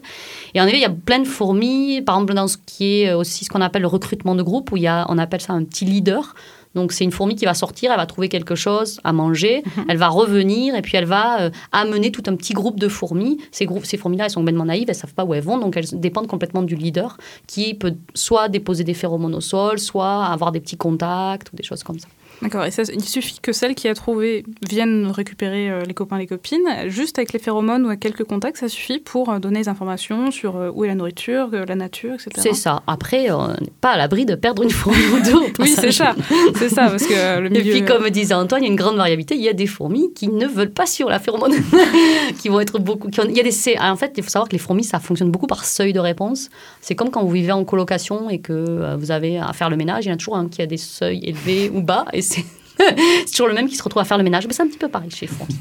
Et 0.55 0.61
en 0.61 0.67
effet, 0.67 0.79
il 0.79 0.83
y 0.83 0.87
a 0.87 0.91
plein 0.91 1.19
de 1.19 1.27
fourmis, 1.27 2.01
par 2.01 2.17
exemple, 2.17 2.35
dans 2.35 2.49
ce 2.49 2.57
qui 2.65 3.03
est 3.03 3.13
aussi 3.13 3.45
ce 3.45 3.51
qu'on 3.51 3.61
appelle 3.61 3.83
le 3.83 3.89
recrutement 3.89 4.35
de 4.35 4.43
groupe, 4.43 4.73
où 4.73 4.77
il 4.77 4.85
y 4.85 4.87
a, 4.87 5.05
on 5.11 5.19
appelle 5.19 5.43
ça 5.43 5.53
un 5.53 5.65
petit 5.65 5.85
leader. 5.85 6.35
Donc 6.75 6.93
c'est 6.93 7.05
une 7.05 7.13
fourmi 7.13 7.37
qui 7.37 7.45
va 7.45 7.55
sortir, 7.55 7.91
elle 7.93 7.97
va 7.97 8.07
trouver 8.07 8.29
quelque 8.29 8.55
chose 8.55 9.01
à 9.05 9.13
manger, 9.13 9.63
mhm. 9.65 9.85
elle 9.89 9.97
va 9.97 10.09
revenir 10.09 10.75
et 10.75 10.83
puis 10.83 10.97
elle 10.97 11.05
va 11.05 11.41
euh, 11.41 11.51
amener 11.73 12.11
tout 12.11 12.23
un 12.27 12.37
petit 12.37 12.53
groupe 12.53 12.79
de 12.81 12.89
fourmis. 12.89 13.39
Ces, 13.51 13.67
groupes, 13.67 13.85
ces 13.85 13.97
fourmis-là, 13.97 14.25
elles 14.25 14.31
sont 14.31 14.41
complètement 14.41 14.65
naïves, 14.65 14.87
elles 14.89 14.95
savent 14.95 15.15
pas 15.15 15.25
où 15.25 15.35
elles 15.35 15.43
vont, 15.43 15.59
donc 15.59 15.77
elles 15.77 16.01
dépendent 16.01 16.29
complètement 16.29 16.63
du 16.63 16.77
leader 16.77 17.17
qui 17.47 17.75
peut 17.75 17.95
soit 18.15 18.49
déposer 18.49 18.85
des 18.85 18.95
phéromones 18.95 19.35
au 19.35 19.41
sol, 19.41 19.79
soit 19.79 20.25
avoir 20.25 20.53
des 20.53 20.61
petits 20.61 20.77
contacts 20.77 21.53
ou 21.53 21.57
des 21.57 21.63
choses 21.63 21.83
comme 21.83 21.99
ça. 21.99 22.09
D'accord. 22.45 22.67
Et 22.67 22.71
il 22.93 23.05
suffit 23.05 23.41
que 23.41 23.53
celle 23.53 23.75
qui 23.75 23.89
a 23.89 23.95
trouvé 23.95 24.45
vienne 24.69 25.07
récupérer 25.07 25.71
euh, 25.71 25.81
les 25.81 25.95
copains, 25.95 26.19
les 26.19 26.27
copines, 26.27 26.69
juste 26.89 27.19
avec 27.19 27.33
les 27.33 27.39
phéromones 27.39 27.85
ou 27.85 27.89
avec 27.89 28.01
quelques 28.01 28.25
contacts, 28.25 28.59
ça 28.59 28.69
suffit 28.69 28.99
pour 28.99 29.31
euh, 29.31 29.39
donner 29.39 29.61
des 29.61 29.69
informations 29.71 30.31
sur 30.31 30.57
euh, 30.57 30.71
où 30.75 30.85
est 30.85 30.89
la 30.89 30.95
nourriture, 30.95 31.49
la 31.51 31.75
nature, 31.75 32.13
etc. 32.13 32.31
C'est 32.37 32.53
ça. 32.53 32.83
Après, 32.87 33.31
on 33.31 33.49
n'est 33.49 33.73
pas 33.81 33.93
à 33.93 33.97
l'abri 33.97 34.27
de 34.27 34.35
perdre 34.35 34.63
une 34.63 34.71
fourmi 34.71 35.01
ou 35.15 35.25
deux. 35.25 35.53
oui, 35.59 35.69
c'est 35.75 35.91
ça. 35.91 36.15
C'est 36.57 36.69
ça, 36.69 36.89
parce 36.91 37.07
que 37.07 37.41
le 37.41 37.49
milieu... 37.49 37.67
Et 37.67 37.71
puis, 37.71 37.85
comme 37.87 38.11
disait 38.11 38.35
Antoine, 38.35 38.63
il 38.63 38.67
y 38.67 38.69
a 38.69 38.73
une 38.73 38.79
grande 38.79 38.97
variabilité. 38.97 39.37
Il 39.37 39.43
y 39.43 39.49
a 39.49 39.55
des 39.55 39.67
fourmis 39.67 40.13
qui 40.13 40.29
ne 40.29 40.47
veulent 40.47 40.73
pas 40.73 40.85
sur 40.85 41.09
la 41.09 41.21
phéromone, 41.21 41.53
qui 42.43 42.51
vont 42.51 42.61
être 42.61 42.79
beaucoup... 42.79 43.09
Il 43.27 43.37
y 43.37 43.41
a 43.41 43.43
des... 43.43 43.79
En 43.81 43.97
fait, 43.97 44.13
il 44.19 44.23
faut 44.23 44.29
savoir 44.29 44.49
que 44.49 44.53
les 44.53 44.59
fourmis, 44.59 44.85
ça 44.85 45.01
fonctionne 45.01 45.31
beaucoup 45.31 45.47
par 45.47 45.65
seuil 45.65 45.95
de 45.95 46.01
réponse. 46.01 46.51
C'est 46.83 46.95
comme 46.95 47.11
quand 47.11 47.25
vous 47.25 47.31
vivez 47.31 47.53
en 47.53 47.65
colocation 47.65 48.29
et 48.29 48.41
que 48.41 48.97
vous 48.97 49.11
avez 49.11 49.39
à 49.39 49.55
faire 49.55 49.71
le 49.71 49.77
ménage, 49.77 50.05
il 50.05 50.09
y 50.09 50.11
en 50.11 50.15
a 50.15 50.19
toujours 50.19 50.37
un 50.37 50.49
qui 50.49 50.61
a 50.61 50.67
des 50.67 50.77
seuils 50.77 51.21
élevés 51.25 51.71
ou 51.73 51.81
bas, 51.81 52.05
et 52.13 52.21
c'est 52.79 53.31
toujours 53.31 53.49
le 53.49 53.55
même 53.55 53.69
qui 53.69 53.77
se 53.77 53.83
retrouve 53.83 54.03
à 54.03 54.05
faire 54.05 54.19
le 54.19 54.25
ménage. 54.25 54.47
Mais 54.47 54.53
c'est 54.53 54.63
un 54.63 54.69
petit 54.69 54.79
peu 54.79 54.89
pareil 54.89 55.11
chez 55.11 55.27
fourmis. 55.27 55.57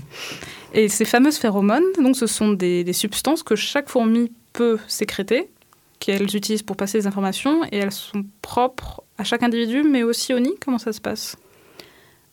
Et 0.73 0.89
ces 0.89 1.05
fameuses 1.05 1.37
phéromones, 1.37 1.83
donc, 1.99 2.15
ce 2.15 2.25
sont 2.27 2.51
des, 2.51 2.83
des 2.83 2.93
substances 2.93 3.43
que 3.43 3.55
chaque 3.55 3.89
fourmi 3.89 4.31
peut 4.53 4.79
sécréter, 4.87 5.49
qu'elles 5.99 6.35
utilisent 6.35 6.63
pour 6.63 6.75
passer 6.75 6.97
les 6.97 7.07
informations, 7.07 7.63
et 7.71 7.77
elles 7.77 7.91
sont 7.91 8.25
propres 8.41 9.03
à 9.17 9.23
chaque 9.23 9.43
individu, 9.43 9.83
mais 9.83 10.03
aussi 10.03 10.33
au 10.33 10.39
nid. 10.39 10.53
Comment 10.59 10.79
ça 10.79 10.91
se 10.91 11.01
passe? 11.01 11.37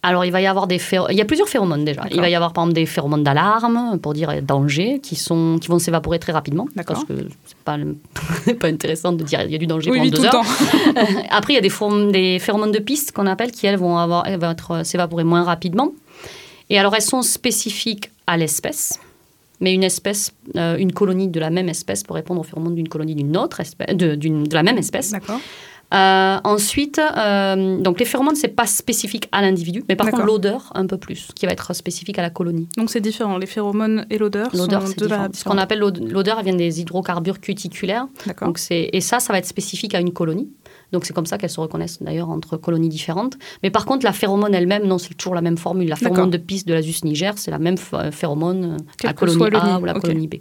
Alors, 0.03 0.25
il 0.25 0.33
va 0.33 0.41
y 0.41 0.47
avoir 0.47 0.67
des 0.67 0.81
il 1.11 1.17
y 1.17 1.21
a 1.21 1.25
plusieurs 1.27 1.49
phéromones 1.49 1.85
déjà. 1.85 2.05
Il 2.11 2.21
va 2.21 2.31
y 2.31 2.35
avoir 2.35 2.55
par 2.55 2.65
exemple 2.65 2.75
des 2.75 2.87
phéromones 2.87 3.23
d'alarme 3.23 3.99
pour 4.01 4.15
dire 4.15 4.41
danger 4.43 4.99
qui 5.03 5.15
sont 5.15 5.59
qui 5.61 5.69
vont 5.69 5.79
s'évaporer 5.79 6.19
très 6.19 6.33
rapidement 6.33 6.67
parce 6.87 7.05
que 7.05 7.13
c'est 7.45 7.57
pas 7.59 7.77
pas 8.61 8.69
intéressant 8.69 9.13
de 9.13 9.23
dire 9.23 9.43
il 9.43 9.51
y 9.51 9.55
a 9.55 9.59
du 9.59 9.67
danger 9.67 9.91
pendant 9.91 10.07
deux 10.07 10.25
heures. 10.25 10.33
Après, 11.31 11.53
il 11.53 11.57
y 11.57 11.59
a 11.59 11.61
des, 11.61 12.13
des 12.13 12.39
phéromones 12.39 12.73
de 12.73 12.79
piste 12.79 13.13
qu'on 13.13 13.27
appelle 13.27 13.53
qui 13.53 13.67
elles 13.67 13.77
vont 13.77 13.99
avoir 13.99 14.27
elles 14.27 14.41
vont 14.41 14.51
être 14.51 14.87
s'évaporer 14.87 15.25
moins 15.25 15.43
rapidement. 15.43 15.93
Et 16.71 16.79
alors, 16.79 16.95
elles 16.95 17.03
sont 17.03 17.23
spécifiques 17.23 18.11
à 18.27 18.37
l'espèce. 18.37 18.99
Mais 19.59 19.75
une 19.75 19.83
espèce, 19.83 20.33
euh, 20.57 20.79
une 20.79 20.93
colonie 20.93 21.29
de 21.29 21.39
la 21.39 21.51
même 21.51 21.69
espèce 21.69 22.03
pour 22.03 22.17
répondre 22.17 22.41
aux 22.41 22.45
phéromones 22.45 22.77
d'une 22.77 22.89
colonie 22.89 23.15
d'une 23.15 23.37
autre 23.37 23.61
espèce, 23.61 23.95
de, 23.95 24.15
de 24.15 24.55
la 24.55 24.63
même 24.63 24.79
espèce. 24.79 25.11
D'accord. 25.11 25.41
Euh, 25.93 26.39
ensuite, 26.45 27.01
euh, 27.01 27.81
donc 27.81 27.99
les 27.99 28.05
phéromones, 28.05 28.37
c'est 28.37 28.49
pas 28.49 28.67
spécifique 28.67 29.29
à 29.33 29.43
l'individu, 29.43 29.83
mais 29.89 29.97
par 29.97 30.11
contre 30.11 30.25
l'odeur 30.25 30.71
un 30.75 30.87
peu 30.87 30.99
plus, 30.99 31.29
qui 31.35 31.47
va 31.47 31.53
être 31.53 31.75
spécifique 31.75 32.19
à 32.19 32.23
la 32.23 32.31
colonie. 32.31 32.69
Donc 32.77 32.91
c'est 32.91 33.01
différent, 33.01 33.39
les 33.39 33.47
phéromones 33.47 34.07
et 34.09 34.19
l'odeur 34.19 34.51
L'odeur, 34.55 34.87
c'est 34.87 34.99
différent. 34.99 35.29
Ce 35.33 35.45
qu'on 35.45 35.59
appelle 35.59 35.81
l'odeur, 35.81 36.39
elle 36.39 36.45
vient 36.45 36.55
des 36.55 36.81
hydrocarbures 36.81 37.41
cuticulaires. 37.41 38.07
Donc 38.43 38.61
et 38.71 39.01
ça, 39.01 39.21
ça 39.21 39.33
va 39.33 39.39
être 39.39 39.47
spécifique 39.47 39.95
à 39.95 40.01
une 40.01 40.13
colonie. 40.13 40.51
Donc 40.93 41.05
c'est 41.05 41.13
comme 41.13 41.27
ça 41.27 41.39
qu'elles 41.39 41.51
se 41.51 41.61
reconnaissent 41.61 42.03
d'ailleurs 42.03 42.31
entre 42.31 42.57
colonies 42.57 42.89
différentes. 42.89 43.37
Mais 43.63 43.71
par 43.71 43.85
contre, 43.85 44.05
la 44.05 44.13
phéromone 44.13 44.55
elle-même, 44.55 44.87
non, 44.87 44.99
c'est 44.99 45.15
toujours 45.15 45.35
la 45.35 45.41
même 45.41 45.59
formule. 45.59 45.89
La 45.89 45.97
phéromone 45.97 46.31
de 46.31 46.39
piste 46.39 46.69
de 46.69 46.75
l'Asus 46.75 47.05
niger, 47.05 47.35
c'est 47.37 47.51
la 47.51 47.59
même 47.59 47.77
phéromone 48.13 48.77
à 49.03 49.07
la 49.09 49.13
colonie 49.13 49.57
A 49.57 49.79
ou 49.81 49.85
la 49.85 49.95
colonie 49.95 50.29
B. 50.29 50.35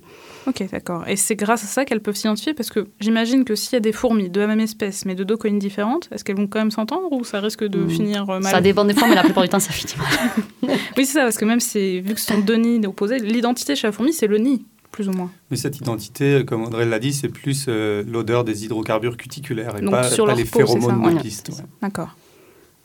Ok, 0.48 0.64
d'accord. 0.72 1.08
Et 1.08 1.16
c'est 1.16 1.36
grâce 1.36 1.64
à 1.64 1.68
ça 1.68 1.86
qu'elles 1.86 2.02
peuvent 2.02 2.16
s'identifier 2.16 2.54
Parce 2.54 2.70
que 2.70 2.88
j'imagine 3.00 3.46
que 3.46 3.56
s'il 3.56 3.74
y 3.74 3.76
a 3.76 3.82
des 3.82 3.92
fourmis 3.92 4.30
de 4.30 4.40
la 4.40 4.48
même 4.48 4.60
espèce, 4.60 5.06
mais 5.06 5.16
de 5.16 5.24
deux 5.24 5.38
colonies 5.38 5.60
différentes, 5.60 6.10
est-ce 6.12 6.24
qu'elles 6.24 6.38
vont 6.38 6.48
quand 6.48 6.60
même 6.60 6.72
s'entendre 6.72 7.12
ou 7.12 7.24
ça 7.24 7.40
risque 7.40 7.64
de 7.64 7.80
hmm. 7.80 7.90
finir 7.90 8.30
euh, 8.30 8.40
mal? 8.40 8.52
Ça 8.52 8.62
dépend 8.62 8.86
des 8.86 8.94
fois, 8.94 9.08
mais 9.08 9.16
la 9.16 9.24
plupart 9.24 9.44
du 9.44 9.50
temps, 9.50 9.60
ça 9.60 9.72
finit 9.72 9.94
mal. 9.98 10.78
oui, 10.98 11.06
c'est 11.06 11.14
ça, 11.14 11.24
parce 11.24 11.38
que 11.38 11.46
même 11.46 11.60
si, 11.60 12.02
vu 12.02 12.14
que 12.14 12.20
ce 12.20 12.28
sont 12.28 12.40
deux 12.40 12.56
nids 12.56 12.86
opposés, 12.88 13.20
l'identité 13.20 13.76
chez 13.76 13.88
la 13.88 13.92
fourmi, 13.92 14.14
c'est 14.14 14.28
le 14.28 14.38
nid, 14.38 14.66
plus 14.92 15.10
ou 15.10 15.12
moins. 15.12 15.32
Mais 15.52 15.58
cette 15.58 15.78
identité, 15.78 16.44
comme 16.46 16.64
André 16.64 16.86
l'a 16.86 17.00
dit, 17.00 17.14
c'est 17.14 17.30
plus 17.30 17.66
euh, 17.68 18.04
l'odeur 18.08 18.44
des 18.44 18.66
hydrocarbures 18.66 19.18
cuticulaires 19.18 19.78
et 19.78 19.86
pas, 19.86 20.10
les 20.36 20.46
phéromones 20.46 21.16
de 21.16 21.22
piste. 21.22 21.52
D'accord. 21.82 22.16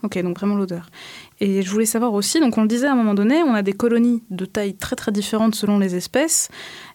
Ok, 0.03 0.19
donc 0.23 0.37
vraiment 0.38 0.57
l'odeur. 0.57 0.90
Et 1.40 1.62
je 1.62 1.71
voulais 1.71 1.87
savoir 1.87 2.12
aussi, 2.12 2.38
donc 2.38 2.59
on 2.59 2.62
le 2.62 2.69
disait 2.69 2.87
à 2.87 2.93
un 2.93 2.95
moment 2.95 3.14
donné, 3.14 3.43
on 3.43 3.55
a 3.55 3.62
des 3.62 3.73
colonies 3.73 4.23
de 4.29 4.45
taille 4.45 4.75
très 4.75 4.97
très 4.97 5.12
différentes 5.12 5.55
selon 5.55 5.79
les 5.79 5.95
espèces. 5.95 6.51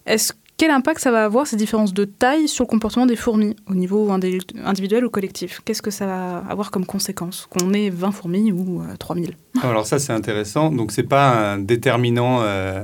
Est-ce 0.06 0.34
quel 0.60 0.72
impact 0.72 1.00
ça 1.00 1.10
va 1.10 1.24
avoir, 1.24 1.48
ces 1.48 1.56
différences 1.56 1.94
de 1.94 2.04
taille, 2.04 2.50
sur 2.50 2.66
le 2.66 2.68
comportement 2.68 3.06
des 3.06 3.16
fourmis, 3.16 3.56
au 3.68 3.76
niveau 3.76 4.12
individuel 4.12 5.06
ou 5.06 5.10
collectif? 5.10 5.62
Qu'est-ce 5.64 5.82
que 5.82 5.90
ça 5.90 6.06
va 6.06 6.44
avoir 6.50 6.70
comme 6.70 6.86
conséquence? 6.86 7.48
Qu'on 7.50 7.74
ait 7.74 7.90
20 7.90 8.12
fourmis 8.12 8.52
ou 8.52 8.84
3000 9.00 9.30
euh, 9.30 9.60
Alors 9.64 9.88
ça, 9.88 10.00
c'est 10.00 10.12
intéressant. 10.12 10.70
Donc, 10.70 10.92
ce 10.92 11.02
n'est 11.02 11.08
pas 11.08 11.54
un 11.54 11.60
déterminant... 11.60 12.42
Euh, 12.42 12.84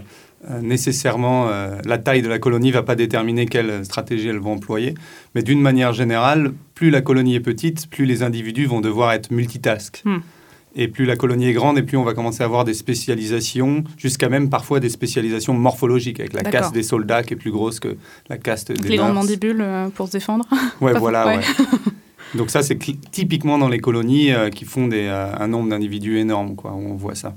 euh, 0.52 0.62
nécessairement, 0.62 1.50
la 1.86 1.98
taille 1.98 2.22
de 2.22 2.28
la 2.28 2.38
colonie 2.38 2.68
ne 2.68 2.74
va 2.74 2.84
pas 2.84 2.94
déterminer 2.94 3.48
quelle 3.48 3.84
stratégie 3.84 4.28
elles 4.28 4.38
vont 4.38 4.54
employer. 4.54 4.94
Mais 5.34 5.42
d'une 5.42 5.60
manière 5.60 5.92
générale, 5.92 6.54
plus 6.76 6.92
la 6.92 7.02
colonie 7.02 7.34
est 7.34 7.40
petite, 7.40 7.90
plus 7.90 8.06
les 8.06 8.22
individus 8.22 8.68
vont 8.68 8.80
devoir 8.80 9.12
être 9.14 9.32
multitask. 9.32 10.04
Hmm. 10.06 10.20
Et 10.78 10.90
plus 10.90 11.06
la 11.06 11.16
colonie 11.16 11.48
est 11.48 11.54
grande, 11.54 11.78
et 11.78 11.84
plus 11.84 11.96
on 11.96 12.04
va 12.04 12.14
commencer 12.14 12.44
à 12.44 12.46
avoir 12.46 12.66
des 12.66 12.74
spécialisations, 12.74 13.86
jusqu'à 13.98 14.28
même 14.28 14.50
parfois 14.50 14.82
des 14.82 14.90
spécialisations 14.90 15.54
morphologiques, 15.54 16.20
avec 16.20 16.34
la 16.34 16.44
caste 16.44 16.74
des 16.74 16.84
soldats 16.84 17.24
qui 17.24 17.34
est 17.34 17.38
plus 17.38 17.52
grosse 17.52 17.80
que 17.80 17.96
la 18.30 18.38
caste 18.38 18.74
des 18.74 18.90
Les 18.90 18.98
grandes 18.98 19.14
mandibules 19.14 19.62
euh, 19.62 19.88
pour 19.90 20.08
se 20.08 20.14
défendre. 20.14 20.46
Ouais, 20.82 20.94
voilà, 20.94 21.40
Donc 22.36 22.50
ça, 22.50 22.62
c'est 22.62 22.78
typiquement 23.12 23.58
dans 23.58 23.70
les 23.70 23.80
colonies 23.80 24.34
euh, 24.34 24.50
qui 24.50 24.66
font 24.66 24.88
des, 24.88 25.06
euh, 25.06 25.34
un 25.40 25.48
nombre 25.48 25.70
d'individus 25.70 26.18
énorme, 26.18 26.56
quoi, 26.56 26.74
on 26.74 26.96
voit 26.96 27.16
ça. 27.16 27.36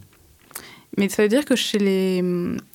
Mais 0.97 1.09
ça 1.09 1.23
veut 1.23 1.29
dire 1.29 1.45
que 1.45 1.55
chez, 1.55 1.79
les, 1.79 2.25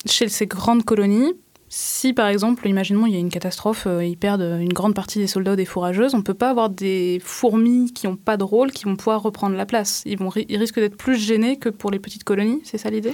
chez 0.06 0.28
ces 0.28 0.46
grandes 0.46 0.84
colonies, 0.84 1.34
si 1.76 2.12
par 2.12 2.28
exemple, 2.28 2.68
imaginons, 2.68 3.04
il 3.04 3.14
y 3.14 3.16
a 3.16 3.18
une 3.18 3.30
catastrophe, 3.30 3.88
euh, 3.88 4.04
ils 4.04 4.16
perdent 4.16 4.60
une 4.60 4.72
grande 4.72 4.94
partie 4.94 5.18
des 5.18 5.26
soldats 5.26 5.54
ou 5.54 5.56
des 5.56 5.64
fourrageuses, 5.64 6.14
on 6.14 6.18
ne 6.18 6.22
peut 6.22 6.32
pas 6.32 6.50
avoir 6.50 6.70
des 6.70 7.20
fourmis 7.24 7.92
qui 7.92 8.06
n'ont 8.06 8.14
pas 8.14 8.36
de 8.36 8.44
rôle 8.44 8.70
qui 8.70 8.84
vont 8.84 8.94
pouvoir 8.94 9.22
reprendre 9.22 9.56
la 9.56 9.66
place. 9.66 10.04
Ils, 10.06 10.16
vont, 10.16 10.30
ils 10.36 10.56
risquent 10.56 10.78
d'être 10.78 10.96
plus 10.96 11.16
gênés 11.16 11.56
que 11.56 11.68
pour 11.68 11.90
les 11.90 11.98
petites 11.98 12.22
colonies, 12.22 12.60
c'est 12.62 12.78
ça 12.78 12.90
l'idée? 12.90 13.12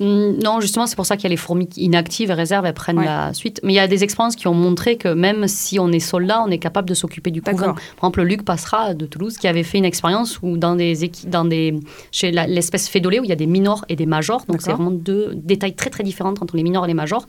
Non, 0.00 0.60
justement, 0.60 0.86
c'est 0.86 0.96
pour 0.96 1.04
ça 1.04 1.16
qu'il 1.16 1.24
y 1.24 1.26
a 1.26 1.30
les 1.30 1.36
fourmis 1.36 1.68
inactives 1.76 2.30
et 2.30 2.34
réserves, 2.34 2.64
elles 2.64 2.72
prennent 2.72 3.02
la 3.02 3.34
suite. 3.34 3.60
Mais 3.62 3.74
il 3.74 3.76
y 3.76 3.80
a 3.80 3.86
des 3.86 4.02
expériences 4.02 4.34
qui 4.34 4.48
ont 4.48 4.54
montré 4.54 4.96
que 4.96 5.08
même 5.08 5.46
si 5.46 5.78
on 5.78 5.92
est 5.92 6.00
soldat, 6.00 6.42
on 6.42 6.50
est 6.50 6.58
capable 6.58 6.88
de 6.88 6.94
s'occuper 6.94 7.30
du 7.30 7.42
couvain. 7.42 7.74
Par 7.74 7.76
exemple, 7.98 8.22
Luc 8.22 8.42
Passera 8.42 8.94
de 8.94 9.04
Toulouse 9.04 9.36
qui 9.36 9.46
avait 9.46 9.62
fait 9.62 9.76
une 9.76 9.84
expérience 9.84 10.40
où 10.40 10.56
dans 10.56 10.74
des, 10.74 11.10
dans 11.26 11.44
des 11.44 11.78
chez 12.12 12.30
l'espèce 12.30 12.88
fédolée 12.88 13.20
où 13.20 13.24
il 13.24 13.28
y 13.28 13.32
a 13.32 13.36
des 13.36 13.46
minors 13.46 13.84
et 13.90 13.96
des 13.96 14.06
majors, 14.06 14.46
donc 14.46 14.62
c'est 14.62 14.72
vraiment 14.72 14.90
deux 14.90 15.32
détails 15.34 15.74
très 15.74 15.90
très 15.90 16.02
différents 16.02 16.30
entre 16.30 16.56
les 16.56 16.62
minors 16.62 16.86
et 16.86 16.88
les 16.88 16.94
majors. 16.94 17.26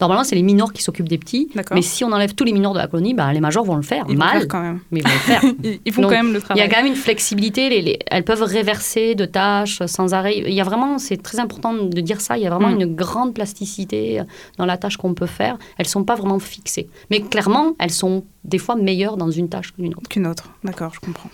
Normalement, 0.00 0.24
c'est 0.24 0.34
les 0.34 0.42
mineurs 0.42 0.72
qui 0.72 0.82
s'occupent 0.82 1.08
des 1.08 1.18
petits. 1.18 1.48
Mais 1.72 1.82
si 1.82 2.04
on 2.04 2.12
enlève 2.12 2.34
tous 2.34 2.44
les 2.44 2.52
mineurs 2.52 2.72
de 2.72 2.78
la 2.78 2.86
colonie, 2.86 3.14
bah, 3.14 3.32
les 3.32 3.40
majors 3.40 3.64
vont 3.64 3.76
le 3.76 3.82
faire. 3.82 4.04
Ils 4.08 4.16
mal. 4.16 4.34
Vont 4.34 4.40
faire 4.40 4.48
quand 4.48 4.62
même. 4.62 4.80
Mais 4.90 5.00
ils 5.00 5.06
vont 5.06 5.12
le 5.12 5.18
faire. 5.18 5.42
ils 5.84 5.92
font 5.92 6.02
quand 6.02 6.10
même 6.10 6.32
le 6.32 6.40
travail. 6.40 6.62
Il 6.62 6.66
y 6.66 6.70
a 6.70 6.72
quand 6.72 6.82
même 6.82 6.92
une 6.92 6.98
flexibilité. 6.98 7.68
Les, 7.68 7.98
elles 8.10 8.24
peuvent 8.24 8.42
réverser 8.42 9.14
de 9.14 9.24
tâches 9.24 9.82
sans 9.86 10.14
arrêt. 10.14 10.38
Il 10.38 10.54
y 10.54 10.60
a 10.60 10.64
vraiment, 10.64 10.98
c'est 10.98 11.22
très 11.22 11.40
important 11.40 11.72
de 11.72 12.00
dire 12.00 12.20
ça, 12.20 12.36
il 12.36 12.42
y 12.42 12.46
a 12.46 12.50
vraiment 12.50 12.70
mm. 12.70 12.80
une 12.80 12.94
grande 12.94 13.34
plasticité 13.34 14.22
dans 14.58 14.66
la 14.66 14.76
tâche 14.76 14.96
qu'on 14.96 15.14
peut 15.14 15.26
faire. 15.26 15.58
Elles 15.78 15.86
ne 15.86 15.90
sont 15.90 16.04
pas 16.04 16.14
vraiment 16.14 16.38
fixées. 16.38 16.88
Mais 17.10 17.20
clairement, 17.20 17.74
elles 17.78 17.90
sont 17.90 18.24
des 18.44 18.58
fois 18.58 18.76
meilleures 18.76 19.16
dans 19.16 19.30
une 19.30 19.48
tâche 19.48 19.72
qu'une 19.72 19.94
autre. 19.94 20.08
Qu'une 20.08 20.26
autre, 20.26 20.50
d'accord, 20.64 20.92
je 20.94 21.00
comprends. 21.00 21.30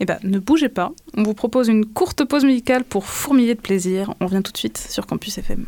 Eh 0.00 0.06
bien, 0.06 0.18
ne 0.22 0.38
bougez 0.38 0.70
pas. 0.70 0.92
On 1.16 1.22
vous 1.22 1.34
propose 1.34 1.68
une 1.68 1.84
courte 1.84 2.24
pause 2.24 2.44
musicale 2.44 2.84
pour 2.84 3.04
fourmiller 3.04 3.54
de 3.54 3.60
plaisir. 3.60 4.14
On 4.20 4.26
revient 4.26 4.42
tout 4.42 4.52
de 4.52 4.56
suite 4.56 4.78
sur 4.78 5.06
Campus 5.06 5.36
FM. 5.36 5.66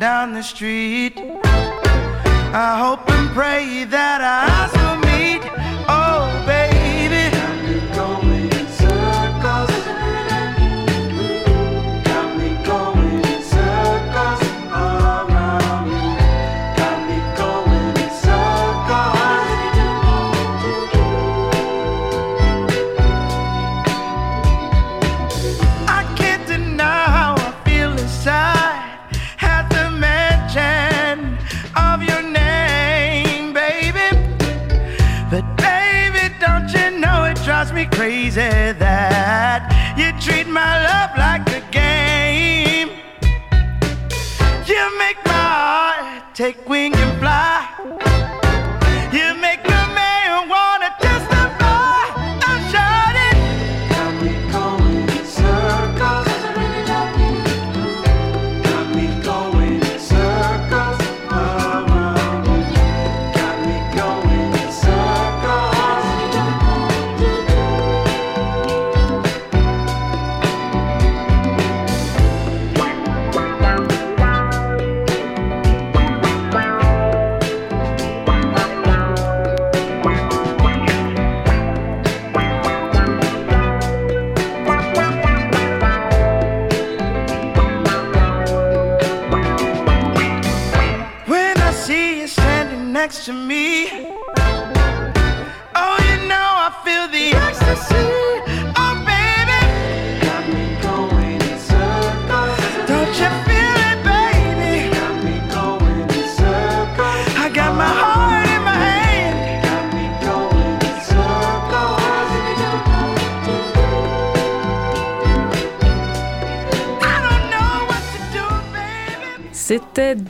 down 0.00 0.32
the 0.32 0.42
street. 0.42 1.12
I 2.54 2.78
hope 2.80 3.08
and 3.10 3.28
pray 3.34 3.84
that 3.84 4.22
I. 4.22 4.48
eyes 4.48 4.72
will 4.72 4.96
meet. 4.96 5.09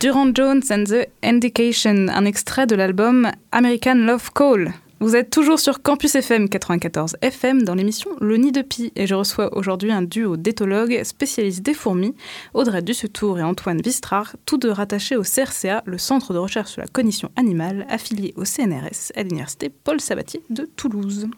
Durand 0.00 0.34
Jones 0.34 0.62
and 0.70 0.84
the 0.84 1.06
Indication, 1.22 2.08
un 2.08 2.24
extrait 2.24 2.66
de 2.66 2.74
l'album 2.74 3.30
American 3.52 3.96
Love 3.96 4.30
Call. 4.34 4.72
Vous 4.98 5.14
êtes 5.14 5.28
toujours 5.28 5.60
sur 5.60 5.82
Campus 5.82 6.14
FM 6.14 6.48
94 6.48 7.16
FM 7.20 7.64
dans 7.64 7.74
l'émission 7.74 8.08
Le 8.18 8.38
Nid 8.38 8.52
de 8.52 8.62
Pie 8.62 8.92
et 8.96 9.06
je 9.06 9.14
reçois 9.14 9.54
aujourd'hui 9.54 9.92
un 9.92 10.00
duo 10.00 10.38
d'éthologues 10.38 11.04
spécialistes 11.04 11.62
des 11.62 11.74
fourmis, 11.74 12.14
Audrey 12.54 12.80
Dussetour 12.80 13.40
et 13.40 13.42
Antoine 13.42 13.82
Vistrard, 13.82 14.36
tous 14.46 14.56
deux 14.56 14.72
rattachés 14.72 15.16
au 15.16 15.22
CRCA, 15.22 15.82
le 15.84 15.98
Centre 15.98 16.32
de 16.32 16.38
recherche 16.38 16.70
sur 16.70 16.80
la 16.80 16.88
cognition 16.88 17.30
animale, 17.36 17.86
affilié 17.90 18.32
au 18.36 18.46
CNRS 18.46 19.12
à 19.16 19.22
l'Université 19.22 19.68
Paul 19.68 20.00
Sabatier 20.00 20.40
de 20.48 20.64
Toulouse. 20.76 21.28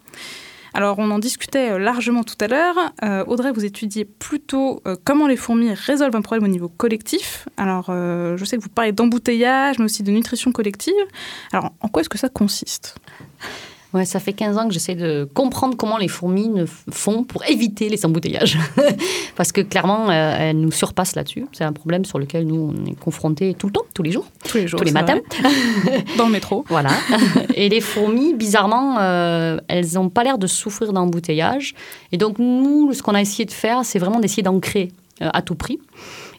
Alors, 0.74 0.98
on 0.98 1.10
en 1.10 1.18
discutait 1.18 1.72
euh, 1.72 1.78
largement 1.78 2.24
tout 2.24 2.36
à 2.40 2.48
l'heure. 2.48 2.76
Euh, 3.02 3.24
Audrey, 3.26 3.52
vous 3.52 3.64
étudiez 3.64 4.04
plutôt 4.04 4.82
euh, 4.86 4.96
comment 5.04 5.26
les 5.26 5.36
fourmis 5.36 5.72
résolvent 5.72 6.16
un 6.16 6.22
problème 6.22 6.44
au 6.44 6.52
niveau 6.52 6.68
collectif. 6.68 7.48
Alors, 7.56 7.86
je 7.88 8.44
sais 8.44 8.56
que 8.56 8.62
vous 8.62 8.68
parlez 8.68 8.92
d'embouteillage, 8.92 9.78
mais 9.78 9.84
aussi 9.84 10.02
de 10.02 10.10
nutrition 10.10 10.52
collective. 10.52 10.94
Alors, 11.52 11.72
en 11.80 11.88
quoi 11.88 12.00
est-ce 12.00 12.08
que 12.08 12.18
ça 12.18 12.28
consiste? 12.28 12.96
Ouais, 13.94 14.06
ça 14.06 14.20
fait 14.20 14.32
15 14.32 14.56
ans 14.56 14.68
que 14.68 14.72
j'essaie 14.72 14.94
de 14.94 15.28
comprendre 15.34 15.76
comment 15.76 15.98
les 15.98 16.08
fourmis 16.08 16.50
font 16.90 17.24
pour 17.24 17.44
éviter 17.46 17.90
les 17.90 18.06
embouteillages. 18.06 18.58
Parce 19.36 19.52
que 19.52 19.60
clairement, 19.60 20.08
euh, 20.08 20.36
elles 20.38 20.58
nous 20.58 20.72
surpassent 20.72 21.14
là-dessus. 21.14 21.46
C'est 21.52 21.64
un 21.64 21.74
problème 21.74 22.06
sur 22.06 22.18
lequel 22.18 22.46
nous, 22.46 22.72
on 22.74 22.90
est 22.90 22.98
confrontés 22.98 23.54
tout 23.54 23.66
le 23.66 23.72
temps, 23.74 23.84
tous 23.92 24.02
les 24.02 24.10
jours. 24.10 24.26
Tous 24.48 24.56
les 24.56 24.66
jours. 24.66 24.80
Tous 24.80 24.86
les 24.86 24.92
matins. 24.92 25.18
Dans 26.16 26.26
le 26.26 26.32
métro. 26.32 26.64
Voilà. 26.68 26.90
Et 27.54 27.68
les 27.68 27.82
fourmis, 27.82 28.32
bizarrement, 28.32 28.96
euh, 28.98 29.58
elles 29.68 29.92
n'ont 29.94 30.08
pas 30.08 30.24
l'air 30.24 30.38
de 30.38 30.46
souffrir 30.46 30.94
d'embouteillage. 30.94 31.74
Et 32.12 32.16
donc, 32.16 32.38
nous, 32.38 32.94
ce 32.94 33.02
qu'on 33.02 33.14
a 33.14 33.20
essayé 33.20 33.44
de 33.44 33.52
faire, 33.52 33.84
c'est 33.84 33.98
vraiment 33.98 34.20
d'essayer 34.20 34.42
d'ancrer 34.42 34.90
euh, 35.20 35.28
à 35.34 35.42
tout 35.42 35.54
prix 35.54 35.78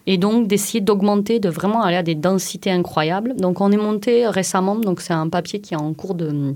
et 0.06 0.18
donc 0.18 0.48
d'essayer 0.48 0.80
d'augmenter, 0.80 1.38
de 1.38 1.48
vraiment 1.48 1.82
aller 1.82 1.96
à 1.96 2.02
des 2.02 2.14
densités 2.14 2.70
incroyables. 2.70 3.36
Donc 3.36 3.60
on 3.60 3.72
est 3.72 3.76
monté 3.76 4.26
récemment, 4.26 4.76
donc 4.76 5.00
c'est 5.00 5.14
un 5.14 5.28
papier 5.28 5.60
qui 5.60 5.72
est 5.72 5.78
en 5.78 5.94
cours 5.94 6.14
de 6.14 6.54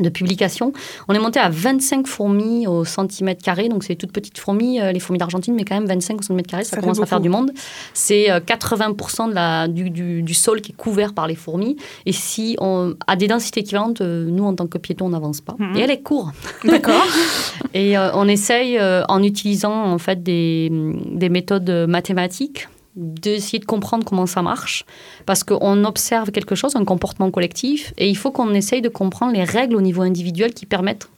de 0.00 0.08
publication. 0.08 0.72
On 1.08 1.14
est 1.14 1.18
monté 1.18 1.38
à 1.38 1.48
25 1.48 2.06
fourmis 2.06 2.66
au 2.66 2.84
centimètre 2.84 3.42
carré, 3.42 3.68
donc 3.68 3.84
c'est 3.84 3.96
toutes 3.96 4.12
petites 4.12 4.38
fourmis, 4.38 4.80
euh, 4.80 4.92
les 4.92 5.00
fourmis 5.00 5.18
d'Argentine, 5.18 5.54
mais 5.54 5.64
quand 5.64 5.74
même 5.74 5.86
25 5.86 6.18
au 6.18 6.22
centimètre 6.22 6.50
carré, 6.50 6.64
ça, 6.64 6.80
commence 6.80 7.00
à 7.00 7.06
faire 7.06 7.20
du 7.20 7.28
monde. 7.28 7.52
C'est 7.94 8.28
80% 8.28 9.26
euh, 9.26 9.28
de 9.28 9.34
la, 9.34 9.68
du, 9.68 9.90
du, 9.90 10.34
sol 10.34 10.60
qui 10.60 10.72
est 10.72 10.76
couvert 10.76 11.14
par 11.14 11.26
les 11.26 11.34
fourmis. 11.34 11.76
Et 12.06 12.12
si 12.12 12.56
on 12.60 12.94
a 13.06 13.16
des 13.16 13.28
densités 13.28 13.60
équivalentes, 13.60 14.00
euh, 14.00 14.26
nous, 14.30 14.44
en 14.44 14.54
tant 14.54 14.66
que 14.66 14.78
piétons, 14.78 15.06
on 15.06 15.10
n'avance 15.10 15.40
pas. 15.40 15.56
Mhm. 15.58 15.76
Et 15.76 15.80
elle 15.80 15.90
est 15.90 16.02
courte. 16.02 16.34
D'accord. 16.64 17.06
et 17.74 17.96
on 17.98 18.28
essaye, 18.28 18.78
en 18.80 19.22
utilisant 19.22 19.84
en 19.84 19.98
fait 19.98 20.22
des, 20.22 20.70
des 20.70 21.28
méthodes 21.28 21.70
mathématiques, 21.88 22.68
d'essayer 22.96 23.58
de 23.58 23.64
comprendre 23.64 24.04
comment 24.04 24.26
ça 24.26 24.42
marche, 24.42 24.84
parce 25.26 25.44
qu'on 25.44 25.84
observe 25.84 26.30
quelque 26.30 26.54
chose, 26.54 26.76
un 26.76 26.84
comportement 26.84 27.30
collectif, 27.30 27.92
et 27.98 28.08
il 28.08 28.16
faut 28.16 28.30
qu'on 28.30 28.52
essaye 28.54 28.82
de 28.82 28.88
comprendre 28.88 29.32
les 29.32 29.44
règles 29.44 29.76
au 29.76 29.80
niveau 29.80 30.02
individuel 30.02 30.52
qui 30.52 30.66
permettent 30.66 31.08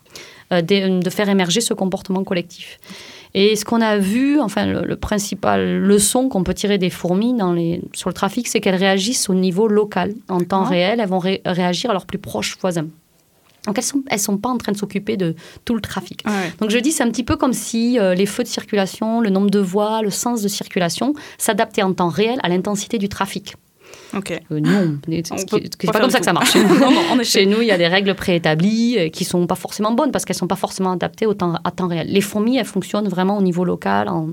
euh, 0.52 0.60
de, 0.60 1.10
faire 1.10 1.28
émerger 1.28 1.60
ce 1.60 1.74
comportement 1.74 2.24
collectif. 2.24 2.78
Et 3.34 3.56
ce 3.56 3.64
qu'on 3.64 3.80
a 3.80 3.96
vu, 3.96 4.38
enfin, 4.40 4.66
le, 4.66 4.96
principal 4.96 5.78
leçon 5.78 6.28
qu'on 6.28 6.44
peut 6.44 6.52
tirer 6.52 6.76
des 6.76 6.90
fourmis 6.90 7.32
dans 7.32 7.54
les, 7.54 7.80
sur 7.94 8.10
le 8.10 8.14
trafic, 8.14 8.46
c'est 8.46 8.60
qu'elles 8.60 8.74
réagissent 8.74 9.30
au 9.30 9.34
niveau 9.34 9.68
local, 9.68 10.12
en 10.28 10.40
temps 10.40 10.64
réel, 10.64 11.00
elles 11.00 11.08
vont 11.08 11.20
réagir 11.20 11.90
à 11.90 11.92
leurs 11.94 12.04
plus 12.04 12.18
proches 12.18 12.58
voisins. 12.60 12.88
Donc 13.66 13.78
elles 13.78 13.84
sont, 13.84 14.02
elles 14.08 14.18
sont 14.18 14.38
pas 14.38 14.48
en 14.48 14.58
train 14.58 14.72
de 14.72 14.76
s'occuper 14.76 15.16
de 15.16 15.34
tout 15.64 15.74
le 15.74 15.80
trafic. 15.80 16.24
Donc 16.58 16.70
je 16.70 16.78
dis 16.78 16.92
c'est 16.92 17.04
un 17.04 17.10
petit 17.10 17.24
peu 17.24 17.36
comme 17.36 17.52
si 17.52 17.98
euh, 17.98 18.14
les 18.14 18.26
feux 18.26 18.42
de 18.42 18.48
circulation, 18.48 19.20
le 19.20 19.30
nombre 19.30 19.50
de 19.50 19.60
voies, 19.60 20.02
le 20.02 20.10
sens 20.10 20.42
de 20.42 20.48
circulation 20.48 21.14
s'adaptaient 21.38 21.82
en 21.82 21.92
temps 21.92 22.08
réel 22.08 22.38
à 22.42 22.48
l'intensité 22.48 22.98
du 22.98 23.08
trafic. 23.08 23.54
Ok. 24.14 24.32
Euh, 24.50 24.60
non, 24.60 24.98
c'est 25.06 25.86
pas, 25.86 26.00
comme 26.00 26.10
ça 26.10 26.18
que 26.18 26.24
ça 26.24 26.32
marche. 26.32 26.52
Chez 27.22 27.46
nous, 27.46 27.62
il 27.62 27.66
y 27.66 27.70
a 27.70 27.78
des 27.78 27.86
règles 27.86 28.14
préétablies 28.14 28.96
euh, 28.98 29.08
qui 29.08 29.24
sont 29.24 29.46
pas 29.46 29.54
forcément 29.54 29.92
bonnes 29.92 30.10
parce 30.10 30.24
qu'elles 30.24 30.36
sont 30.36 30.46
pas 30.46 30.56
forcément 30.56 30.92
adaptées 30.92 31.26
au 31.26 31.34
temps, 31.34 31.54
à 31.64 31.70
temps 31.70 31.88
réel. 31.88 32.08
Les 32.08 32.20
fourmis, 32.20 32.58
elles 32.58 32.66
fonctionnent 32.66 33.08
vraiment 33.08 33.38
au 33.38 33.42
niveau 33.42 33.64
local, 33.64 34.08
en, 34.08 34.28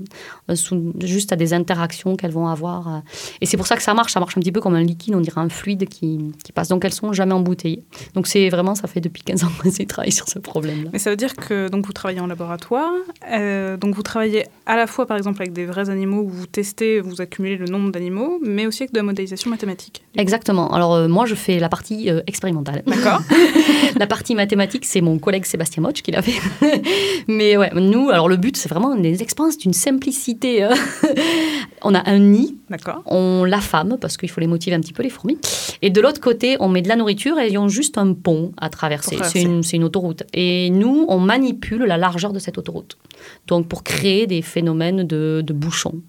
euh, 0.50 0.54
juste 1.00 1.32
à 1.32 1.36
des 1.36 1.54
interactions 1.54 2.16
qu'elles 2.16 2.30
vont 2.30 2.48
avoir. 2.48 3.02
et 3.40 3.46
c'est 3.46 3.56
pour 3.56 3.66
ça 3.66 3.76
que 3.76 3.82
ça 3.82 3.94
marche. 3.94 4.12
Ça 4.12 4.20
marche 4.20 4.36
un 4.36 4.40
petit 4.40 4.52
peu 4.52 4.60
comme 4.60 4.74
un 4.74 4.82
liquide, 4.82 5.14
on 5.14 5.20
dirait 5.20 5.40
un 5.40 5.48
fluide 5.48 5.88
qui, 5.88 6.32
qui 6.44 6.52
passe. 6.52 6.68
Donc 6.68 6.84
elles 6.84 6.92
sont 6.92 7.12
jamais 7.12 7.34
embouteillées. 7.34 7.84
Donc 8.14 8.26
c'est 8.26 8.48
vraiment, 8.50 8.74
ça 8.74 8.86
fait 8.86 9.00
depuis 9.00 9.22
15 9.22 9.44
ans 9.44 9.48
que 9.62 9.70
je 9.70 9.82
travaille 9.84 10.12
sur 10.12 10.28
ce 10.28 10.38
problème-là. 10.38 10.90
Mais 10.92 10.98
ça 10.98 11.10
veut 11.10 11.16
dire 11.16 11.34
que 11.34 11.68
donc 11.68 11.86
vous 11.86 11.92
travaillez 11.92 12.20
en 12.20 12.26
laboratoire, 12.26 12.92
donc 13.80 13.94
vous 13.94 14.02
travaillez 14.02 14.44
à 14.66 14.76
la 14.76 14.86
fois 14.86 15.06
par 15.06 15.16
exemple 15.16 15.40
avec 15.40 15.52
des 15.52 15.64
vrais 15.64 15.88
animaux 15.88 16.22
où 16.22 16.28
vous 16.28 16.46
testez, 16.46 17.00
vous 17.00 17.20
accumulez 17.20 17.56
le 17.56 17.66
nombre 17.66 17.90
d'animaux, 17.90 18.38
mais 18.42 18.66
aussi 18.66 18.82
avec 18.82 18.92
de 18.92 18.98
la 18.98 19.02
modélisation 19.02 19.50
mathématique. 19.50 19.69
Exactement. 20.16 20.72
Alors 20.72 20.94
euh, 20.94 21.08
moi, 21.08 21.26
je 21.26 21.34
fais 21.34 21.58
la 21.58 21.68
partie 21.68 22.10
euh, 22.10 22.20
expérimentale. 22.26 22.82
D'accord. 22.86 23.20
la 23.96 24.06
partie 24.06 24.34
mathématique, 24.34 24.84
c'est 24.84 25.00
mon 25.00 25.18
collègue 25.18 25.44
Sébastien 25.44 25.82
Moch 25.82 25.94
qui 26.02 26.10
l'a 26.10 26.22
fait. 26.22 26.40
Mais 27.28 27.56
ouais, 27.56 27.70
nous, 27.74 28.10
alors 28.10 28.28
le 28.28 28.36
but, 28.36 28.56
c'est 28.56 28.68
vraiment 28.68 28.96
des 28.96 29.22
expériences 29.22 29.58
d'une 29.58 29.72
simplicité. 29.72 30.64
Hein. 30.64 30.74
on 31.82 31.94
a 31.94 32.08
un 32.08 32.18
nid. 32.18 32.56
D'accord. 32.68 33.02
On 33.06 33.44
l'affame 33.44 33.98
parce 34.00 34.16
qu'il 34.16 34.30
faut 34.30 34.40
les 34.40 34.46
motiver 34.46 34.76
un 34.76 34.80
petit 34.80 34.92
peu 34.92 35.02
les 35.02 35.10
fourmis. 35.10 35.38
Et 35.82 35.90
de 35.90 36.00
l'autre 36.00 36.20
côté, 36.20 36.56
on 36.60 36.68
met 36.68 36.82
de 36.82 36.88
la 36.88 36.96
nourriture 36.96 37.38
et 37.38 37.48
ils 37.48 37.58
ont 37.58 37.68
juste 37.68 37.98
un 37.98 38.12
pont 38.12 38.52
à 38.58 38.68
traverser. 38.68 39.18
C'est 39.24 39.42
une, 39.42 39.62
une 39.72 39.84
autoroute. 39.84 40.24
Et 40.32 40.70
nous, 40.70 41.04
on 41.08 41.18
manipule 41.18 41.84
la 41.84 41.96
largeur 41.96 42.32
de 42.32 42.38
cette 42.38 42.58
autoroute. 42.58 42.96
Donc 43.46 43.68
pour 43.68 43.82
créer 43.82 44.26
des 44.26 44.42
phénomènes 44.42 45.04
de, 45.04 45.42
de 45.44 45.52
bouchons. 45.52 46.00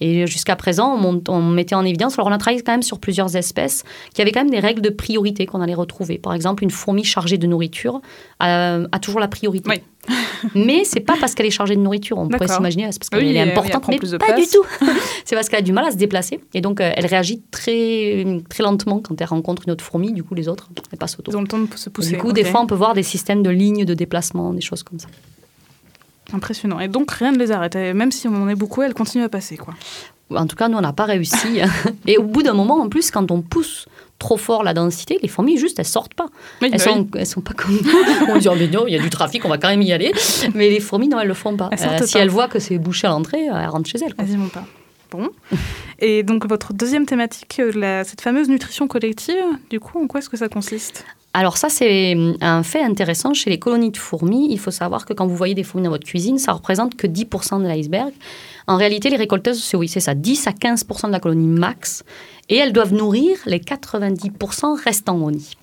Et 0.00 0.26
jusqu'à 0.26 0.56
présent, 0.56 0.98
on, 1.28 1.42
mettait 1.42 1.74
en 1.74 1.84
évidence, 1.84 2.18
alors 2.18 2.28
on 2.28 2.32
a 2.32 2.38
travaillé 2.38 2.62
quand 2.62 2.72
même 2.72 2.82
sur 2.82 2.98
plusieurs 2.98 3.36
espèces, 3.36 3.84
qui 4.12 4.22
avaient 4.22 4.32
quand 4.32 4.40
même 4.40 4.50
des 4.50 4.58
règles 4.58 4.82
de 4.82 4.90
priorité 4.90 5.46
qu'on 5.46 5.60
allait 5.60 5.74
retrouver. 5.74 6.18
Par 6.18 6.34
exemple, 6.34 6.64
une 6.64 6.70
fourmi 6.70 7.04
chargée 7.04 7.38
de 7.38 7.46
nourriture 7.46 8.00
a, 8.40 8.80
toujours 9.00 9.20
la 9.20 9.28
priorité. 9.28 9.70
Oui. 9.70 9.80
mais 10.54 10.84
c'est 10.84 11.00
pas 11.00 11.14
parce 11.18 11.34
qu'elle 11.34 11.46
est 11.46 11.50
chargée 11.50 11.76
de 11.76 11.80
nourriture, 11.80 12.18
on 12.18 12.28
pourrait 12.28 12.48
s'imaginer, 12.48 12.90
c'est 12.92 12.98
parce 12.98 13.08
qu'elle 13.08 13.34
est 13.34 13.40
importante, 13.40 13.88
mais 13.88 13.98
pas 14.18 14.34
du 14.34 14.46
tout. 14.46 14.64
c'est 15.24 15.34
parce 15.34 15.48
qu'elle 15.48 15.60
a 15.60 15.62
du 15.62 15.72
mal 15.72 15.86
à 15.86 15.90
se 15.90 15.96
déplacer. 15.96 16.40
Et 16.52 16.60
donc, 16.60 16.80
euh, 16.80 16.90
elle 16.94 17.06
réagit 17.06 17.42
très, 17.50 18.24
très 18.50 18.62
lentement 18.62 19.00
quand 19.00 19.18
elle 19.18 19.26
rencontre 19.26 19.62
une 19.66 19.72
autre 19.72 19.84
fourmi. 19.84 20.12
Du 20.12 20.22
coup, 20.22 20.34
les 20.34 20.48
autres, 20.48 20.68
elles 20.92 20.98
passent 20.98 21.18
autour. 21.18 21.32
Ils 21.32 21.36
ont 21.36 21.42
le 21.42 21.48
temps 21.48 21.58
de 21.58 21.68
se 21.74 21.88
pousser. 21.88 22.10
du 22.10 22.18
coup, 22.18 22.32
des 22.32 22.44
fois, 22.44 22.60
on 22.60 22.66
peut 22.66 22.74
voir 22.74 22.94
des 22.94 23.02
systèmes 23.02 23.42
de 23.42 23.50
lignes 23.50 23.84
de 23.84 23.94
déplacement, 23.94 24.52
des 24.52 24.60
choses 24.60 24.82
comme 24.82 24.98
ça. 24.98 25.08
Impressionnant. 26.34 26.80
Et 26.80 26.88
donc 26.88 27.10
rien 27.12 27.32
ne 27.32 27.38
les 27.38 27.52
arrête. 27.52 27.76
même 27.76 28.12
si 28.12 28.28
on 28.28 28.34
en 28.34 28.48
est 28.48 28.54
beaucoup, 28.54 28.82
elles 28.82 28.94
continuent 28.94 29.24
à 29.24 29.28
passer. 29.28 29.56
Quoi. 29.56 29.74
En 30.30 30.46
tout 30.46 30.56
cas, 30.56 30.68
nous, 30.68 30.78
on 30.78 30.80
n'a 30.80 30.92
pas 30.92 31.04
réussi. 31.04 31.60
Et 32.06 32.18
au 32.18 32.22
bout 32.22 32.42
d'un 32.42 32.54
moment, 32.54 32.80
en 32.80 32.88
plus, 32.88 33.10
quand 33.10 33.30
on 33.30 33.42
pousse 33.42 33.86
trop 34.18 34.36
fort 34.36 34.62
la 34.62 34.74
densité, 34.74 35.18
les 35.22 35.28
fourmis, 35.28 35.58
juste, 35.58 35.78
elles 35.78 35.84
sortent 35.84 36.14
pas. 36.14 36.26
elles, 36.62 36.70
bah 36.70 36.78
sont, 36.78 37.06
elles 37.16 37.26
sont 37.26 37.40
pas 37.40 37.52
comme 37.52 37.78
On 38.28 38.38
dit, 38.38 38.48
oh, 38.48 38.54
mais 38.58 38.68
non, 38.68 38.86
il 38.86 38.94
y 38.94 38.98
a 38.98 39.02
du 39.02 39.10
trafic, 39.10 39.44
on 39.44 39.48
va 39.48 39.58
quand 39.58 39.68
même 39.68 39.82
y 39.82 39.92
aller. 39.92 40.12
Mais 40.54 40.70
les 40.70 40.80
fourmis, 40.80 41.08
non, 41.08 41.20
elles 41.20 41.28
le 41.28 41.34
font 41.34 41.56
pas. 41.56 41.70
Euh, 41.72 42.06
si 42.06 42.18
elles 42.18 42.30
voient 42.30 42.48
que 42.48 42.58
c'est 42.58 42.78
bouché 42.78 43.06
à 43.06 43.10
l'entrée, 43.10 43.44
elles 43.44 43.68
rentrent 43.68 43.90
chez 43.90 43.98
elles. 44.04 44.14
Elles 44.18 44.30
y 44.30 44.36
vont 44.36 44.48
pas. 44.48 44.64
Et 46.00 46.22
donc, 46.22 46.46
votre 46.46 46.72
deuxième 46.72 47.06
thématique, 47.06 47.60
euh, 47.60 48.02
cette 48.04 48.20
fameuse 48.20 48.48
nutrition 48.48 48.86
collective, 48.88 49.44
du 49.70 49.80
coup, 49.80 50.02
en 50.02 50.06
quoi 50.06 50.20
est-ce 50.20 50.28
que 50.28 50.36
ça 50.36 50.48
consiste? 50.48 51.04
Alors 51.36 51.56
ça, 51.56 51.68
c'est 51.68 52.16
un 52.40 52.62
fait 52.62 52.82
intéressant 52.82 53.34
chez 53.34 53.50
les 53.50 53.58
colonies 53.58 53.90
de 53.90 53.96
fourmis. 53.96 54.46
Il 54.50 54.58
faut 54.60 54.70
savoir 54.70 55.04
que 55.04 55.12
quand 55.12 55.26
vous 55.26 55.34
voyez 55.34 55.54
des 55.54 55.64
fourmis 55.64 55.84
dans 55.84 55.90
votre 55.90 56.06
cuisine, 56.06 56.38
ça 56.38 56.52
représente 56.52 56.94
que 56.94 57.08
10% 57.08 57.60
de 57.60 57.66
l'iceberg. 57.66 58.12
En 58.68 58.76
réalité, 58.76 59.10
les 59.10 59.16
récolteuses, 59.16 59.60
c'est 59.60 59.76
oui, 59.76 59.88
c'est 59.88 59.98
ça, 59.98 60.14
10 60.14 60.46
à 60.46 60.52
15% 60.52 61.08
de 61.08 61.12
la 61.12 61.18
colonie 61.18 61.48
max. 61.48 62.04
Et 62.48 62.56
elles 62.56 62.72
doivent 62.72 62.94
nourrir 62.94 63.36
les 63.46 63.58
90% 63.58 64.80
restants 64.80 65.18
au 65.18 65.32
nid. 65.32 65.56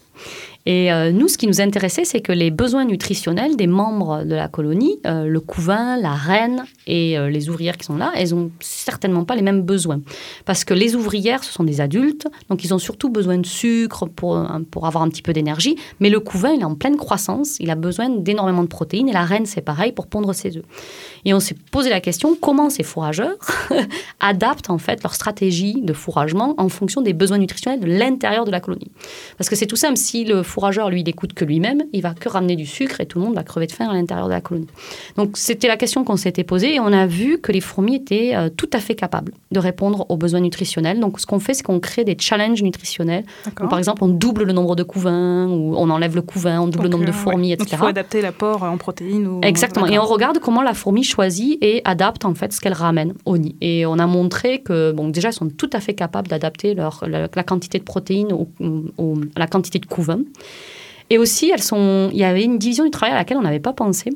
Et 0.66 0.92
euh, 0.92 1.12
nous, 1.12 1.28
ce 1.28 1.38
qui 1.38 1.48
nous 1.48 1.60
intéressait, 1.60 2.06
c'est 2.06 2.22
que 2.22 2.32
les 2.32 2.52
besoins 2.52 2.86
nutritionnels 2.86 3.56
des 3.56 3.68
membres 3.68 4.24
de 4.24 4.36
la 4.36 4.48
colonie, 4.48 5.00
euh, 5.08 5.26
le 5.26 5.40
couvain, 5.40 5.98
la 5.98 6.14
reine 6.14 6.66
et 6.86 7.18
euh, 7.18 7.30
les 7.30 7.50
ouvrières 7.50 7.78
qui 7.78 7.86
sont 7.86 7.98
là, 7.98 8.12
elles 8.16 8.30
n'ont 8.30 8.52
certainement 8.60 9.26
pas 9.26 9.36
les 9.36 9.42
mêmes 9.42 9.64
besoins. 9.64 10.02
Parce 10.46 10.64
que 10.64 10.74
les 10.74 10.96
ouvrières, 10.96 11.44
ce 11.44 11.52
sont 11.52 11.64
des 11.64 11.82
adultes, 11.82 12.28
donc 12.50 12.64
ils 12.64 12.74
ont 12.74 12.80
surtout 12.80 13.10
besoin 13.10 13.38
de 13.40 13.46
sucre 13.46 14.06
pour, 14.06 14.46
pour 14.70 14.86
avoir 14.86 15.04
un 15.04 15.10
petit 15.10 15.24
peu 15.24 15.34
d'énergie. 15.34 15.78
Mais 16.00 16.10
le 16.10 16.20
couvain, 16.20 16.52
il 16.52 16.62
est 16.62 16.66
en 16.66 16.76
pleine 16.76 16.98
croissance, 16.98 17.58
il 17.60 17.72
a 17.72 17.76
besoin 17.76 18.10
d'énormément 18.10 18.64
de 18.64 18.68
protéines 18.68 19.10
et 19.10 19.14
la 19.14 19.26
reine, 19.26 19.46
c'est 19.46 19.62
pareil 19.62 19.92
pour 19.92 20.08
pondre 20.08 20.34
ses 20.34 20.58
œufs. 20.58 20.66
Et 21.26 21.34
on 21.34 21.40
s'est 21.40 21.56
posé 21.72 21.90
la 21.90 22.02
question 22.02 22.36
comment 22.40 22.70
ces 22.70 22.84
fourrageurs 22.84 23.38
adaptent 24.20 24.70
en 24.70 24.78
fait 24.78 25.02
leur 25.04 25.16
stratégie 25.16 25.82
de 25.82 25.94
fourragement 25.94 26.56
en 26.58 26.70
fonction 26.70 27.02
des 27.02 27.14
besoins 27.14 27.38
nutritionnels 27.38 27.80
de 27.80 27.88
l'intérieur 27.88 28.46
de 28.46 28.52
la 28.52 28.60
colonie? 28.60 28.92
Parce 29.38 29.50
que 29.50 29.56
c'est 29.56 29.68
tout 29.68 29.76
simple, 29.76 29.98
si 29.98 30.24
le 30.24 30.44
fourrageur, 30.52 30.90
lui, 30.90 31.04
n'écoute 31.04 31.34
que 31.34 31.46
lui-même, 31.46 31.84
il 31.94 32.02
va 32.02 32.14
que 32.14 32.30
ramener 32.30 32.56
du 32.56 32.66
sucre 32.66 33.02
et 33.02 33.06
tout 33.06 33.20
le 33.20 33.26
monde 33.26 33.36
va 33.36 33.44
crever 33.44 33.68
de 33.68 33.72
faim 33.72 33.88
à 33.90 33.94
l'intérieur 33.94 34.28
de 34.28 34.34
la 34.34 34.42
colonie. 34.42 34.68
Donc 35.16 35.38
c'était 35.38 35.68
la 35.68 35.78
question 35.78 36.04
qu'on 36.04 36.18
s'était 36.18 36.44
posée 36.44 36.76
et 36.76 36.80
on 36.80 36.92
a 36.94 37.08
vu 37.08 37.40
que 37.40 37.52
les 37.52 37.62
fourmis 37.62 37.96
étaient 37.96 38.36
euh, 38.36 38.50
tout 38.50 38.70
à 38.74 38.80
fait 38.80 38.96
capables 38.96 39.32
de 39.52 39.60
répondre 39.60 40.06
aux 40.10 40.18
besoins 40.18 40.42
nutritionnels. 40.42 41.00
Donc 41.00 41.20
ce 41.20 41.26
qu'on 41.26 41.40
fait, 41.40 41.54
c'est 41.54 41.64
qu'on 41.64 41.80
crée 41.80 42.04
des 42.04 42.18
challenges 42.20 42.62
nutritionnels. 42.62 43.24
par 43.56 43.78
exemple, 43.78 44.04
on 44.04 44.10
double 44.10 44.44
le 44.44 44.54
nombre 44.54 44.76
de 44.76 44.84
couvains 44.84 45.48
ou 45.48 45.76
on 45.76 45.90
enlève 45.90 46.16
le 46.16 46.22
couvain, 46.22 46.62
on 46.62 46.68
double 46.68 46.84
le 46.84 46.90
nombre 46.90 47.06
de 47.06 47.12
fourmis, 47.12 47.54
etc. 47.54 47.72
Donc 47.72 47.74
il 47.74 47.78
faut 47.78 47.86
adapter 47.86 48.22
l'apport 48.22 48.64
en 48.64 48.78
protéines. 48.78 49.28
Ou... 49.28 49.40
Exactement. 49.44 49.88
Et 49.88 49.98
on 49.98 50.06
regarde 50.06 50.40
comment 50.40 50.62
la 50.62 50.74
fourmi 50.74 51.04
choisit 51.04 51.58
et 51.64 51.82
adapte 51.86 52.26
en 52.26 52.36
fait 52.36 52.52
ce 52.54 52.60
qu'elle 52.60 52.74
ramène 52.74 53.14
au 53.26 53.38
nid. 53.38 53.56
Et 53.62 53.86
on 53.86 53.98
a 54.00 54.08
montré 54.08 54.60
que 54.60 54.92
bon, 54.92 55.08
déjà, 55.10 55.30
elles 55.30 55.34
sont 55.34 55.50
tout 55.50 55.70
à 55.74 55.80
fait 55.80 55.94
capables 55.94 56.28
d'adapter 56.28 56.74
leur, 56.74 57.06
la, 57.08 57.44
quantité 57.44 57.80
de 57.80 57.84
protéines 57.84 58.34
ou 58.34 59.22
la 59.38 59.48
quantité 59.48 59.80
de 59.80 59.86
couvain. 59.86 60.20
Et 61.10 61.18
aussi, 61.18 61.50
elles 61.50 61.62
sont, 61.62 62.10
il 62.14 62.20
y 62.20 62.24
avait 62.24 62.44
une 62.44 62.58
division 62.58 62.86
du 62.86 62.92
travail 62.92 63.14
à 63.14 63.18
laquelle 63.18 63.38
on 63.38 63.42
n'avait 63.42 63.60
pas 63.60 63.74
pensé. 63.74 64.12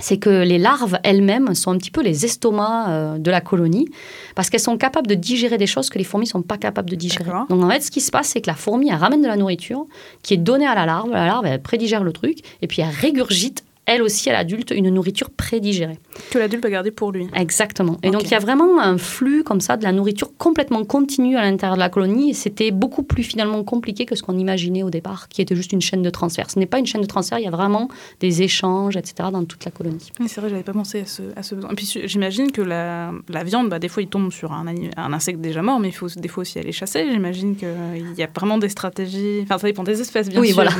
C'est 0.00 0.18
que 0.18 0.42
les 0.42 0.58
larves 0.58 0.98
elles-mêmes 1.04 1.54
sont 1.54 1.70
un 1.70 1.78
petit 1.78 1.90
peu 1.90 2.02
les 2.02 2.24
estomacs 2.24 2.88
euh, 2.88 3.18
de 3.18 3.30
la 3.30 3.40
colonie 3.40 3.88
parce 4.34 4.50
qu'elles 4.50 4.58
sont 4.58 4.76
capables 4.76 5.06
de 5.06 5.14
digérer 5.14 5.56
des 5.56 5.68
choses 5.68 5.88
que 5.88 5.98
les 5.98 6.04
fourmis 6.04 6.24
ne 6.24 6.30
sont 6.30 6.42
pas 6.42 6.58
capables 6.58 6.90
de 6.90 6.96
digérer. 6.96 7.30
Donc 7.48 7.62
en 7.62 7.70
fait, 7.70 7.80
ce 7.80 7.92
qui 7.92 8.00
se 8.00 8.10
passe, 8.10 8.28
c'est 8.28 8.40
que 8.40 8.48
la 8.48 8.56
fourmi, 8.56 8.88
elle 8.88 8.96
ramène 8.96 9.22
de 9.22 9.28
la 9.28 9.36
nourriture 9.36 9.86
qui 10.22 10.34
est 10.34 10.38
donnée 10.38 10.66
à 10.66 10.74
la 10.74 10.86
larve. 10.86 11.10
La 11.12 11.26
larve, 11.26 11.46
elle 11.46 11.62
prédigère 11.62 12.02
le 12.02 12.12
truc 12.12 12.38
et 12.60 12.66
puis 12.66 12.82
elle 12.82 12.88
régurgite 12.88 13.62
elle 13.86 14.02
aussi, 14.02 14.30
à 14.30 14.32
l'adulte, 14.32 14.72
une 14.74 14.88
nourriture 14.90 15.30
prédigérée. 15.30 15.98
Que 16.30 16.38
l'adulte 16.38 16.62
peut 16.62 16.70
garder 16.70 16.90
pour 16.90 17.12
lui. 17.12 17.28
Exactement. 17.34 17.98
Et 18.02 18.10
donc, 18.10 18.22
il 18.22 18.30
y 18.30 18.34
a 18.34 18.38
vraiment 18.38 18.80
un 18.80 18.98
flux 18.98 19.44
comme 19.44 19.60
ça 19.60 19.76
de 19.76 19.84
la 19.84 19.92
nourriture 19.92 20.30
complètement 20.38 20.84
continue 20.84 21.36
à 21.36 21.42
l'intérieur 21.42 21.76
de 21.76 21.80
la 21.80 21.88
colonie. 21.90 22.30
Et 22.30 22.34
c'était 22.34 22.70
beaucoup 22.70 23.02
plus 23.02 23.22
finalement 23.22 23.62
compliqué 23.64 24.06
que 24.06 24.14
ce 24.14 24.22
qu'on 24.22 24.38
imaginait 24.38 24.82
au 24.82 24.90
départ, 24.90 25.28
qui 25.28 25.42
était 25.42 25.56
juste 25.56 25.72
une 25.72 25.80
chaîne 25.80 26.02
de 26.02 26.10
transfert. 26.10 26.50
Ce 26.50 26.58
n'est 26.58 26.66
pas 26.66 26.78
une 26.78 26.86
chaîne 26.86 27.02
de 27.02 27.06
transfert, 27.06 27.38
il 27.38 27.44
y 27.44 27.48
a 27.48 27.50
vraiment 27.50 27.88
des 28.20 28.42
échanges, 28.42 28.96
etc., 28.96 29.28
dans 29.32 29.44
toute 29.44 29.64
la 29.64 29.70
colonie. 29.70 30.12
Oui, 30.20 30.28
c'est 30.28 30.40
vrai, 30.40 30.50
j'avais 30.50 30.62
pas 30.62 30.72
pensé 30.72 31.00
à 31.00 31.06
ce, 31.06 31.22
à 31.36 31.42
ce 31.42 31.54
besoin. 31.54 31.70
Et 31.70 31.74
puis, 31.74 31.86
j'imagine 32.04 32.52
que 32.52 32.62
la, 32.62 33.12
la 33.28 33.44
viande, 33.44 33.68
bah, 33.68 33.78
des 33.78 33.88
fois, 33.88 34.02
il 34.02 34.08
tombe 34.08 34.32
sur 34.32 34.52
un, 34.52 34.64
un 34.96 35.12
insecte 35.12 35.40
déjà 35.40 35.62
mort, 35.62 35.80
mais 35.80 35.88
il 35.88 35.94
faut 35.94 36.08
des 36.16 36.28
fois 36.28 36.42
aussi 36.42 36.58
aller 36.58 36.72
chasser. 36.72 37.06
J'imagine 37.10 37.56
qu'il 37.56 38.14
y 38.16 38.22
a 38.22 38.28
vraiment 38.34 38.58
des 38.58 38.68
stratégies. 38.68 39.40
Enfin, 39.42 39.58
ça 39.58 39.66
dépend 39.66 39.84
des 39.84 40.00
espèces, 40.00 40.28
bien 40.28 40.40
oui, 40.40 40.48
sûr. 40.48 40.56
Voilà. 40.56 40.72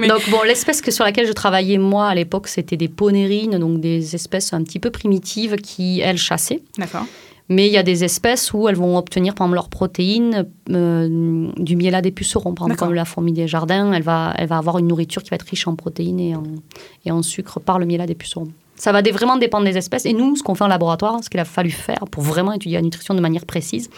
Mais... 0.00 0.08
donc, 0.08 0.28
bon, 0.30 0.42
l'espèce 0.44 0.80
que, 0.80 0.90
sur 0.90 1.04
laquelle 1.04 1.26
je 1.26 1.32
travaillais, 1.32 1.78
moi, 1.78 2.05
à 2.08 2.14
l'époque, 2.14 2.48
c'était 2.48 2.76
des 2.76 2.88
ponérines, 2.88 3.58
donc 3.58 3.80
des 3.80 4.14
espèces 4.14 4.52
un 4.52 4.62
petit 4.62 4.78
peu 4.78 4.90
primitives 4.90 5.56
qui, 5.56 6.00
elles, 6.00 6.18
chassaient. 6.18 6.62
D'accord. 6.78 7.06
Mais 7.48 7.68
il 7.68 7.72
y 7.72 7.76
a 7.76 7.84
des 7.84 8.02
espèces 8.02 8.52
où 8.52 8.68
elles 8.68 8.74
vont 8.74 8.98
obtenir, 8.98 9.34
par 9.34 9.46
exemple, 9.46 9.54
leurs 9.54 9.68
protéines 9.68 10.46
euh, 10.70 11.48
du 11.56 11.76
miel 11.76 12.00
des 12.02 12.10
pucerons. 12.10 12.54
Par 12.54 12.66
exemple, 12.66 12.78
comme 12.78 12.94
la 12.94 13.04
fourmi 13.04 13.32
des 13.32 13.46
jardins, 13.46 13.92
elle 13.92 14.02
va, 14.02 14.34
elle 14.36 14.48
va 14.48 14.58
avoir 14.58 14.78
une 14.78 14.88
nourriture 14.88 15.22
qui 15.22 15.30
va 15.30 15.36
être 15.36 15.46
riche 15.46 15.68
en 15.68 15.76
protéines 15.76 16.18
et 16.18 16.34
en, 16.34 16.42
et 17.04 17.12
en 17.12 17.22
sucre 17.22 17.60
par 17.60 17.78
le 17.78 17.86
miel 17.86 18.04
des 18.06 18.16
pucerons. 18.16 18.48
Ça 18.74 18.92
va 18.92 19.00
vraiment 19.00 19.36
dépendre 19.36 19.64
des 19.64 19.76
espèces. 19.76 20.04
Et 20.06 20.12
nous, 20.12 20.36
ce 20.36 20.42
qu'on 20.42 20.54
fait 20.54 20.64
en 20.64 20.68
laboratoire, 20.68 21.22
ce 21.22 21.30
qu'il 21.30 21.40
a 21.40 21.44
fallu 21.44 21.70
faire 21.70 22.04
pour 22.10 22.22
vraiment 22.22 22.52
étudier 22.52 22.76
la 22.76 22.82
nutrition 22.82 23.14
de 23.14 23.20
manière 23.20 23.46
précise, 23.46 23.90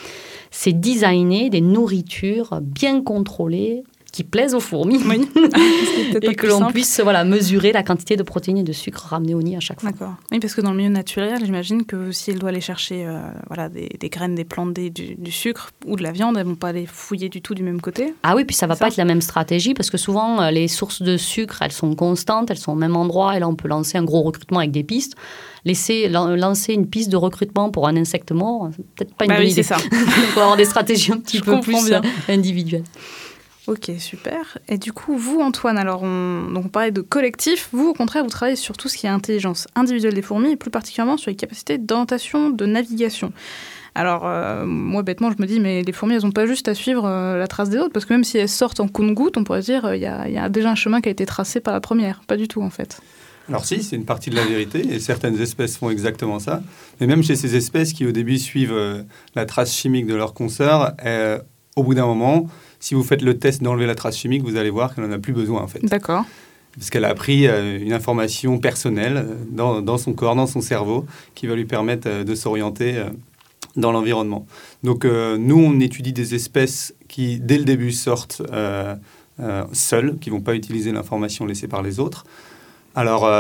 c'est 0.51 0.73
designer 0.73 1.51
des 1.51 1.61
nourritures 1.61 2.61
bien 2.63 3.03
contrôlées 3.03 3.83
qui 4.13 4.25
plaisent 4.25 4.55
aux 4.55 4.61
fourmis 4.61 5.01
et 6.23 6.35
que 6.35 6.47
l'on 6.47 6.67
puisse 6.69 7.01
voilà, 7.01 7.25
mesurer 7.25 7.73
la 7.73 7.83
quantité 7.83 8.17
de 8.17 8.23
protéines 8.23 8.59
et 8.59 8.63
de 8.63 8.73
sucre 8.73 9.07
ramenées 9.11 9.35
au 9.35 9.43
nid 9.43 9.57
à 9.57 9.61
chaque 9.61 9.81
fois. 9.81 9.91
D'accord. 9.91 10.15
Oui, 10.33 10.41
parce 10.41 10.55
que 10.55 10.61
dans 10.61 10.71
le 10.71 10.79
milieu 10.79 10.91
naturel, 10.91 11.45
j'imagine 11.45 11.85
que 11.85 12.11
si 12.11 12.31
elle 12.31 12.39
doit 12.39 12.49
aller 12.49 12.61
chercher 12.61 13.07
euh, 13.07 13.21
voilà, 13.49 13.69
des, 13.69 13.89
graines, 14.09 14.35
des 14.35 14.45
plantes, 14.45 14.73
du, 14.73 14.91
du, 14.91 15.31
sucre 15.31 15.71
ou 15.87 15.97
de 15.97 16.03
la 16.03 16.13
viande, 16.13 16.37
elles 16.37 16.45
ne 16.45 16.51
vont 16.51 16.57
pas 16.57 16.73
les 16.73 16.87
fouiller 16.87 17.29
du 17.29 17.43
tout 17.43 17.55
du 17.55 17.63
même 17.63 17.81
côté? 17.81 18.15
Ah 18.23 18.35
oui, 18.35 18.45
puis 18.45 18.57
ça 18.57 18.67
ne 18.67 18.73
va 18.73 18.77
pas 18.77 18.89
être 18.89 18.97
la 18.97 19.05
même 19.05 19.21
stratégie 19.21 19.75
parce 19.75 19.91
que 19.91 19.99
souvent, 19.99 20.41
euh, 20.41 20.51
les 20.51 20.69
sources 20.69 21.03
de 21.03 21.17
sucre, 21.17 21.61
elles 21.61 21.73
sont 21.73 21.95
constantes, 21.95 22.51
elles 22.51 22.59
sont 22.59 22.73
au 22.73 22.77
même 22.77 22.97
endroit 22.97 23.37
et 23.37 23.41
là, 23.41 23.49
on 23.49 23.55
peut 23.55 23.69
lancer 23.69 23.99
un 23.99 24.05
gros 24.05 24.23
recrutement 24.23 24.61
avec 24.61 24.71
des 24.71 24.85
pistes 24.85 25.17
laisser 25.65 26.09
lancer 26.09 26.73
une 26.73 26.87
piste 26.87 27.11
de 27.11 27.17
recrutement 27.17 27.71
pour 27.71 27.89
un 27.89 27.97
insecte 27.97 28.33
mort, 28.33 28.71
peut-être 28.97 29.15
pas 29.15 29.25
une 29.25 29.33
bah 29.33 29.37
bonne 29.39 29.49
idée. 29.49 29.63
ça. 29.63 29.77
Il 29.93 29.99
faut 29.99 30.41
avoir 30.41 30.57
des 30.57 30.65
stratégies 30.65 31.13
un 31.13 31.19
petit 31.19 31.41
peu 31.41 31.61
plus 31.61 31.85
bien. 31.85 32.01
individuelles. 32.29 32.85
Ok, 33.69 33.91
super. 33.99 34.57
Et 34.67 34.79
du 34.79 34.95
coup, 34.95 35.19
vous, 35.19 35.41
Antoine, 35.41 35.77
alors 35.77 36.03
on, 36.03 36.51
donc 36.51 36.65
on 36.65 36.69
parlait 36.69 36.91
de 36.91 37.03
collectif. 37.03 37.69
Vous, 37.73 37.89
au 37.89 37.93
contraire, 37.93 38.25
vous 38.25 38.31
travaillez 38.31 38.57
sur 38.57 38.79
tout 38.79 38.89
ce 38.89 38.97
qui 38.97 39.05
est 39.05 39.11
intelligence 39.11 39.69
individuelle 39.75 40.15
des 40.15 40.23
fourmis 40.23 40.53
et 40.53 40.57
plus 40.57 40.71
particulièrement 40.71 41.19
sur 41.19 41.31
les 41.31 41.37
capacités 41.37 41.77
d'orientation, 41.77 42.49
de 42.49 42.65
navigation. 42.65 43.31
Alors, 43.95 44.23
euh, 44.25 44.65
moi, 44.65 45.03
bêtement, 45.03 45.31
je 45.31 45.37
me 45.39 45.47
dis, 45.47 45.61
mais 45.61 45.83
les 45.83 45.93
fourmis, 45.93 46.15
elles 46.15 46.23
n'ont 46.23 46.31
pas 46.31 46.47
juste 46.47 46.67
à 46.67 46.75
suivre 46.75 47.05
euh, 47.05 47.37
la 47.37 47.47
trace 47.47 47.69
des 47.69 47.77
autres, 47.77 47.93
parce 47.93 48.07
que 48.07 48.15
même 48.15 48.25
si 48.25 48.39
elles 48.39 48.49
sortent 48.49 48.81
en 48.81 48.89
compte-goutte, 48.89 49.37
on 49.37 49.45
pourrait 49.45 49.61
dire, 49.61 49.93
il 49.95 50.01
y, 50.01 50.07
a 50.07 50.49
déjà 50.49 50.71
un 50.71 50.75
chemin 50.75 51.03
qui 51.03 51.11
a 51.11 51.13
été 51.13 51.27
tracé 51.27 51.61
par 51.61 51.75
la 51.75 51.83
première. 51.83 52.23
Pas 52.27 52.39
du 52.39 52.49
tout, 52.49 52.63
en 52.63 52.71
fait. 52.71 53.03
Alors 53.51 53.67
si, 53.67 53.83
c'est 53.83 53.97
une 53.97 54.07
partie 54.07 54.31
de 54.31 54.37
la 54.37 54.47
vérité, 54.47 54.95
et 54.95 54.99
certaines 54.99 55.39
espèces 55.43 55.77
font 55.77 55.91
exactement 55.91 56.39
ça. 56.39 56.63
Mais 57.01 57.07
même 57.07 57.23
chez 57.23 57.37
ces 57.37 57.55
espèces 57.55 57.93
qui, 57.93 58.07
au 58.07 58.13
début, 58.13 58.39
suivent 58.39 58.73
euh, 58.73 59.03
la 59.35 59.45
trace 59.45 59.75
chimique 59.75 60.07
de 60.07 60.15
leur 60.15 60.33
consoeur, 60.33 60.95
au 61.77 61.83
bout 61.83 61.95
d'un 61.95 62.07
moment, 62.07 62.49
si 62.81 62.95
vous 62.95 63.03
faites 63.03 63.23
le 63.23 63.39
test 63.39 63.63
d'enlever 63.63 63.87
la 63.87 63.95
trace 63.95 64.17
chimique, 64.17 64.43
vous 64.43 64.57
allez 64.57 64.71
voir 64.71 64.95
qu'elle 64.95 65.05
n'en 65.05 65.13
a 65.13 65.19
plus 65.19 65.33
besoin 65.33 65.63
en 65.63 65.69
fait. 65.69 65.85
D'accord. 65.85 66.25
Parce 66.77 66.91
qu'elle 66.91 67.05
a 67.05 67.09
appris 67.09 67.49
euh, 67.49 67.79
une 67.81 67.93
information 67.93 68.59
personnelle 68.59 69.17
euh, 69.17 69.35
dans, 69.51 69.83
dans, 69.83 69.99
son 69.99 70.13
corps, 70.13 70.37
dans 70.37 70.47
son 70.47 70.61
cerveau, 70.61 71.07
qui 71.35 71.47
va 71.47 71.57
lui 71.57 71.65
permettre 71.65 72.09
euh, 72.09 72.25
de 72.25 72.35
s'orienter 72.35 73.03
dans 73.77 73.93
l'environnement. 73.93 74.47
Donc 74.83 75.05
nous, 75.05 75.59
on 75.59 75.79
étudie 75.79 76.13
des 76.13 76.35
espèces 76.35 76.95
qui, 77.07 77.39
dès 77.39 77.59
le 77.59 77.65
début, 77.65 77.93
sortent 77.93 78.43
seules, 79.73 80.19
qui 80.21 80.31
ne 80.31 80.35
vont 80.35 80.41
pas 80.41 80.57
utiliser 80.57 80.91
l'information 80.91 81.47
laissée 81.47 81.69
par 81.69 81.83
les 81.83 82.01
autres. 82.01 82.25
Alors, 82.97 83.31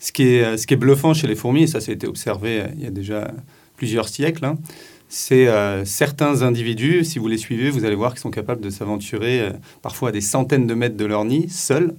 ce, 0.00 0.10
qui 0.10 0.24
est, 0.24 0.56
ce 0.56 0.66
qui 0.66 0.74
est 0.74 0.76
bluffant 0.76 1.14
chez 1.14 1.28
les 1.28 1.36
fourmis, 1.36 1.64
et 1.64 1.66
ça, 1.68 1.80
ça 1.80 1.92
a 1.92 1.94
été 1.94 2.08
observé 2.08 2.64
il 2.76 2.82
y 2.82 2.86
a 2.86 2.90
déjà 2.90 3.30
plusieurs 3.76 4.08
siècles, 4.08 4.44
hein, 4.44 4.56
c'est 5.08 5.48
euh, 5.48 5.84
certains 5.84 6.42
individus, 6.42 7.04
si 7.04 7.18
vous 7.18 7.28
les 7.28 7.38
suivez, 7.38 7.70
vous 7.70 7.84
allez 7.84 7.94
voir 7.94 8.12
qu'ils 8.12 8.20
sont 8.20 8.30
capables 8.30 8.60
de 8.60 8.70
s'aventurer 8.70 9.40
euh, 9.40 9.50
parfois 9.82 10.10
à 10.10 10.12
des 10.12 10.20
centaines 10.20 10.66
de 10.66 10.74
mètres 10.74 10.96
de 10.96 11.04
leur 11.04 11.24
nid, 11.24 11.48
seuls. 11.48 11.94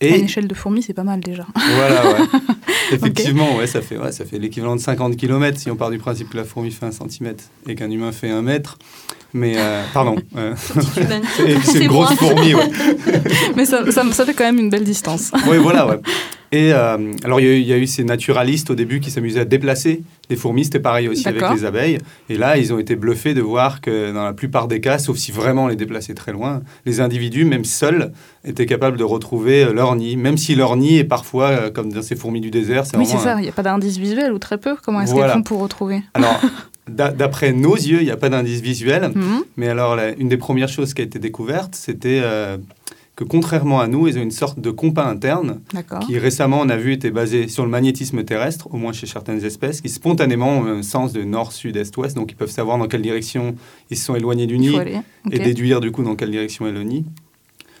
Et... 0.00 0.14
À 0.14 0.16
une 0.16 0.24
échelle 0.24 0.48
de 0.48 0.54
fourmis, 0.54 0.82
c'est 0.82 0.94
pas 0.94 1.04
mal 1.04 1.20
déjà. 1.20 1.46
Voilà, 1.54 2.06
ouais. 2.06 2.26
Effectivement, 2.92 3.56
ouais, 3.56 3.66
ça 3.66 3.80
fait, 3.82 3.96
ouais, 3.96 4.12
ça 4.12 4.24
fait 4.24 4.38
l'équivalent 4.38 4.76
de 4.76 4.80
50 4.80 5.16
km 5.16 5.58
si 5.58 5.70
on 5.70 5.76
part 5.76 5.90
du 5.90 5.98
principe 5.98 6.30
que 6.30 6.36
la 6.36 6.44
fourmi 6.44 6.70
fait 6.70 6.86
un 6.86 6.92
centimètre 6.92 7.44
et 7.68 7.74
qu'un 7.74 7.90
humain 7.90 8.12
fait 8.12 8.30
un 8.30 8.42
mètre. 8.42 8.78
Mais, 9.34 9.54
euh, 9.56 9.82
pardon. 9.94 10.16
c'est 10.56 11.84
une 11.84 11.88
grosse 11.88 12.14
fourmi, 12.14 12.54
ouais. 12.54 12.70
Mais 13.56 13.64
ça, 13.64 13.90
ça, 13.90 14.04
ça, 14.12 14.26
fait 14.26 14.34
quand 14.34 14.44
même 14.44 14.58
une 14.58 14.68
belle 14.68 14.84
distance. 14.84 15.32
oui, 15.48 15.56
voilà, 15.58 15.86
ouais. 15.86 16.00
Et 16.52 16.74
euh, 16.74 17.12
alors, 17.24 17.40
il 17.40 17.62
y, 17.62 17.72
a 17.72 17.78
eu 17.78 17.86
ces 17.86 18.04
naturalistes 18.04 18.68
au 18.68 18.74
début 18.74 19.00
qui 19.00 19.10
s'amusaient 19.10 19.40
à 19.40 19.44
déplacer 19.46 20.02
les 20.28 20.36
fourmis. 20.36 20.64
C'était 20.64 20.80
pareil 20.80 21.08
aussi 21.08 21.26
avec 21.26 21.42
les 21.50 21.64
abeilles. 21.64 21.98
Et 22.28 22.36
là, 22.36 22.58
ils 22.58 22.74
ont 22.74 22.78
été 22.78 22.94
bluffés 22.94 23.32
de 23.32 23.40
voir 23.40 23.80
que 23.80 24.12
dans 24.12 24.24
la 24.24 24.34
plupart 24.34 24.68
des 24.68 24.82
cas, 24.82 24.98
sauf 24.98 25.16
si 25.16 25.32
vraiment 25.32 25.64
on 25.64 25.68
les 25.68 25.76
déplaçait 25.76 26.12
très 26.12 26.30
loin, 26.30 26.60
les 26.84 27.00
individus, 27.00 27.46
même 27.46 27.64
seuls, 27.64 28.12
étaient 28.44 28.66
capables 28.66 28.98
de 28.98 29.04
retrouver 29.04 29.64
euh, 29.64 29.72
leur 29.72 29.96
nid. 29.96 30.16
Même 30.18 30.36
si 30.36 30.54
leur 30.54 30.76
nid 30.76 30.98
est 30.98 31.04
parfois, 31.04 31.48
euh, 31.48 31.70
comme 31.70 31.90
dans 31.90 32.02
ces 32.02 32.16
fourmis 32.16 32.42
du 32.42 32.50
désert, 32.50 32.84
c'est 32.84 32.98
Oui, 32.98 33.06
c'est 33.06 33.16
ça. 33.16 33.36
Il 33.38 33.44
n'y 33.44 33.48
a 33.48 33.52
pas 33.52 33.62
d'indice 33.62 33.96
visuel 33.96 34.30
ou 34.30 34.38
très 34.38 34.58
peu. 34.58 34.76
Comment 34.84 35.00
est-ce 35.00 35.14
qu'elles 35.14 35.30
font 35.30 35.42
pour 35.42 35.60
retrouver 35.60 36.02
Alors, 36.12 36.38
D'après 36.88 37.52
nos 37.52 37.76
yeux, 37.76 38.00
il 38.00 38.04
n'y 38.04 38.10
a 38.10 38.16
pas 38.16 38.28
d'indice 38.28 38.60
visuel. 38.60 39.10
Mhm. 39.22 39.44
Mais 39.56 39.68
alors, 39.68 39.96
une 40.18 40.28
des 40.28 40.36
premières 40.36 40.68
choses 40.68 40.94
qui 40.94 41.00
a 41.00 41.04
été 41.04 41.18
découverte, 41.18 41.76
c'était 41.76 42.22
que 43.14 43.24
contrairement 43.24 43.80
à 43.80 43.88
nous, 43.88 44.08
ils 44.08 44.18
ont 44.18 44.22
une 44.22 44.30
sorte 44.30 44.58
de 44.58 44.70
compas 44.70 45.06
interne 45.06 45.60
qui 46.06 46.18
récemment, 46.18 46.60
on 46.60 46.68
a 46.70 46.76
vu, 46.76 46.92
était 46.94 47.10
basé 47.10 47.46
sur 47.46 47.64
le 47.64 47.70
magnétisme 47.70 48.24
terrestre, 48.24 48.68
au 48.72 48.78
moins 48.78 48.92
chez 48.92 49.06
certaines 49.06 49.44
espèces, 49.44 49.80
qui 49.82 49.90
spontanément 49.90 50.58
ont 50.58 50.66
un 50.66 50.82
sens 50.82 51.12
de 51.12 51.22
nord, 51.22 51.52
sud, 51.52 51.76
est, 51.76 51.94
ouest, 51.96 52.16
donc 52.16 52.32
ils 52.32 52.36
peuvent 52.36 52.50
savoir 52.50 52.78
dans 52.78 52.88
quelle 52.88 53.02
direction 53.02 53.54
ils 53.90 53.98
se 53.98 54.06
sont 54.06 54.14
éloignés 54.14 54.46
du 54.46 54.58
nid 54.58 54.76
et 55.30 55.38
déduire 55.38 55.80
du 55.80 55.92
coup 55.92 56.02
dans 56.02 56.16
quelle 56.16 56.30
direction 56.30 56.66
est 56.66 56.72
le 56.72 56.84
nid. 56.84 57.04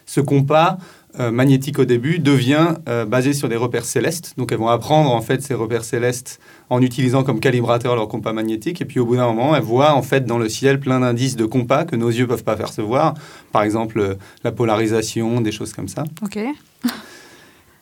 Ce 0.04 0.20
compas, 0.20 0.78
euh, 1.20 1.30
magnétique 1.30 1.78
au 1.78 1.84
début 1.84 2.20
devient 2.20 2.68
euh, 2.88 3.04
basé 3.04 3.34
sur 3.34 3.50
des 3.50 3.56
repères 3.56 3.84
célestes. 3.84 4.32
Donc 4.38 4.50
elles 4.50 4.58
vont 4.58 4.68
apprendre 4.68 5.10
en 5.10 5.20
fait 5.20 5.42
ces 5.42 5.52
repères 5.52 5.84
célestes 5.84 6.40
en 6.72 6.80
utilisant 6.80 7.22
comme 7.22 7.38
calibrateur 7.38 7.94
leur 7.94 8.08
compas 8.08 8.32
magnétique. 8.32 8.80
Et 8.80 8.86
puis 8.86 8.98
au 8.98 9.04
bout 9.04 9.16
d'un 9.16 9.26
moment, 9.26 9.54
elles 9.54 9.62
voient 9.62 9.92
en 9.92 10.00
fait 10.00 10.24
dans 10.24 10.38
le 10.38 10.48
ciel 10.48 10.80
plein 10.80 11.00
d'indices 11.00 11.36
de 11.36 11.44
compas 11.44 11.84
que 11.84 11.96
nos 11.96 12.08
yeux 12.08 12.26
peuvent 12.26 12.44
pas 12.44 12.56
percevoir. 12.56 13.12
Par 13.52 13.62
exemple 13.62 14.00
euh, 14.00 14.14
la 14.42 14.52
polarisation, 14.52 15.42
des 15.42 15.52
choses 15.52 15.74
comme 15.74 15.88
ça. 15.88 16.04
Ok. 16.22 16.38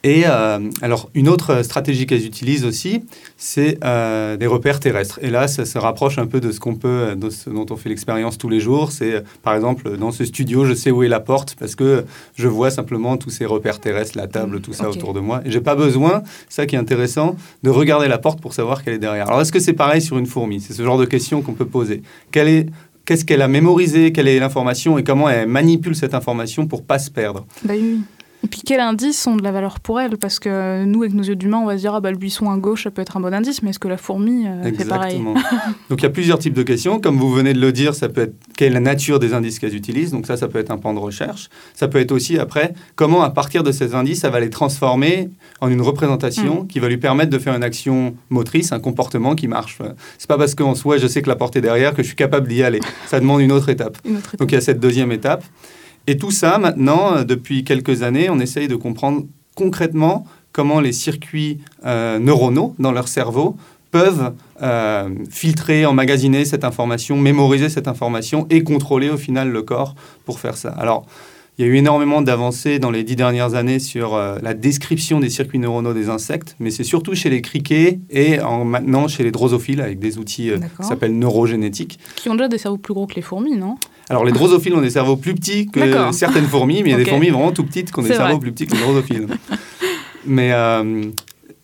Et 0.03 0.23
euh, 0.27 0.59
alors, 0.81 1.11
une 1.15 1.29
autre 1.29 1.63
stratégie 1.63 2.07
qu'elles 2.07 2.25
utilisent 2.25 2.65
aussi, 2.65 3.05
c'est 3.37 3.79
euh, 3.85 4.37
des 4.39 4.47
repères 4.47 4.81
terrestres. 4.81 5.19
Et 5.23 5.29
là, 5.29 5.47
ça 5.47 5.67
se 5.67 5.77
rapproche 5.77 6.19
un 6.19 6.27
peu 6.27 6.41
de 6.41 6.53
ce 6.53 6.61
qu'on 6.61 6.75
peut, 6.75 7.15
de 7.17 7.29
ce 7.29 7.51
dont 7.51 7.67
on 7.71 7.77
fait 7.77 7.91
l'expérience 7.91 8.39
tous 8.39 8.49
les 8.49 8.61
jours. 8.61 8.93
C'est, 8.93 9.23
par 9.43 9.55
exemple, 9.55 9.99
dans 9.99 10.11
ce 10.11 10.25
studio, 10.25 10.65
je 10.65 10.73
sais 10.73 10.91
où 10.91 11.03
est 11.03 11.09
la 11.09 11.21
porte 11.21 11.55
parce 11.59 11.75
que 11.75 12.05
je 12.35 12.49
vois 12.49 12.71
simplement 12.71 13.19
tous 13.19 13.31
ces 13.31 13.45
repères 13.45 13.79
terrestres, 13.79 14.17
la 14.17 14.27
table, 14.27 14.61
tout 14.61 14.73
ça 14.73 14.89
autour 14.89 15.13
de 15.13 15.21
moi. 15.21 15.43
Et 15.45 15.51
j'ai 15.51 15.61
pas 15.61 15.75
besoin, 15.75 16.23
ça 16.49 16.65
qui 16.65 16.77
est 16.77 16.79
intéressant, 16.79 17.37
de 17.63 17.71
regarder 17.71 18.09
la 18.09 18.19
porte 18.19 18.41
pour 18.41 18.55
savoir 18.55 18.83
qu'elle 18.83 18.95
est 18.95 18.99
derrière. 18.99 19.29
Alors, 19.29 19.43
est-ce 19.43 19.53
que 19.53 19.61
c'est 19.61 19.75
pareil 19.75 20.01
sur 20.01 20.17
une 20.17 20.27
fourmi? 20.27 20.61
C'est 20.61 20.73
ce 20.73 20.83
genre 20.83 20.99
de 20.99 21.05
question 21.05 21.43
qu'on 21.43 21.53
peut 21.53 21.67
poser. 21.67 22.03
Quelle 22.33 22.49
est 22.49 22.67
Qu'est-ce 23.07 23.25
qu'elle 23.25 23.43
a 23.43 23.49
mémorisé? 23.49 24.13
Quelle 24.13 24.29
est 24.29 24.39
l'information? 24.39 24.97
Et 24.97 25.03
comment 25.03 25.29
elle 25.29 25.49
manipule 25.49 25.97
cette 25.97 26.15
information 26.15 26.69
pour 26.69 26.85
pas 26.85 27.01
se 27.01 27.11
perdre? 27.11 27.45
Bah 27.65 27.75
oui. 27.77 28.03
Et 28.43 28.49
puis 28.49 28.63
quels 28.63 28.81
indices 28.81 29.27
ont 29.27 29.37
de 29.37 29.43
la 29.43 29.53
valeur 29.53 29.81
pour 29.81 30.01
elle? 30.01 30.17
Parce 30.17 30.39
que 30.39 30.85
nous, 30.85 31.03
avec 31.03 31.15
nos 31.15 31.23
yeux 31.23 31.37
d'humains, 31.37 31.59
on 31.59 31.67
va 31.67 31.77
se 31.77 31.83
dire 31.83 31.95
ah 31.95 32.01
bah 32.01 32.11
le 32.11 32.17
buisson 32.17 32.51
à 32.51 32.57
gauche, 32.57 32.85
ça 32.85 32.91
peut 32.91 33.03
être 33.03 33.17
un 33.17 33.21
bon 33.21 33.33
indice, 33.35 33.63
mais 33.63 33.71
est-ce 33.71 33.79
que 33.79 33.89
la 33.89 33.99
fourmi 33.99 34.47
euh, 34.47 34.73
fait 34.73 34.87
pareil? 34.87 35.23
Donc 35.91 36.01
il 36.01 36.03
y 36.03 36.07
a 36.07 36.11
plusieurs 36.11 36.39
types 36.39 36.55
de 36.55 36.63
questions. 36.63 37.01
Comme 37.01 37.19
vous 37.19 37.31
venez 37.31 37.53
de 37.53 37.61
le 37.61 37.73
dire, 37.73 37.95
ça 37.95 38.09
peut 38.09 38.23
être 38.23 38.35
quelle 38.57 38.73
est 38.73 38.75
la 38.75 38.81
nature 38.81 39.19
des 39.19 39.35
indices 39.35 39.59
qu'elles 39.59 39.75
utilisent? 39.75 40.11
Donc 40.11 40.27
ça, 40.27 40.37
ça 40.37 40.49
peut 40.49 40.59
être 40.59 40.71
un 40.71 40.79
pan 40.79 40.95
de 40.95 40.99
recherche. 40.99 41.49
Ça 41.75 41.89
peut 41.89 41.99
être 41.99 42.13
aussi 42.13 42.39
après 42.39 42.75
comment, 42.95 43.23
à 43.23 43.31
partir 43.31 43.63
de 43.63 43.73
ces 43.73 43.95
indices, 43.95 44.21
ça 44.21 44.31
va 44.31 44.41
les 44.41 44.51
transformer 44.51 45.31
en 45.61 45.69
une 45.69 45.83
représentation 45.83 46.63
mm. 46.63 46.67
qui 46.69 46.79
va 46.79 46.89
lui 46.89 46.99
permettre 46.99 47.31
de 47.31 47.39
faire 47.39 47.55
une 47.55 47.63
action 47.63 48.15
motrice, 48.31 48.73
un 48.73 48.81
comportement 48.81 49.35
qui 49.35 49.49
marche. 49.49 49.79
C'est 50.19 50.29
pas 50.29 50.39
parce 50.39 50.55
qu'en 50.55 50.75
soi, 50.75 50.97
je 50.97 51.07
sais 51.07 51.23
que 51.23 51.29
la 51.29 51.37
porte 51.37 51.57
est 51.57 51.61
derrière 51.61 51.95
que 51.95 52.03
je 52.03 52.09
suis 52.09 52.17
capable 52.17 52.49
d'y 52.49 52.63
aller. 52.63 52.81
Ça 53.07 53.21
demande 53.21 53.41
une 53.41 53.53
autre 53.53 53.69
étape. 53.69 53.99
Une 54.05 54.17
autre 54.17 54.29
étape. 54.35 54.41
Donc 54.41 54.53
il 54.53 54.55
y 54.55 54.59
a 54.59 54.63
cette 54.63 54.81
deuxième 54.81 55.13
étape. 55.13 55.45
Et 56.11 56.17
tout 56.17 56.33
ça, 56.33 56.59
maintenant, 56.59 57.15
euh, 57.15 57.23
depuis 57.23 57.63
quelques 57.63 58.03
années, 58.03 58.31
on 58.31 58.41
essaye 58.41 58.67
de 58.67 58.75
comprendre 58.75 59.27
concrètement 59.55 60.27
comment 60.51 60.81
les 60.81 60.91
circuits 60.91 61.59
euh, 61.87 62.19
neuronaux 62.19 62.75
dans 62.81 62.91
leur 62.91 63.07
cerveau 63.07 63.57
peuvent 63.93 64.33
euh, 64.61 65.09
filtrer, 65.31 65.87
emmagasiner 65.87 66.45
cette 66.45 66.65
information, 66.65 67.17
mémoriser 67.17 67.69
cette 67.69 67.87
information 67.87 68.49
et 68.51 68.65
contrôler 68.65 69.09
au 69.09 69.17
final 69.17 69.51
le 69.51 69.63
corps 69.63 69.95
pour 70.25 70.41
faire 70.41 70.57
ça. 70.57 70.71
Alors, 70.71 71.07
il 71.59 71.65
y 71.65 71.69
a 71.69 71.71
eu 71.71 71.77
énormément 71.77 72.23
d'avancées 72.23 72.81
dans 72.81 72.91
les 72.91 73.05
dix 73.05 73.15
dernières 73.15 73.55
années 73.55 73.79
sur 73.79 74.17
la 74.17 74.55
description 74.55 75.21
des 75.21 75.29
circuits 75.29 75.59
neuronaux 75.59 75.93
des 75.93 76.09
insectes, 76.09 76.57
mais 76.59 76.71
c'est 76.71 76.85
surtout 76.85 77.15
chez 77.15 77.29
les 77.29 77.43
criquets 77.43 78.01
et 78.09 78.41
en, 78.41 78.65
maintenant 78.65 79.09
chez 79.09 79.25
les 79.25 79.31
drosophiles 79.31 79.83
avec 79.83 79.99
des 79.99 80.17
outils 80.17 80.51
qui 80.81 80.87
s'appellent 80.87 81.19
neurogénétiques. 81.19 81.99
Qui 82.17 82.31
ont 82.31 82.35
déjà 82.35 82.49
des 82.49 82.57
cerveaux 82.57 82.79
plus 82.79 82.95
gros 82.95 83.07
que 83.07 83.15
les 83.15 83.23
fourmis, 83.23 83.57
non? 83.57 83.77
Alors, 84.11 84.25
les 84.25 84.33
drosophiles 84.33 84.75
ont 84.75 84.81
des 84.81 84.91
cerveaux 84.91 85.17
plus 85.17 85.35
petits 85.35 85.69
que 85.69 86.11
certaines 86.11 86.47
fourmis, 86.47 86.83
mais 86.83 86.91
il 86.91 86.93
y 86.93 86.95
a 86.95 86.99
des 86.99 87.05
fourmis 87.11 87.31
vraiment 87.31 87.53
tout 87.53 87.63
petites 87.63 87.93
qui 87.93 87.99
ont 88.01 88.03
des 88.03 88.13
cerveaux 88.13 88.41
plus 88.41 88.51
petits 88.51 88.67
que 88.67 88.75
les 88.75 88.83
drosophiles. 88.83 89.29
mais 90.27 90.51
euh, 90.53 91.05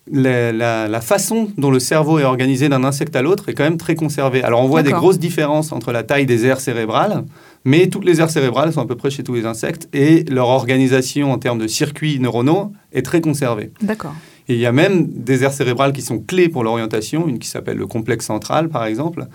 la, 0.09 1.01
façon 1.01 1.49
dont 1.57 1.71
le 1.71 1.79
cerveau 1.79 2.19
est 2.19 2.23
organisé 2.23 2.69
d'un 2.69 2.85
insecte 2.85 3.17
à 3.17 3.21
l'autre 3.21 3.49
est 3.49 3.53
quand 3.53 3.65
même 3.65 3.75
très 3.75 3.95
conservée. 3.95 4.43
Alors, 4.43 4.63
on 4.63 4.67
voit 4.67 4.81
des 4.81 4.93
grosses 4.93 5.19
différences 5.19 5.73
entre 5.73 5.91
la 5.91 6.03
taille 6.03 6.25
des 6.25 6.45
aires 6.45 6.61
cérébrales, 6.61 7.25
mais 7.65 7.87
toutes 7.87 8.05
les 8.05 8.21
aires 8.21 8.29
cérébrales 8.29 8.71
sont 8.71 8.81
à 8.81 8.85
peu 8.85 8.95
près 8.95 9.09
chez 9.09 9.23
tous 9.23 9.33
les 9.33 9.45
insectes 9.45 9.89
et 9.91 10.23
leur 10.29 10.47
organisation 10.47 11.33
en 11.33 11.37
termes 11.39 11.59
de 11.59 11.67
circuits 11.67 12.17
neuronaux 12.21 12.71
est 12.93 13.01
très 13.01 13.19
conservée. 13.19 13.71
D'accord. 13.81 14.13
Et 14.47 14.53
il 14.53 14.59
y 14.61 14.65
a 14.65 14.71
même 14.71 15.05
des 15.05 15.43
aires 15.43 15.51
cérébrales 15.51 15.91
qui 15.91 16.01
sont 16.01 16.19
clés 16.19 16.47
pour 16.47 16.63
l'orientation, 16.63 17.27
une 17.27 17.39
qui 17.39 17.49
s'appelle 17.49 17.75
le 17.75 17.87
complexe 17.87 18.25
central, 18.25 18.69
par 18.69 18.85
exemple, 18.85 19.27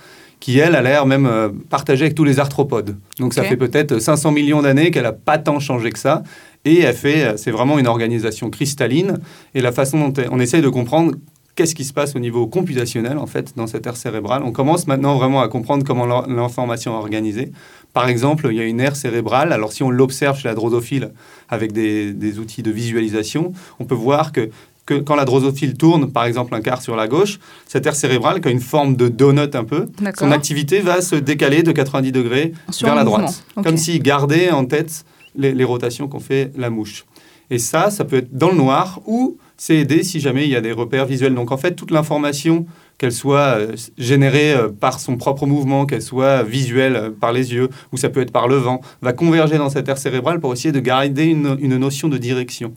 qui, 0.42 0.58
elle, 0.58 0.74
a 0.74 0.82
l'air 0.82 1.06
même 1.06 1.26
euh, 1.26 1.50
partagée 1.70 2.06
avec 2.06 2.16
tous 2.16 2.24
les 2.24 2.40
arthropodes. 2.40 2.96
Donc 3.20 3.32
ça 3.32 3.44
fait 3.44 3.56
peut-être 3.56 4.00
500 4.00 4.32
millions 4.32 4.60
d'années 4.60 4.90
qu'elle 4.90 5.04
n'a 5.04 5.12
pas 5.12 5.38
tant 5.38 5.60
changé 5.60 5.92
que 5.92 6.00
ça. 6.00 6.24
Et 6.64 6.80
elle 6.80 6.96
fait, 6.96 7.22
euh, 7.22 7.36
c'est 7.36 7.52
vraiment 7.52 7.78
une 7.78 7.86
organisation 7.86 8.50
cristalline. 8.50 9.20
Et 9.54 9.60
la 9.60 9.70
façon 9.70 10.08
dont 10.08 10.22
on 10.32 10.40
essaye 10.40 10.60
de 10.60 10.68
comprendre 10.68 11.12
qu'est-ce 11.54 11.76
qui 11.76 11.84
se 11.84 11.92
passe 11.92 12.16
au 12.16 12.18
niveau 12.18 12.48
computationnel, 12.48 13.18
en 13.18 13.26
fait, 13.26 13.52
dans 13.54 13.68
cette 13.68 13.86
aire 13.86 13.96
cérébrale. 13.96 14.42
On 14.44 14.50
commence 14.50 14.88
maintenant 14.88 15.16
vraiment 15.16 15.42
à 15.42 15.48
comprendre 15.48 15.84
comment 15.86 16.06
l'information 16.26 16.92
est 16.94 16.98
organisée. 16.98 17.52
Par 17.92 18.08
exemple, 18.08 18.48
il 18.50 18.56
y 18.56 18.60
a 18.60 18.64
une 18.64 18.80
aire 18.80 18.96
cérébrale. 18.96 19.52
Alors, 19.52 19.72
si 19.72 19.84
on 19.84 19.90
l'observe 19.90 20.36
chez 20.36 20.48
la 20.48 20.54
drosophile 20.54 21.12
avec 21.50 21.70
des, 21.70 22.12
des, 22.12 22.40
outils 22.40 22.64
de 22.64 22.72
visualisation, 22.72 23.52
on 23.78 23.84
peut 23.84 23.94
voir 23.94 24.32
que 24.32 24.50
que 24.86 24.94
quand 24.94 25.14
la 25.14 25.24
drosophile 25.24 25.74
tourne, 25.74 26.10
par 26.10 26.24
exemple 26.24 26.54
un 26.54 26.60
quart 26.60 26.82
sur 26.82 26.96
la 26.96 27.06
gauche, 27.06 27.38
cette 27.66 27.86
aire 27.86 27.94
cérébrale 27.94 28.40
qui 28.40 28.48
a 28.48 28.50
une 28.50 28.60
forme 28.60 28.96
de 28.96 29.08
donut 29.08 29.54
un 29.54 29.64
peu, 29.64 29.86
son 30.18 30.32
activité 30.32 30.80
va 30.80 31.00
se 31.00 31.16
décaler 31.16 31.62
de 31.62 31.72
90 31.72 32.12
degrés 32.12 32.52
vers 32.80 32.94
la 32.94 33.04
droite. 33.04 33.44
Comme 33.62 33.76
s'il 33.76 34.02
gardait 34.02 34.50
en 34.50 34.64
tête 34.64 35.04
les, 35.36 35.64
rotations 35.64 36.08
qu'ont 36.08 36.20
fait 36.20 36.52
la 36.56 36.70
mouche. 36.70 37.04
Et 37.50 37.58
ça, 37.58 37.90
ça 37.90 38.04
peut 38.04 38.16
être 38.16 38.36
dans 38.36 38.50
le 38.50 38.56
noir 38.56 39.00
ou 39.06 39.36
c'est 39.56 39.76
aidé 39.76 40.02
si 40.02 40.20
jamais 40.20 40.44
il 40.44 40.50
y 40.50 40.56
a 40.56 40.60
des 40.60 40.72
repères 40.72 41.06
visuels. 41.06 41.34
Donc 41.34 41.52
en 41.52 41.56
fait, 41.56 41.74
toute 41.74 41.90
l'information, 41.90 42.66
qu'elle 42.98 43.12
soit 43.12 43.58
euh, 43.58 43.76
générée 43.98 44.54
euh, 44.54 44.68
par 44.68 45.00
son 45.00 45.16
propre 45.16 45.46
mouvement, 45.46 45.86
qu'elle 45.86 46.02
soit 46.02 46.42
visuelle 46.42 46.96
euh, 46.96 47.10
par 47.10 47.32
les 47.32 47.52
yeux, 47.52 47.68
ou 47.92 47.96
ça 47.96 48.08
peut 48.08 48.20
être 48.20 48.32
par 48.32 48.48
le 48.48 48.56
vent, 48.56 48.80
va 49.02 49.12
converger 49.12 49.58
dans 49.58 49.70
cette 49.70 49.88
aire 49.88 49.98
cérébrale 49.98 50.40
pour 50.40 50.52
essayer 50.52 50.72
de 50.72 50.80
garder 50.80 51.24
une 51.24 51.76
notion 51.78 52.08
de 52.08 52.16
direction. 52.16 52.74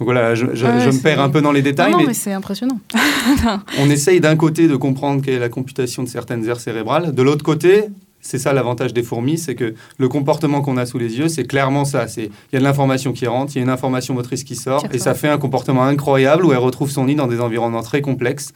Donc 0.00 0.06
voilà, 0.06 0.34
je, 0.34 0.46
me 0.46 1.02
perds 1.02 1.20
un 1.20 1.28
peu 1.28 1.42
dans 1.42 1.52
les 1.52 1.60
détails. 1.60 1.92
Non, 1.92 1.98
mais, 2.06 2.14
c'est 2.14 2.32
impressionnant. 2.32 2.80
on 3.78 3.90
essaye 3.90 4.18
d'un 4.18 4.34
côté 4.34 4.66
de 4.66 4.74
comprendre 4.74 5.20
quelle 5.20 5.34
est 5.34 5.38
la 5.38 5.50
computation 5.50 6.02
de 6.02 6.08
certaines 6.08 6.48
aires 6.48 6.58
cérébrales. 6.58 7.14
De 7.14 7.22
l'autre 7.22 7.44
côté, 7.44 7.84
c'est 8.22 8.38
ça 8.38 8.54
l'avantage 8.54 8.94
des 8.94 9.02
fourmis, 9.02 9.36
c'est 9.36 9.54
que 9.54 9.74
le 9.98 10.08
comportement 10.08 10.62
qu'on 10.62 10.78
a 10.78 10.86
sous 10.86 10.96
les 10.96 11.18
yeux, 11.18 11.28
c'est 11.28 11.44
clairement 11.44 11.84
ça. 11.84 12.06
Il 12.16 12.30
y 12.54 12.56
a 12.56 12.58
de 12.58 12.64
l'information 12.64 13.12
qui 13.12 13.26
rentre, 13.26 13.52
il 13.54 13.58
y 13.58 13.60
a 13.60 13.64
une 13.64 13.68
information 13.68 14.14
motrice 14.14 14.42
qui 14.42 14.56
sort, 14.56 14.86
et 14.90 14.98
ça 14.98 15.12
fait 15.12 15.28
un 15.28 15.36
comportement 15.36 15.84
incroyable 15.84 16.46
où 16.46 16.52
elle 16.52 16.58
retrouve 16.58 16.90
son 16.90 17.04
nid 17.04 17.14
dans 17.14 17.26
des 17.26 17.40
environnements 17.40 17.82
très 17.82 18.00
complexes. 18.00 18.52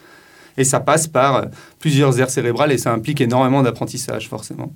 Et 0.57 0.65
ça 0.65 0.81
passe 0.81 1.09
par 1.09 1.47
plusieurs 1.79 2.19
aires 2.21 2.31
cérébrales 2.31 2.73
et 2.73 2.79
ça 2.79 2.91
implique 2.91 3.21
énormément 3.21 3.63
d'apprentissage, 3.63 4.31
forcément. 4.31 4.73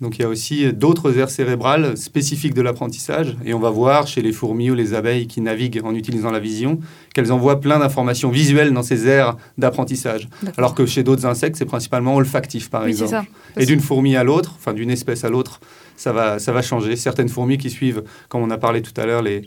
Donc 0.00 0.18
il 0.18 0.22
y 0.22 0.24
a 0.24 0.28
aussi 0.28 0.72
d'autres 0.72 1.18
aires 1.18 1.30
cérébrales 1.30 1.96
spécifiques 1.96 2.54
de 2.54 2.62
l'apprentissage. 2.62 3.36
Et 3.44 3.54
on 3.54 3.58
va 3.58 3.70
voir 3.70 4.06
chez 4.06 4.20
les 4.22 4.32
fourmis 4.32 4.70
ou 4.70 4.74
les 4.74 4.94
abeilles 4.94 5.26
qui 5.26 5.40
naviguent 5.40 5.80
en 5.84 5.94
utilisant 5.94 6.30
la 6.30 6.40
vision 6.40 6.80
qu'elles 7.14 7.32
envoient 7.32 7.60
plein 7.60 7.78
d'informations 7.78 8.30
visuelles 8.30 8.72
dans 8.72 8.82
ces 8.82 9.08
aires 9.08 9.36
d'apprentissage. 9.56 10.28
Alors 10.58 10.74
que 10.74 10.84
chez 10.84 11.02
d'autres 11.02 11.24
insectes, 11.24 11.56
c'est 11.56 11.64
principalement 11.64 12.16
olfactif, 12.16 12.68
par 12.68 12.86
exemple. 12.86 13.26
Et 13.56 13.64
d'une 13.64 13.80
fourmi 13.80 14.16
à 14.16 14.24
l'autre, 14.24 14.54
enfin 14.56 14.74
d'une 14.74 14.90
espèce 14.90 15.24
à 15.24 15.30
l'autre, 15.30 15.60
ça 15.96 16.12
va, 16.12 16.38
ça 16.38 16.52
va 16.52 16.60
changer. 16.60 16.96
Certaines 16.96 17.30
fourmis 17.30 17.56
qui 17.56 17.70
suivent, 17.70 18.02
comme 18.28 18.42
on 18.42 18.50
a 18.50 18.58
parlé 18.58 18.82
tout 18.82 18.98
à 19.00 19.06
l'heure, 19.06 19.22
les, 19.22 19.42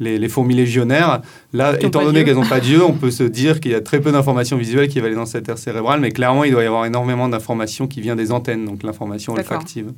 les, 0.00 0.28
fourmis 0.28 0.54
légionnaires. 0.54 1.20
Là, 1.52 1.76
étant 1.80 2.02
donné 2.02 2.24
qu'elles 2.24 2.36
n'ont 2.36 2.46
pas 2.46 2.60
d'yeux, 2.60 2.82
on 2.84 2.94
peut 2.94 3.10
se 3.10 3.22
dire 3.22 3.60
qu'il 3.60 3.70
y 3.70 3.74
a 3.74 3.80
très 3.80 4.00
peu 4.00 4.10
d'informations 4.10 4.56
visuelles 4.56 4.88
qui 4.88 4.98
vont 4.98 5.06
aller 5.06 5.14
dans 5.14 5.26
cette 5.26 5.48
aire 5.48 5.58
cérébrale, 5.58 6.00
mais 6.00 6.10
clairement, 6.10 6.44
il 6.44 6.52
doit 6.52 6.62
y 6.62 6.66
avoir 6.66 6.86
énormément 6.86 7.28
d'informations 7.28 7.86
qui 7.86 8.00
viennent 8.00 8.16
des 8.16 8.32
antennes, 8.32 8.64
donc 8.64 8.82
l'information 8.82 9.34
olfactive. 9.34 9.92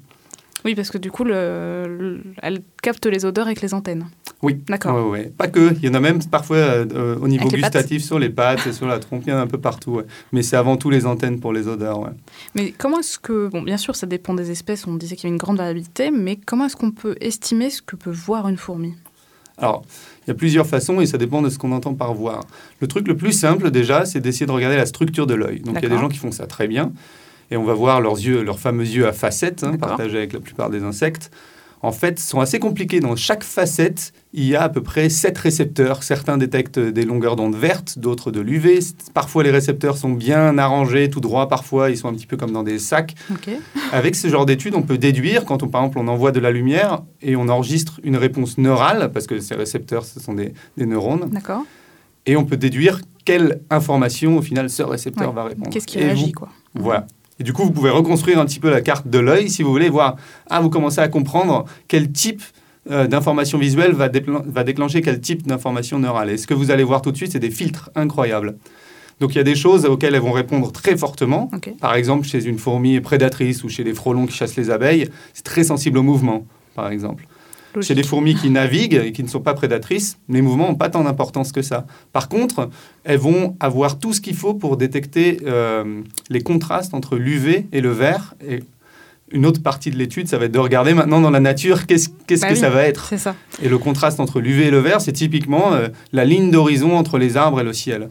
Oui, 0.64 0.74
parce 0.74 0.90
que 0.90 0.98
du 0.98 1.10
coup, 1.10 1.24
le, 1.24 2.20
elle 2.40 2.62
capte 2.82 3.06
les 3.06 3.24
odeurs 3.24 3.46
avec 3.46 3.60
les 3.62 3.74
antennes. 3.74 4.06
Oui. 4.42 4.60
D'accord. 4.68 5.14
Pas 5.36 5.48
que. 5.48 5.74
Il 5.74 5.84
y 5.84 5.88
en 5.88 5.94
a 5.94 6.00
même 6.00 6.22
parfois 6.24 6.56
euh, 6.56 7.16
au 7.20 7.28
niveau 7.28 7.48
gustatif 7.48 8.02
sur 8.04 8.18
les 8.18 8.30
pattes, 8.30 8.72
sur 8.72 8.86
la 8.86 8.98
trompe, 8.98 9.22
il 9.26 9.30
y 9.30 9.32
en 9.32 9.38
a 9.38 9.40
un 9.40 9.46
peu 9.46 9.58
partout. 9.58 10.02
Mais 10.32 10.42
c'est 10.42 10.56
avant 10.56 10.76
tout 10.76 10.90
les 10.90 11.06
antennes 11.06 11.40
pour 11.40 11.52
les 11.52 11.68
odeurs. 11.68 12.10
Mais 12.54 12.72
comment 12.76 13.00
est-ce 13.00 13.18
que. 13.18 13.48
Bon, 13.48 13.62
bien 13.62 13.76
sûr, 13.76 13.96
ça 13.96 14.06
dépend 14.06 14.34
des 14.34 14.50
espèces. 14.50 14.86
On 14.86 14.94
disait 14.94 15.16
qu'il 15.16 15.24
y 15.24 15.26
avait 15.28 15.34
une 15.34 15.40
grande 15.40 15.58
variabilité. 15.58 16.10
Mais 16.10 16.36
comment 16.36 16.66
est-ce 16.66 16.76
qu'on 16.76 16.92
peut 16.92 17.16
estimer 17.20 17.70
ce 17.70 17.82
que 17.82 17.96
peut 17.96 18.10
voir 18.10 18.48
une 18.48 18.56
fourmi? 18.56 18.94
Alors, 19.58 19.84
il 20.26 20.28
y 20.28 20.30
a 20.30 20.34
plusieurs 20.34 20.66
façons 20.66 21.00
et 21.00 21.06
ça 21.06 21.18
dépend 21.18 21.42
de 21.42 21.50
ce 21.50 21.58
qu'on 21.58 21.72
entend 21.72 21.94
par 21.94 22.14
voir. 22.14 22.44
Le 22.80 22.86
truc 22.86 23.06
le 23.08 23.16
plus 23.16 23.32
simple 23.32 23.70
déjà, 23.70 24.04
c'est 24.04 24.20
d'essayer 24.20 24.46
de 24.46 24.52
regarder 24.52 24.76
la 24.76 24.86
structure 24.86 25.26
de 25.26 25.34
l'œil. 25.34 25.60
Donc 25.60 25.76
il 25.78 25.82
y 25.82 25.86
a 25.86 25.88
des 25.88 25.98
gens 25.98 26.08
qui 26.08 26.18
font 26.18 26.32
ça 26.32 26.46
très 26.46 26.68
bien 26.68 26.92
et 27.50 27.56
on 27.56 27.64
va 27.64 27.74
voir 27.74 28.00
leurs 28.00 28.14
yeux, 28.14 28.42
leurs 28.42 28.58
fameux 28.58 28.86
yeux 28.86 29.06
à 29.06 29.12
facettes, 29.12 29.64
hein, 29.64 29.76
partagés 29.76 30.18
avec 30.18 30.32
la 30.32 30.40
plupart 30.40 30.70
des 30.70 30.82
insectes 30.82 31.30
en 31.82 31.90
fait, 31.90 32.20
sont 32.20 32.40
assez 32.40 32.60
compliqués. 32.60 33.00
Dans 33.00 33.16
chaque 33.16 33.42
facette, 33.42 34.12
il 34.32 34.44
y 34.44 34.54
a 34.54 34.62
à 34.62 34.68
peu 34.68 34.82
près 34.82 35.08
sept 35.08 35.36
récepteurs. 35.36 36.04
Certains 36.04 36.38
détectent 36.38 36.78
des 36.78 37.04
longueurs 37.04 37.34
d'onde 37.34 37.56
vertes, 37.56 37.98
d'autres 37.98 38.30
de 38.30 38.40
l'UV. 38.40 38.78
Parfois, 39.14 39.42
les 39.42 39.50
récepteurs 39.50 39.96
sont 39.96 40.10
bien 40.10 40.58
arrangés, 40.58 41.10
tout 41.10 41.20
droit. 41.20 41.48
Parfois, 41.48 41.90
ils 41.90 41.98
sont 41.98 42.08
un 42.08 42.14
petit 42.14 42.26
peu 42.26 42.36
comme 42.36 42.52
dans 42.52 42.62
des 42.62 42.78
sacs. 42.78 43.14
Avec 43.92 44.14
ce 44.14 44.28
genre 44.28 44.46
d'études, 44.46 44.76
on 44.76 44.82
peut 44.82 44.96
déduire, 44.98 45.44
quand 45.44 45.64
on, 45.64 45.68
par 45.68 45.82
exemple, 45.82 45.98
on 45.98 46.08
envoie 46.08 46.30
de 46.30 46.40
la 46.40 46.52
lumière 46.52 47.02
et 47.20 47.34
on 47.34 47.48
enregistre 47.48 48.00
une 48.04 48.16
réponse 48.16 48.58
neurale, 48.58 49.10
parce 49.12 49.26
que 49.26 49.40
ces 49.40 49.56
récepteurs, 49.56 50.04
ce 50.04 50.20
sont 50.20 50.34
des, 50.34 50.54
neurones. 50.76 51.30
D'accord. 51.30 51.64
Et 52.26 52.36
on 52.36 52.44
peut 52.44 52.56
déduire 52.56 53.00
quelle 53.24 53.60
information, 53.70 54.36
au 54.36 54.42
final, 54.42 54.70
ce 54.70 54.84
récepteur 54.84 55.32
va 55.32 55.44
répondre. 55.44 55.70
Qu'est-ce 55.70 55.86
qui 55.86 55.98
réagit, 55.98 56.32
quoi. 56.32 56.48
Voilà. 56.74 57.06
Et 57.42 57.44
du 57.44 57.52
coup, 57.52 57.64
vous 57.64 57.72
pouvez 57.72 57.90
reconstruire 57.90 58.38
un 58.38 58.46
petit 58.46 58.60
peu 58.60 58.70
la 58.70 58.80
carte 58.80 59.08
de 59.08 59.18
l'œil 59.18 59.50
si 59.50 59.64
vous 59.64 59.72
voulez 59.72 59.88
voir, 59.88 60.14
ah, 60.48 60.60
vous 60.60 60.70
commencez 60.70 61.00
à 61.00 61.08
comprendre 61.08 61.64
quel 61.88 62.12
type 62.12 62.40
euh, 62.88 63.08
d'information 63.08 63.58
visuelle 63.58 63.90
va, 63.94 64.08
va, 64.46 64.62
déclencher 64.62 65.02
quel 65.02 65.20
type 65.20 65.44
d'information 65.44 65.98
neurale. 65.98 66.30
Et 66.30 66.36
ce 66.36 66.46
que 66.46 66.54
vous 66.54 66.70
allez 66.70 66.84
voir 66.84 67.02
tout 67.02 67.10
de 67.10 67.16
suite, 67.16 67.32
c'est 67.32 67.40
des 67.40 67.50
filtres 67.50 67.90
incroyables. 67.96 68.54
Donc 69.18 69.34
il 69.34 69.38
y 69.38 69.40
a 69.40 69.44
des 69.44 69.56
choses 69.56 69.86
auxquelles 69.86 70.14
elles 70.14 70.20
vont 70.20 70.30
répondre 70.30 70.70
très 70.70 70.96
fortement. 70.96 71.50
Par 71.80 71.96
exemple, 71.96 72.28
chez 72.28 72.44
une 72.44 72.58
fourmi 72.58 73.00
prédatrice 73.00 73.64
ou 73.64 73.68
chez 73.68 73.82
les 73.82 73.92
frelons 73.92 74.26
qui 74.26 74.36
chassent 74.36 74.54
les 74.54 74.70
abeilles, 74.70 75.08
c'est 75.34 75.44
très 75.44 75.64
sensible 75.64 75.98
au 75.98 76.04
mouvement, 76.04 76.46
par 76.76 76.92
exemple. 76.92 77.26
Chez 77.80 77.94
les 77.94 78.02
fourmis 78.02 78.34
qui 78.34 78.50
naviguent 78.50 79.00
et 79.04 79.12
qui 79.12 79.22
ne 79.22 79.28
sont 79.28 79.40
pas 79.40 79.54
prédatrices, 79.54 80.18
les 80.28 80.42
mouvements 80.42 80.68
n'ont 80.68 80.74
pas 80.74 80.90
tant 80.90 81.04
d'importance 81.04 81.52
que 81.52 81.62
ça. 81.62 81.86
Par 82.12 82.28
contre, 82.28 82.68
elles 83.04 83.18
vont 83.18 83.56
avoir 83.60 83.98
tout 83.98 84.12
ce 84.12 84.20
qu'il 84.20 84.36
faut 84.36 84.54
pour 84.54 84.76
détecter 84.76 85.38
euh, 85.46 86.02
les 86.28 86.40
contrastes 86.40 86.92
entre 86.94 87.16
l'UV 87.16 87.66
et 87.72 87.80
le 87.80 87.90
vert. 87.90 88.34
Et 88.46 88.60
une 89.30 89.46
autre 89.46 89.62
partie 89.62 89.90
de 89.90 89.96
l'étude, 89.96 90.28
ça 90.28 90.38
va 90.38 90.44
être 90.44 90.52
de 90.52 90.58
regarder 90.58 90.92
maintenant 90.92 91.20
dans 91.20 91.30
la 91.30 91.40
nature 91.40 91.86
qu'est-ce 91.86 92.10
bah 92.10 92.48
que 92.48 92.54
ça 92.54 92.70
va 92.70 92.82
être. 92.82 93.16
Ça. 93.16 93.34
Et 93.62 93.68
le 93.68 93.78
contraste 93.78 94.20
entre 94.20 94.40
l'UV 94.40 94.66
et 94.66 94.70
le 94.70 94.78
vert, 94.78 95.00
c'est 95.00 95.12
typiquement 95.12 95.72
euh, 95.72 95.88
la 96.12 96.24
ligne 96.24 96.50
d'horizon 96.50 96.96
entre 96.96 97.18
les 97.18 97.36
arbres 97.36 97.60
et 97.60 97.64
le 97.64 97.72
ciel. 97.72 98.10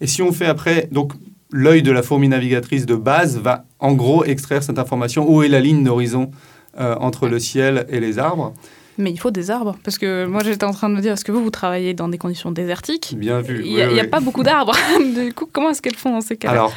Et 0.00 0.06
si 0.06 0.22
on 0.22 0.32
fait 0.32 0.46
après, 0.46 0.88
donc 0.92 1.12
l'œil 1.50 1.82
de 1.82 1.90
la 1.90 2.02
fourmi 2.02 2.28
navigatrice 2.28 2.86
de 2.86 2.94
base 2.94 3.38
va 3.38 3.64
en 3.78 3.94
gros 3.94 4.24
extraire 4.24 4.62
cette 4.62 4.78
information 4.78 5.28
où 5.28 5.42
est 5.42 5.48
la 5.48 5.60
ligne 5.60 5.82
d'horizon 5.82 6.30
euh, 6.78 6.94
entre 7.00 7.28
le 7.28 7.38
ciel 7.38 7.86
et 7.88 8.00
les 8.00 8.18
arbres? 8.18 8.52
Mais 8.98 9.10
il 9.10 9.18
faut 9.18 9.30
des 9.30 9.50
arbres. 9.50 9.76
Parce 9.84 9.96
que 9.96 10.26
moi, 10.26 10.42
j'étais 10.44 10.64
en 10.64 10.72
train 10.72 10.90
de 10.90 10.94
me 10.94 11.00
dire, 11.00 11.12
est-ce 11.12 11.24
que 11.24 11.32
vous, 11.32 11.42
vous 11.42 11.50
travaillez 11.50 11.94
dans 11.94 12.08
des 12.08 12.18
conditions 12.18 12.50
désertiques 12.50 13.14
Bien 13.16 13.40
vu. 13.40 13.62
Il 13.64 13.72
n'y 13.72 14.00
a, 14.00 14.04
pas 14.04 14.20
beaucoup 14.20 14.42
d'arbres. 14.44 14.76
du 14.98 15.32
coup, 15.32 15.48
comment 15.50 15.70
est-ce 15.70 15.80
qu'elles 15.80 15.94
font 15.94 16.10
dans 16.10 16.20
ces 16.20 16.36
cas-là 16.36 16.52
Alors, 16.52 16.72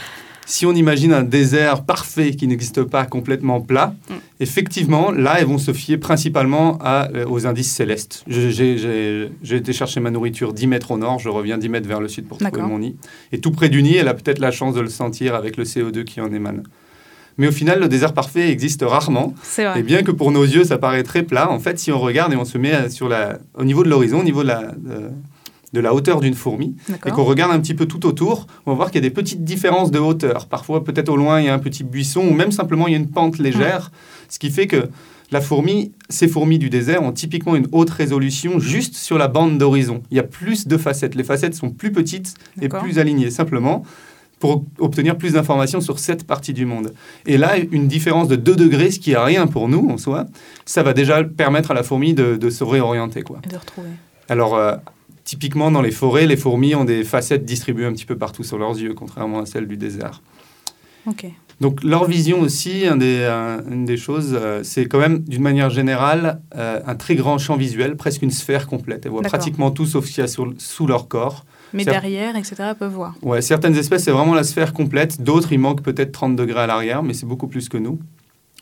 si 0.45 0.65
on 0.65 0.73
imagine 0.73 1.13
un 1.13 1.23
désert 1.23 1.83
parfait 1.83 2.31
qui 2.31 2.47
n'existe 2.47 2.83
pas 2.83 3.05
complètement 3.05 3.61
plat, 3.61 3.95
mm. 4.09 4.13
effectivement, 4.39 5.11
là, 5.11 5.35
elles 5.39 5.45
vont 5.45 5.57
se 5.57 5.73
fier 5.73 5.97
principalement 5.97 6.77
à, 6.81 7.09
euh, 7.15 7.25
aux 7.27 7.47
indices 7.47 7.71
célestes. 7.71 8.23
J'ai 8.27 9.29
été 9.49 9.73
chercher 9.73 9.99
ma 9.99 10.11
nourriture 10.11 10.53
10 10.53 10.67
mètres 10.67 10.91
au 10.91 10.97
nord, 10.97 11.19
je 11.19 11.29
reviens 11.29 11.57
10 11.57 11.69
mètres 11.69 11.87
vers 11.87 12.01
le 12.01 12.07
sud 12.07 12.27
pour 12.27 12.37
trouver 12.37 12.61
mon 12.61 12.79
nid. 12.79 12.95
Et 13.31 13.39
tout 13.39 13.51
près 13.51 13.69
du 13.69 13.81
nid, 13.81 13.95
elle 13.95 14.07
a 14.07 14.13
peut-être 14.13 14.39
la 14.39 14.51
chance 14.51 14.75
de 14.75 14.81
le 14.81 14.89
sentir 14.89 15.35
avec 15.35 15.57
le 15.57 15.63
CO2 15.63 16.03
qui 16.03 16.21
en 16.21 16.31
émane. 16.31 16.63
Mais 17.41 17.47
au 17.47 17.51
final, 17.51 17.79
le 17.79 17.87
désert 17.87 18.13
parfait 18.13 18.51
existe 18.51 18.85
rarement. 18.87 19.33
Et 19.75 19.81
bien 19.81 20.03
que 20.03 20.11
pour 20.11 20.31
nos 20.31 20.43
yeux, 20.43 20.63
ça 20.63 20.77
paraît 20.77 21.01
très 21.01 21.23
plat, 21.23 21.49
en 21.49 21.59
fait, 21.59 21.79
si 21.79 21.91
on 21.91 21.99
regarde 21.99 22.31
et 22.31 22.35
on 22.35 22.45
se 22.45 22.59
met 22.59 22.87
sur 22.91 23.09
la, 23.09 23.39
au 23.55 23.63
niveau 23.63 23.83
de 23.83 23.89
l'horizon, 23.89 24.19
au 24.19 24.23
niveau 24.23 24.43
de 24.43 24.49
la, 24.49 24.73
de, 25.73 25.79
la 25.79 25.91
hauteur 25.95 26.21
d'une 26.21 26.35
fourmi, 26.35 26.75
et 27.03 27.09
qu'on 27.09 27.23
regarde 27.23 27.51
un 27.51 27.59
petit 27.59 27.73
peu 27.73 27.87
tout 27.87 28.05
autour, 28.05 28.45
on 28.67 28.71
va 28.71 28.75
voir 28.75 28.91
qu'il 28.91 29.03
y 29.03 29.03
a 29.03 29.09
des 29.09 29.13
petites 29.13 29.43
différences 29.43 29.89
de 29.89 29.97
hauteur. 29.97 30.45
Parfois, 30.45 30.83
peut-être 30.83 31.09
au 31.09 31.17
loin, 31.17 31.39
il 31.39 31.47
y 31.47 31.49
a 31.49 31.53
un 31.55 31.59
petit 31.59 31.83
buisson, 31.83 32.21
ou 32.21 32.31
même 32.31 32.51
simplement, 32.51 32.87
il 32.87 32.91
y 32.91 32.95
a 32.95 32.99
une 32.99 33.09
pente 33.09 33.39
légère, 33.39 33.91
ce 34.29 34.37
qui 34.37 34.51
fait 34.51 34.67
que 34.67 34.89
la 35.31 35.41
fourmi, 35.41 35.93
ces 36.09 36.27
fourmis 36.27 36.59
du 36.59 36.69
désert 36.69 37.01
ont 37.01 37.11
typiquement 37.11 37.55
une 37.55 37.67
haute 37.71 37.89
résolution 37.89 38.59
juste 38.59 38.93
sur 38.93 39.17
la 39.17 39.27
bande 39.27 39.57
d'horizon. 39.57 40.03
Il 40.11 40.17
y 40.17 40.19
a 40.19 40.23
plus 40.23 40.67
de 40.67 40.77
facettes. 40.77 41.15
Les 41.15 41.23
facettes 41.23 41.55
sont 41.55 41.71
plus 41.71 41.91
petites 41.91 42.35
et 42.61 42.69
plus 42.69 42.99
alignées. 42.99 43.31
Simplement, 43.31 43.83
pour 44.41 44.65
obtenir 44.79 45.17
plus 45.17 45.33
d'informations 45.33 45.79
sur 45.79 45.99
cette 45.99 46.25
partie 46.25 46.51
du 46.51 46.65
monde. 46.65 46.93
Et 47.25 47.37
là, 47.37 47.53
une 47.71 47.87
différence 47.87 48.27
de 48.27 48.35
2 48.35 48.55
degrés, 48.55 48.91
ce 48.91 48.99
qui 48.99 49.11
n'est 49.11 49.17
rien 49.17 49.47
pour 49.47 49.69
nous 49.69 49.87
en 49.89 49.97
soi, 49.97 50.25
ça 50.65 50.83
va 50.83 50.93
déjà 50.93 51.23
permettre 51.23 51.71
à 51.71 51.73
la 51.75 51.83
fourmi 51.83 52.13
de, 52.13 52.49
se 52.49 52.63
réorienter. 52.63 53.21
Quoi. 53.21 53.39
Et 53.45 53.49
de 53.49 53.55
retrouver. 53.55 53.89
Alors, 54.27 54.55
euh, 54.55 54.75
typiquement, 55.23 55.71
dans 55.71 55.81
les 55.81 55.91
forêts, 55.91 56.25
les 56.25 56.35
fourmis 56.35 56.73
ont 56.75 56.85
des 56.85 57.03
facettes 57.03 57.45
distribuées 57.45 57.85
un 57.85 57.93
petit 57.93 58.05
peu 58.05 58.17
partout 58.17 58.43
sur 58.43 58.57
leurs 58.57 58.77
yeux, 58.77 58.93
contrairement 58.95 59.39
à 59.39 59.45
celles 59.45 59.67
du 59.67 59.77
désert. 59.77 60.21
Ok. 61.05 61.27
Donc 61.61 61.83
leur 61.83 62.05
vision 62.05 62.41
aussi, 62.41 62.85
des, 62.97 63.29
une 63.69 63.85
des 63.85 63.97
choses, 63.97 64.31
euh, 64.33 64.61
c'est 64.63 64.87
quand 64.87 64.97
même 64.97 65.19
d'une 65.19 65.43
manière 65.43 65.69
générale 65.69 66.41
euh, 66.55 66.79
un 66.87 66.95
très 66.95 67.13
grand 67.13 67.37
champ 67.37 67.55
visuel, 67.55 67.95
presque 67.95 68.23
une 68.23 68.31
sphère 68.31 68.65
complète. 68.65 69.05
Elles 69.05 69.11
voient 69.11 69.21
pratiquement 69.21 69.69
tout 69.69 69.85
sauf 69.85 70.07
ce 70.07 70.11
qu'il 70.11 70.23
y 70.23 70.25
a 70.25 70.55
sous 70.57 70.87
leur 70.87 71.07
corps. 71.07 71.45
Mais 71.73 71.85
derrière, 71.85 72.35
etc., 72.35 72.55
peuvent 72.77 72.93
voir. 72.93 73.15
Ouais, 73.21 73.41
certaines 73.41 73.75
espèces, 73.77 74.03
c'est 74.03 74.11
vraiment 74.11 74.33
la 74.33 74.43
sphère 74.43 74.73
complète. 74.73 75.21
D'autres, 75.21 75.51
il 75.53 75.59
manque 75.59 75.81
peut-être 75.81 76.11
30 76.11 76.35
degrés 76.35 76.61
à 76.61 76.67
l'arrière, 76.67 77.03
mais 77.03 77.13
c'est 77.13 77.25
beaucoup 77.25 77.47
plus 77.47 77.69
que 77.69 77.77
nous. 77.77 77.99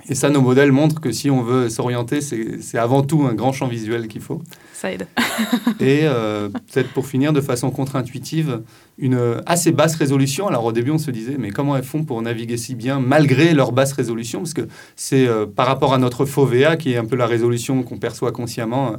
Et 0.07 0.16
ça, 0.16 0.30
nos 0.30 0.41
modèles 0.41 0.72
montrent 0.72 1.01
que 1.01 1.12
si 1.12 1.30
on 1.30 1.41
veut 1.41 1.68
s'orienter, 1.70 2.22
c'est 2.22 2.78
avant 2.78 3.01
tout 3.03 3.28
un 3.30 3.34
grand 3.34 3.51
champ 3.51 3.68
visuel 3.68 4.07
qu'il 4.07 4.22
faut. 4.22 4.41
Ça 4.74 4.93
aide. 4.93 5.07
et 5.82 6.01
euh, 6.03 6.47
peut-être 6.47 6.89
pour 6.93 7.05
finir, 7.05 7.34
de 7.34 7.41
façon 7.41 7.70
contre-intuitive, 7.70 8.62
une 8.97 9.41
assez 9.45 9.74
basse 9.74 9.95
résolution. 9.95 10.47
Alors 10.47 10.64
au 10.64 10.72
début, 10.72 10.91
on 10.91 10.97
se 10.97 11.12
disait, 11.12 11.36
mais 11.38 11.51
comment 11.51 11.76
elles 11.76 11.84
font 11.84 12.05
pour 12.05 12.22
naviguer 12.22 12.55
si 12.55 12.76
bien 12.76 13.01
malgré 13.01 13.53
leur 13.53 13.74
basse 13.74 13.91
résolution? 13.91 14.39
Parce 14.39 14.53
que 14.53 14.68
c'est 14.95 15.28
euh, 15.28 15.45
par 15.45 15.68
rapport 15.68 15.93
à 15.93 15.97
notre 15.97 16.26
FOVA, 16.26 16.78
qui 16.78 16.93
est 16.93 16.97
un 16.97 17.05
peu 17.05 17.18
la 17.18 17.28
résolution 17.28 17.84
qu'on 17.84 17.97
perçoit 17.97 18.32
consciemment 18.32 18.93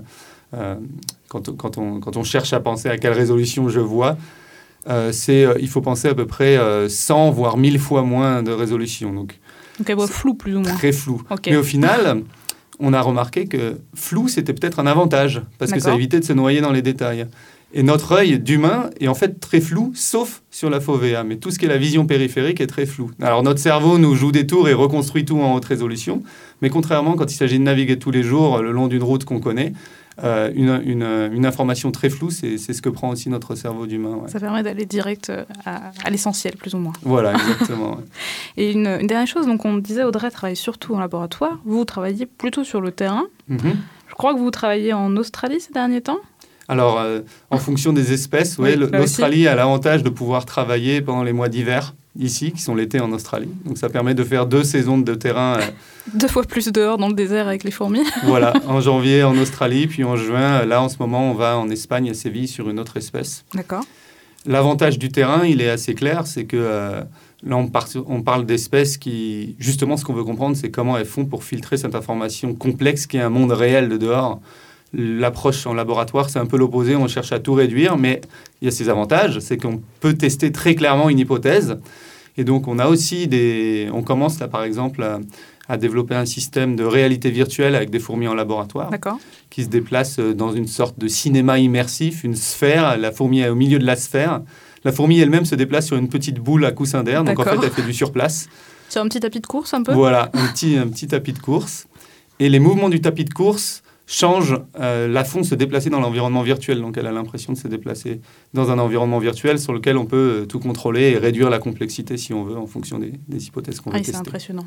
euh, 0.53 0.77
quand, 1.31 1.57
quand, 1.57 1.79
on, 1.79 2.01
quand, 2.01 2.19
on, 2.19 2.25
cherche 2.25 2.53
à 2.53 2.61
penser 2.61 2.91
à 2.91 2.99
quelle 2.99 3.15
résolution 3.15 3.71
je 3.71 3.81
vois. 3.81 4.19
c'est, 5.13 5.47
il 5.59 5.69
faut 5.69 5.81
penser 5.81 6.09
à 6.09 6.15
peu 6.15 6.27
près 6.27 6.59
100 6.89 7.31
voire 7.31 7.57
1000 7.57 7.79
fois 7.79 8.03
moins 8.03 8.43
de 8.43 8.51
résolution. 8.51 9.15
Donc, 9.15 9.39
donc 9.79 9.89
elle 9.89 9.97
voit 9.97 10.07
flou 10.07 10.35
plus 10.35 10.55
ou 10.57 10.61
moins. 10.61 10.75
Très 10.75 10.93
flou. 10.93 11.23
Mais 11.47 11.57
au 11.57 11.63
final, 11.63 12.23
on 12.81 12.93
a 12.93 13.01
remarqué 13.01 13.47
que 13.47 13.79
flou, 13.95 14.29
c'était 14.29 14.53
peut-être 14.53 14.79
un 14.79 14.87
avantage, 14.87 15.43
parce 15.59 15.73
que 15.73 15.81
ça 15.81 15.95
évitait 15.95 16.21
de 16.21 16.25
se 16.25 16.33
noyer 16.33 16.61
dans 16.61 16.73
les 16.73 16.83
détails. 16.83 17.27
Et 17.73 17.85
notre 17.85 18.13
œil 18.13 18.41
d'humain 18.41 18.91
est 19.01 19.07
en 19.07 19.15
fait 19.15 19.39
très 19.39 19.61
flou, 19.61 19.93
sauf 19.95 20.43
sur 20.51 20.71
la 20.71 20.81
fovea. 20.81 21.23
Mais 21.23 21.37
tout 21.37 21.53
ce 21.53 21.59
qui 21.59 21.67
est 21.67 21.69
la 21.69 21.79
vision 21.79 22.05
périphérique 22.05 22.61
est 22.61 22.67
très 22.67 22.85
flou. 22.85 23.13
Alors 23.23 23.45
notre 23.45 23.61
cerveau 23.61 23.97
nous 23.97 24.17
joue 24.17 24.33
des 24.33 24.45
tours 24.45 24.69
et 24.69 24.75
reconstruit 24.75 25.25
tout 25.25 25.39
en 25.39 25.55
haute 25.55 25.67
résolution. 25.67 26.23
Mais 26.63 26.69
contrairement, 26.69 27.15
quand 27.15 27.31
il 27.31 27.37
s'agit 27.37 27.59
de 27.59 27.65
naviguer 27.65 27.97
tous 27.97 28.11
les 28.11 28.25
jours 28.25 28.61
le 28.61 28.73
long 28.73 28.89
d'une 28.89 29.05
route 29.05 29.25
qu'on 29.25 29.39
connaît, 29.39 29.73
euh, 30.23 30.51
une, 30.55 31.47
information 31.47 31.91
très 31.91 32.11
floue, 32.11 32.31
c'est 32.31 32.59
ce 32.59 32.83
que 32.83 32.89
prend 32.89 33.11
aussi 33.11 33.29
notre 33.29 33.55
cerveau 33.55 33.87
d'humain. 33.87 34.23
Ça 34.27 34.41
permet 34.41 34.63
d'aller 34.63 34.87
direct 34.87 35.31
euh, 35.31 35.45
à, 35.65 36.11
l'essentiel, 36.11 36.57
plus 36.57 36.75
ou 36.75 36.79
moins. 36.79 36.93
Voilà, 37.03 37.33
exactement. 37.35 37.99
Et 38.57 38.73
une, 38.73 39.07
dernière 39.07 39.27
chose, 39.27 39.47
donc 39.47 39.65
on 39.65 39.79
disait 39.79 40.05
Audrey 40.05 40.31
travaille 40.31 40.57
surtout 40.57 40.95
en 40.95 41.01
laboratoire. 41.01 41.59
Vous, 41.65 41.85
travaillez 41.85 42.27
plutôt 42.27 42.65
sur 42.65 42.81
le 42.81 42.93
terrain. 42.93 43.25
Mhm. 43.49 43.77
Je 44.09 44.15
crois 44.15 44.35
que 44.35 44.39
vous 44.39 44.51
travaillez 44.51 44.93
en 44.93 45.17
Australie 45.17 45.61
ces 45.61 45.73
derniers 45.73 46.03
temps. 46.03 46.21
Alors, 46.69 47.01
euh, 47.01 47.21
en 47.51 47.59
fonction 47.59 47.93
des 47.93 48.13
espèces, 48.13 48.57
oui, 48.59 48.77
l'Australie 48.77 49.49
a 49.49 49.57
l'avantage 49.57 50.03
de 50.05 50.09
pouvoir 50.09 50.45
travailler 50.45 51.01
pendant 51.01 51.25
les 51.25 51.33
mois 51.33 51.49
d'hiver 51.49 51.95
ici, 52.19 52.53
qui 52.53 52.61
sont 52.61 52.75
l'été 52.75 53.01
en 53.01 53.13
Australie. 53.13 53.51
Donc 53.65 53.79
ça 53.79 53.89
permet 53.89 54.15
de 54.15 54.25
faire 54.25 54.47
deux 54.47 54.65
saisons 54.65 54.99
de 54.99 55.15
terrain. 55.15 55.59
Euh, 55.59 55.71
deux 56.15 56.29
fois 56.29 56.43
plus 56.43 56.69
dehors 56.69 56.99
dans 56.99 57.09
le 57.09 57.15
désert 57.15 57.47
avec 57.47 57.65
les 57.65 57.71
fourmis. 57.71 58.05
voilà, 58.25 58.53
en 58.67 58.81
janvier 58.81 59.23
en 59.23 59.37
Australie, 59.39 59.87
puis 59.87 60.05
en 60.05 60.17
juin, 60.17 60.65
là 60.65 60.83
en 60.83 60.89
ce 60.89 60.97
moment, 60.99 61.31
on 61.31 61.35
va 61.35 61.57
en 61.59 61.71
Espagne 61.71 62.11
à 62.11 62.15
Séville 62.15 62.49
sur 62.49 62.69
une 62.69 62.81
autre 62.81 62.97
espèce. 62.97 63.45
D'accord. 63.55 63.85
L'avantage 64.47 64.99
du 64.99 65.11
terrain, 65.11 65.45
il 65.45 65.61
est 65.61 65.69
assez 65.69 65.95
clair, 65.95 66.27
c'est 66.27 66.45
que 66.45 66.57
euh, 66.57 67.03
là 67.45 67.57
on, 67.57 67.71
on 68.07 68.23
parle 68.23 68.47
d'espèces 68.47 68.97
qui, 68.97 69.55
justement 69.59 69.97
ce 69.97 70.05
qu'on 70.05 70.15
veut 70.15 70.25
comprendre, 70.25 70.57
c'est 70.57 70.71
comment 70.71 70.97
elles 70.97 71.05
font 71.05 71.27
pour 71.27 71.45
filtrer 71.45 71.77
cette 71.77 71.95
information 71.95 72.55
complexe 72.55 73.07
qui 73.07 73.19
est 73.19 73.21
un 73.21 73.29
monde 73.29 73.53
réel 73.53 73.89
de 73.89 73.99
dehors 73.99 74.41
l'approche 74.93 75.67
en 75.67 75.75
laboratoire, 75.75 76.31
c'est 76.31 76.39
un 76.39 76.47
peu 76.47 76.57
l'opposé, 76.57 76.97
on 76.97 77.07
cherche 77.07 77.33
à 77.33 77.39
tout 77.39 77.55
réduire, 77.55 77.97
mais 77.97 78.21
il 78.61 78.65
y 78.65 78.69
a 78.69 78.71
ses 78.71 78.89
avantages, 78.89 79.39
c'est 79.41 79.57
qu'on 79.57 79.81
peut 80.01 80.15
tester 80.15 80.51
très 80.53 80.75
clairement 80.75 81.09
une 81.09 81.19
hypothèse. 81.19 81.79
Et 82.37 82.45
donc 82.45 82.69
on 82.69 82.79
a 82.79 82.87
aussi 82.87 83.29
des... 83.29 83.89
On 83.93 84.03
commence 84.03 84.41
là 84.41 84.49
par 84.49 84.65
exemple 84.65 85.03
à, 85.69 85.77
développer 85.77 86.17
un 86.17 86.27
système 86.27 86.75
de 86.75 86.83
réalité 86.83 87.31
virtuelle 87.31 87.77
avec 87.77 87.91
des 87.91 88.01
fourmis 88.01 88.27
en 88.27 88.35
laboratoire, 88.35 88.91
qui 89.51 89.63
se 89.63 89.69
déplacent 89.69 90.19
dans 90.19 90.53
une 90.53 90.67
sorte 90.67 90.99
de 90.99 91.07
cinéma 91.07 91.61
immersif, 91.61 92.25
une 92.25 92.35
sphère, 92.35 92.99
la 92.99 93.13
fourmi 93.13 93.41
est 93.41 93.49
au 93.49 93.55
milieu 93.55 93.79
de 93.79 93.87
la 93.87 93.95
sphère. 93.95 94.41
La 94.83 94.91
fourmi 94.91 95.21
elle-même 95.21 95.45
se 95.45 95.55
déplace 95.55 95.87
sur 95.87 95.97
une 95.97 96.09
petite 96.09 96.41
boule 96.41 96.65
à 96.65 96.73
coussin 96.73 97.05
d'air, 97.05 97.23
donc 97.23 97.39
en 97.39 97.45
fait 97.45 97.59
elle 97.63 97.71
fait 97.71 97.83
du 97.83 97.93
surplace. 97.93 98.49
Sur 98.89 99.03
un 99.03 99.07
petit 99.07 99.21
tapis 99.21 99.41
de 99.41 99.47
course 99.47 99.73
un 99.73 99.85
peu? 99.85 99.93
Voilà, 99.93 100.31
un 100.33 100.49
petit, 100.49 100.77
un 100.77 100.89
petit 100.89 101.07
tapis 101.07 101.33
de 101.33 101.39
course. 101.39 101.87
Et 102.41 102.49
les 102.49 102.59
mouvements 102.59 102.89
du 102.89 103.01
tapis 103.01 103.25
de 103.25 103.33
course 103.33 103.83
change 104.11 104.59
euh, 104.81 105.07
la 105.07 105.25
fond 105.25 105.45
se 105.45 105.55
déplacer 105.55 105.89
dans 105.89 106.01
l'environnement 106.01 106.43
virtuel. 106.43 106.81
Donc 106.81 106.97
elle 106.99 107.07
a 107.07 107.13
l'impression 107.13 107.53
de 107.53 107.59
se 107.59 107.69
déplacer 107.69 108.21
dans 108.53 108.71
un 108.71 108.79
environnement 108.79 109.21
virtuel 109.21 109.59
sur 109.59 109.73
lequel 109.73 109.97
on 109.97 110.05
peut 110.05 110.41
euh, 110.43 110.47
tout 110.47 110.59
contrôler 110.59 111.13
et 111.13 111.19
réduire 111.19 111.49
la 111.49 111.61
complexité 111.61 112.17
si 112.17 112.35
on 112.35 112.43
veut 112.45 112.57
en 112.57 112.67
fonction 112.67 112.99
des, 112.99 113.13
hypothèses 113.47 113.81
qu'on 113.81 113.93
ah, 113.93 113.99
C'est 114.03 114.17
impressionnant. 114.17 114.67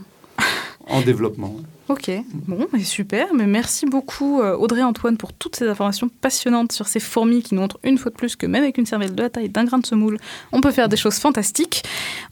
En 0.90 1.02
développement. 1.02 1.56
Ok, 1.88 2.12
bon, 2.34 2.68
super. 2.84 3.34
Mais 3.34 3.46
merci 3.46 3.86
beaucoup 3.86 4.42
euh, 4.42 4.56
Audrey 4.56 4.84
Antoine 4.84 5.16
pour 5.16 5.32
toutes 5.32 5.56
ces 5.56 5.68
informations 5.68 6.10
passionnantes 6.10 6.74
sur 6.74 6.88
ces 6.88 7.00
fourmis 7.00 7.42
qui 7.42 7.56
nous 7.56 7.62
montrent 7.62 7.80
une 7.84 7.98
fois 7.98 8.12
de 8.12 8.18
plus 8.18 8.36
que 8.36 8.46
même 8.46 8.64
avec 8.64 8.78
une 8.78 8.86
cervelle 8.86 9.16
de 9.16 9.22
la 9.22 9.30
taille 9.30 9.50
d'un 9.50 9.64
grain 9.64 9.80
de 9.80 9.86
semoule, 9.86 10.18
on 10.52 10.60
peut 10.60 10.72
faire 10.72 10.90
des 10.90 10.98
choses 10.98 11.16
fantastiques. 11.16 11.84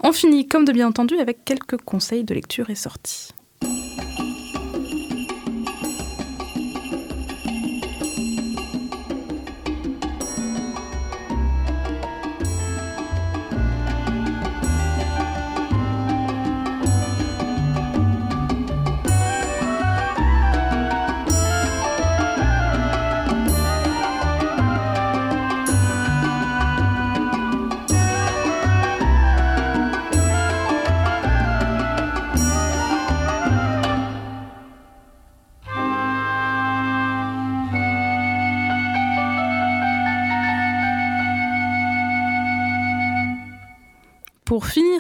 On 0.03 0.12
finit 0.12 0.47
comme 0.47 0.66
de 0.66 0.74
bien 0.74 0.88
entendu 0.88 1.18
avec 1.18 1.45
quelques 1.45 1.78
conseils 1.78 2.26
de 2.26 2.34
lecture 2.34 2.70
et 2.70 2.76
sortie. 2.76 3.30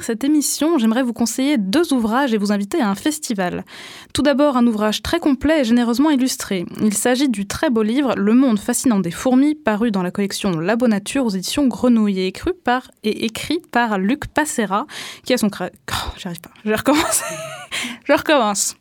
Cette 0.03 0.23
émission, 0.23 0.77
j'aimerais 0.77 1.03
vous 1.03 1.13
conseiller 1.13 1.57
deux 1.57 1.93
ouvrages 1.93 2.33
et 2.33 2.37
vous 2.37 2.51
inviter 2.51 2.81
à 2.81 2.89
un 2.89 2.95
festival. 2.95 3.63
Tout 4.13 4.21
d'abord, 4.21 4.57
un 4.57 4.65
ouvrage 4.67 5.01
très 5.01 5.19
complet 5.19 5.61
et 5.61 5.63
généreusement 5.63 6.09
illustré. 6.09 6.65
Il 6.81 6.93
s'agit 6.93 7.29
du 7.29 7.45
très 7.45 7.69
beau 7.69 7.83
livre 7.83 8.13
Le 8.17 8.33
monde 8.33 8.59
fascinant 8.59 8.99
des 8.99 9.11
fourmis, 9.11 9.55
paru 9.55 9.91
dans 9.91 10.03
la 10.03 10.11
collection 10.11 10.51
La 10.59 10.75
Nature 10.75 11.25
aux 11.25 11.29
éditions 11.29 11.67
Grenouille 11.67 12.19
et 12.19 12.27
écrit 12.27 12.53
par, 12.53 12.91
et 13.03 13.25
écrit 13.25 13.61
par 13.71 13.97
Luc 13.97 14.27
Passera, 14.27 14.87
qui 15.23 15.33
a 15.33 15.37
son... 15.37 15.49
Cré... 15.49 15.71
Oh, 15.91 16.13
j'arrive 16.17 16.41
pas, 16.41 16.49
je 16.63 16.69
vais 16.69 16.75
recommencer. 16.75 17.23
je 18.05 18.13
recommence. 18.13 18.75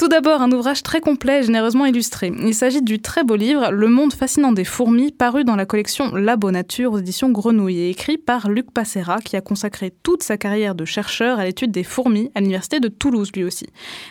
Tout 0.00 0.08
d'abord, 0.08 0.40
un 0.40 0.50
ouvrage 0.50 0.82
très 0.82 1.02
complet 1.02 1.40
et 1.40 1.42
généreusement 1.42 1.84
illustré. 1.84 2.32
Il 2.42 2.54
s'agit 2.54 2.80
du 2.80 3.02
très 3.02 3.22
beau 3.22 3.36
livre 3.36 3.70
Le 3.70 3.88
monde 3.88 4.14
fascinant 4.14 4.50
des 4.50 4.64
fourmis, 4.64 5.12
paru 5.12 5.44
dans 5.44 5.56
la 5.56 5.66
collection 5.66 6.16
La 6.16 6.38
Nature 6.38 6.94
aux 6.94 6.98
éditions 7.00 7.28
Grenouille 7.28 7.80
et 7.80 7.90
écrit 7.90 8.16
par 8.16 8.48
Luc 8.48 8.70
Passera, 8.70 9.18
qui 9.18 9.36
a 9.36 9.42
consacré 9.42 9.92
toute 10.02 10.22
sa 10.22 10.38
carrière 10.38 10.74
de 10.74 10.86
chercheur 10.86 11.38
à 11.38 11.44
l'étude 11.44 11.70
des 11.70 11.84
fourmis 11.84 12.30
à 12.34 12.40
l'université 12.40 12.80
de 12.80 12.88
Toulouse 12.88 13.30
lui 13.34 13.44
aussi. 13.44 13.66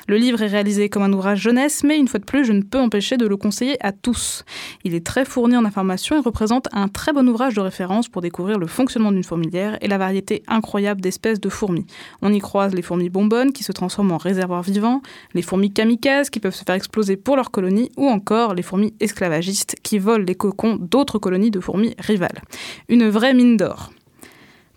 Le 0.08 0.18
livre 0.18 0.44
est 0.44 0.48
réalisé 0.48 0.90
comme 0.90 1.02
un 1.02 1.12
ouvrage 1.12 1.42
jeunesse, 1.42 1.84
mais 1.84 1.98
une 1.98 2.08
fois 2.08 2.20
de 2.20 2.26
plus, 2.26 2.46
je 2.46 2.54
ne 2.54 2.62
peux 2.62 2.78
empêcher 2.78 3.18
de 3.18 3.26
le 3.26 3.36
conseiller 3.36 3.84
à 3.84 3.92
tous. 3.92 4.46
Il 4.84 4.94
est 4.94 5.04
très 5.04 5.26
fourni 5.26 5.58
en 5.58 5.66
informations 5.66 6.18
et 6.18 6.20
représente 6.20 6.68
un 6.72 6.88
très 6.88 7.14
bon 7.14 7.28
ouvrage 7.28 7.56
de 7.56 7.62
référence 7.62 8.10
pour 8.10 8.22
découvrir 8.22 8.60
le 8.60 8.68
fonctionnement 8.68 9.12
d'une 9.12 9.24
fourmilière 9.24 9.80
et 9.82 9.88
la 9.88 9.98
variété 9.98 10.44
incroyable 10.48 11.02
d'espèces 11.02 11.40
de 11.40 11.50
fourmis. 11.50 11.88
On 12.22 12.32
y 12.32 12.40
croise 12.40 12.76
les 12.76 12.84
fourmis 12.84 13.10
bonbonnes 13.10 13.54
qui 13.54 13.64
se 13.64 13.72
transforment 13.72 14.12
en 14.12 14.18
réservoirs 14.18 14.62
vivants, 14.62 15.02
les 15.34 15.42
fourmis 15.42 15.72
kamikazes 15.80 16.30
qui 16.30 16.42
peuvent 16.42 16.54
se 16.54 16.66
faire 16.66 16.76
exploser 16.76 17.16
pour 17.16 17.38
leur 17.38 17.52
colonie, 17.52 17.90
ou 17.96 18.10
encore 18.10 18.54
les 18.54 18.64
fourmis 18.64 18.94
esclavagistes 19.00 19.78
qui 19.82 19.98
volent 19.98 20.26
les 20.28 20.36
cocons 20.36 20.76
d'autres 20.76 21.20
colonies 21.20 21.52
de 21.52 21.62
fourmis 21.62 21.96
rivales. 22.00 22.42
Une 22.90 23.08
vraie 23.08 23.34
mine 23.34 23.56
d'or. 23.56 23.94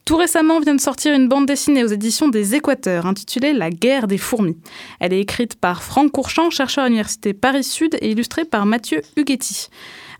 Tout 0.05 0.16
récemment 0.16 0.61
vient 0.61 0.76
de 0.76 0.80
sortir 0.80 1.12
une 1.12 1.28
bande 1.28 1.46
dessinée 1.46 1.82
aux 1.82 1.88
éditions 1.88 2.28
des 2.28 2.55
Équateurs 2.55 3.07
intitulée 3.07 3.53
La 3.53 3.70
guerre 3.70 4.07
des 4.07 4.16
fourmis. 4.16 4.57
Elle 5.00 5.12
est 5.12 5.20
écrite 5.20 5.57
par 5.57 5.82
Franck 5.82 6.12
Courchamp, 6.12 6.50
chercheur 6.50 6.84
à 6.84 6.86
l'université 6.86 7.34
Paris-Sud 7.34 7.98
et 8.00 8.12
illustrée 8.12 8.44
par 8.44 8.64
Mathieu 8.64 9.03
Huguetti. 9.16 9.70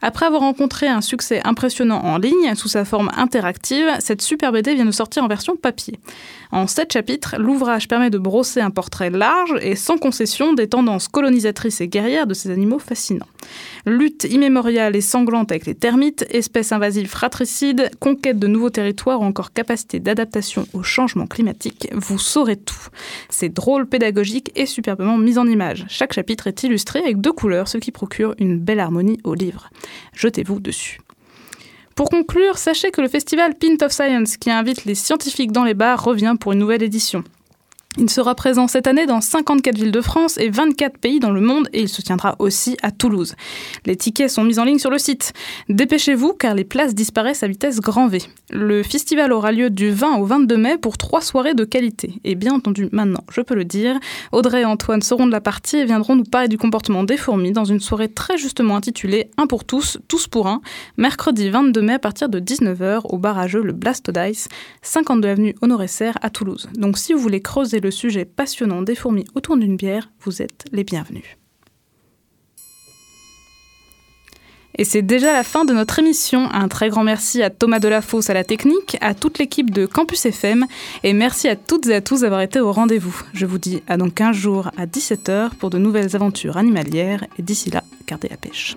Après 0.05 0.27
avoir 0.27 0.43
rencontré 0.43 0.89
un 0.89 1.01
succès 1.01 1.41
impressionnant 1.45 2.01
en 2.01 2.19
ligne 2.19 2.57
sous 2.57 2.67
sa 2.67 2.85
forme 2.85 3.09
interactive, 3.17 3.87
cette 4.01 4.21
super 4.21 4.51
BD 4.51 4.75
vient 4.75 4.85
de 4.85 4.91
sortir 4.91 5.23
en 5.23 5.29
version 5.29 5.55
papier. 5.55 6.01
En 6.51 6.67
sept 6.67 6.93
chapitres, 6.93 7.37
l'ouvrage 7.39 7.87
permet 7.87 8.11
de 8.11 8.19
brosser 8.19 8.61
un 8.61 8.71
portrait 8.71 9.11
large 9.11 9.55
et 9.63 9.77
sans 9.77 9.99
concession 9.99 10.55
des 10.55 10.69
tendances 10.69 11.07
colonisatrices 11.07 11.81
et 11.81 11.87
guerrières 11.87 12.27
de 12.27 12.35
ces 12.35 12.51
animaux 12.51 12.81
fascinants. 12.81 13.27
Lutte 13.87 14.25
immémoriale 14.25 14.97
et 14.97 15.01
sanglante 15.01 15.51
avec 15.51 15.67
les 15.67 15.75
termites, 15.75 16.27
espèces 16.31 16.73
invasives 16.73 17.09
fratricides, 17.09 17.91
conquête 18.01 18.39
de 18.39 18.47
nouveaux 18.47 18.71
territoires 18.71 19.21
ou 19.21 19.25
encore 19.25 19.53
capacité 19.53 20.01
d'adaptation 20.01 20.67
au 20.73 20.83
changement 20.83 21.27
climatique, 21.27 21.89
vous 21.93 22.19
saurez 22.19 22.57
tout. 22.57 22.89
C'est 23.31 23.49
drôle, 23.49 23.87
pédagogique 23.87 24.51
et 24.57 24.67
superbement 24.67 25.17
mis 25.17 25.39
en 25.39 25.47
image. 25.47 25.87
Chaque 25.89 26.13
chapitre 26.13 26.49
est 26.49 26.63
illustré 26.65 26.99
avec 26.99 27.21
deux 27.21 27.33
couleurs, 27.33 27.69
ce 27.69 27.79
qui 27.79 27.93
procure 27.93 28.35
une 28.39 28.59
belle 28.59 28.81
harmonie 28.81 29.21
au 29.25 29.35
livre. 29.35 29.71
Jetez-vous 30.15 30.61
dessus. 30.61 30.99
Pour 31.95 32.09
conclure, 32.09 32.59
sachez 32.59 32.91
que 32.91 33.01
le 33.01 33.09
festival 33.09 33.55
Pint 33.55 33.85
of 33.85 33.93
Science, 33.93 34.37
qui 34.37 34.51
invite 34.51 34.85
les 34.85 34.95
scientifiques 34.95 35.53
dans 35.53 35.65
les 35.65 35.75
bars, 35.75 36.03
revient 36.03 36.37
pour 36.41 36.53
une 36.53 36.59
nouvelle 36.59 36.83
édition. 36.83 37.23
Il 37.99 38.09
sera 38.09 38.35
présent 38.35 38.69
cette 38.69 38.87
année 38.87 39.05
dans 39.05 39.21
54 39.21 39.77
villes 39.77 39.93
de 39.93 40.01
France 40.01 40.39
et 40.39 40.49
24 40.49 40.97
pays 40.97 41.21
dans 41.21 41.31
le 41.31 41.43
monde 41.43 41.69
et 41.75 41.83
il 41.83 41.89
se 41.91 42.01
tiendra 42.01 42.37
aussi 42.39 42.79
à 42.83 42.91
Toulouse. 42.91 43.35
Les 43.85 43.97
tickets 43.97 44.31
sont 44.31 44.45
mis 44.45 44.59
en 44.59 44.65
ligne 44.65 44.79
sur 44.79 44.91
le 44.91 44.97
site. 44.97 45.35
Dépêchez-vous 45.69 46.33
car 46.33 46.55
les 46.55 46.65
places 46.65 46.95
disparaissent 46.95 47.43
à 47.43 47.49
vitesse 47.49 47.81
grand 47.81 48.09
V. 48.09 48.23
Le 48.51 48.83
festival 48.83 49.31
aura 49.31 49.53
lieu 49.53 49.69
du 49.69 49.91
20 49.91 50.17
au 50.17 50.25
22 50.25 50.57
mai 50.57 50.79
pour 50.79 50.97
trois 50.97 51.21
soirées 51.21 51.53
de 51.53 51.65
qualité. 51.65 52.15
Et 52.25 52.35
bien 52.35 52.55
entendu, 52.55 52.89
maintenant, 52.93 53.25
je 53.31 53.43
peux 53.43 53.55
le 53.55 53.67
dire, 53.67 54.01
Audrey 54.33 54.63
et 54.63 54.65
Antoine 54.65 55.03
seront 55.03 55.27
de 55.27 55.33
la 55.33 55.43
partie 55.43 55.77
et 55.77 55.85
viendront 55.85 56.17
nous 56.17 56.25
parler 56.25 56.49
du 56.49 56.57
comportement 56.57 57.05
des 57.05 57.19
fourmis 57.19 57.53
dans 57.53 57.67
une 57.67 57.81
soirée 57.81 58.09
très 58.09 58.39
justement 58.39 58.77
intitulée 58.77 59.29
Un 59.37 59.47
pour 59.47 59.65
tous, 59.65 59.99
tous 60.09 60.29
pour 60.29 60.47
un, 60.47 60.63
mercredi 60.97 61.51
22 61.51 61.83
mai 61.83 61.95
à 61.95 61.99
partir 61.99 62.31
de 62.31 62.41
19h 62.41 63.03
au 63.05 63.19
bar 63.19 63.39
à 63.39 63.47
jeu 63.49 63.63
le 63.63 63.75
Blast 63.75 64.11
Dice, 64.11 64.49
52 64.81 65.29
avenue 65.29 65.55
Honoré 65.61 65.89
Serre 65.89 66.17
à 66.23 66.31
Toulouse. 66.31 66.71
Donc 66.75 66.97
si 66.97 67.13
vous 67.13 67.19
voulez 67.19 67.43
creuser 67.43 67.82
le 67.83 67.91
sujet 67.91 68.25
passionnant 68.25 68.83
des 68.83 68.95
fourmis 68.95 69.27
autour 69.35 69.57
d'une 69.57 69.77
bière, 69.77 70.11
vous 70.21 70.41
êtes 70.41 70.65
les 70.73 70.85
bienvenus. 70.85 71.37
Et 74.79 74.85
c'est 74.85 75.03
déjà 75.03 75.33
la 75.33 75.43
fin 75.43 75.65
de 75.65 75.75
notre 75.75 75.99
émission. 75.99 76.51
Un 76.51 76.69
très 76.69 76.89
grand 76.89 77.05
merci 77.05 77.43
à 77.43 77.51
Thomas 77.51 77.79
Delafosse 77.79 78.31
à 78.31 78.35
la 78.35 78.45
technique, 78.45 78.97
à 79.03 79.13
toute 79.15 79.39
l'équipe 79.39 79.71
de 79.71 79.85
Campus 79.85 80.25
FM 80.25 80.67
et 81.03 81.13
merci 81.13 81.49
à 81.49 81.57
toutes 81.57 81.87
et 81.89 81.95
à 81.95 82.01
tous 82.01 82.23
d'avoir 82.23 82.41
été 82.41 82.59
au 82.59 82.73
rendez-vous. 82.73 83.15
Je 83.35 83.45
vous 83.45 83.59
dis 83.59 83.83
à 83.87 83.99
donc 83.99 84.15
15 84.15 84.35
jours 84.35 84.71
à 84.79 84.87
17h 84.87 85.51
pour 85.57 85.69
de 85.69 85.79
nouvelles 85.79 86.17
aventures 86.17 86.57
animalières 86.57 87.27
et 87.39 87.43
d'ici 87.43 87.71
là, 87.71 87.85
gardez 88.07 88.29
la 88.29 88.39
pêche. 88.39 88.77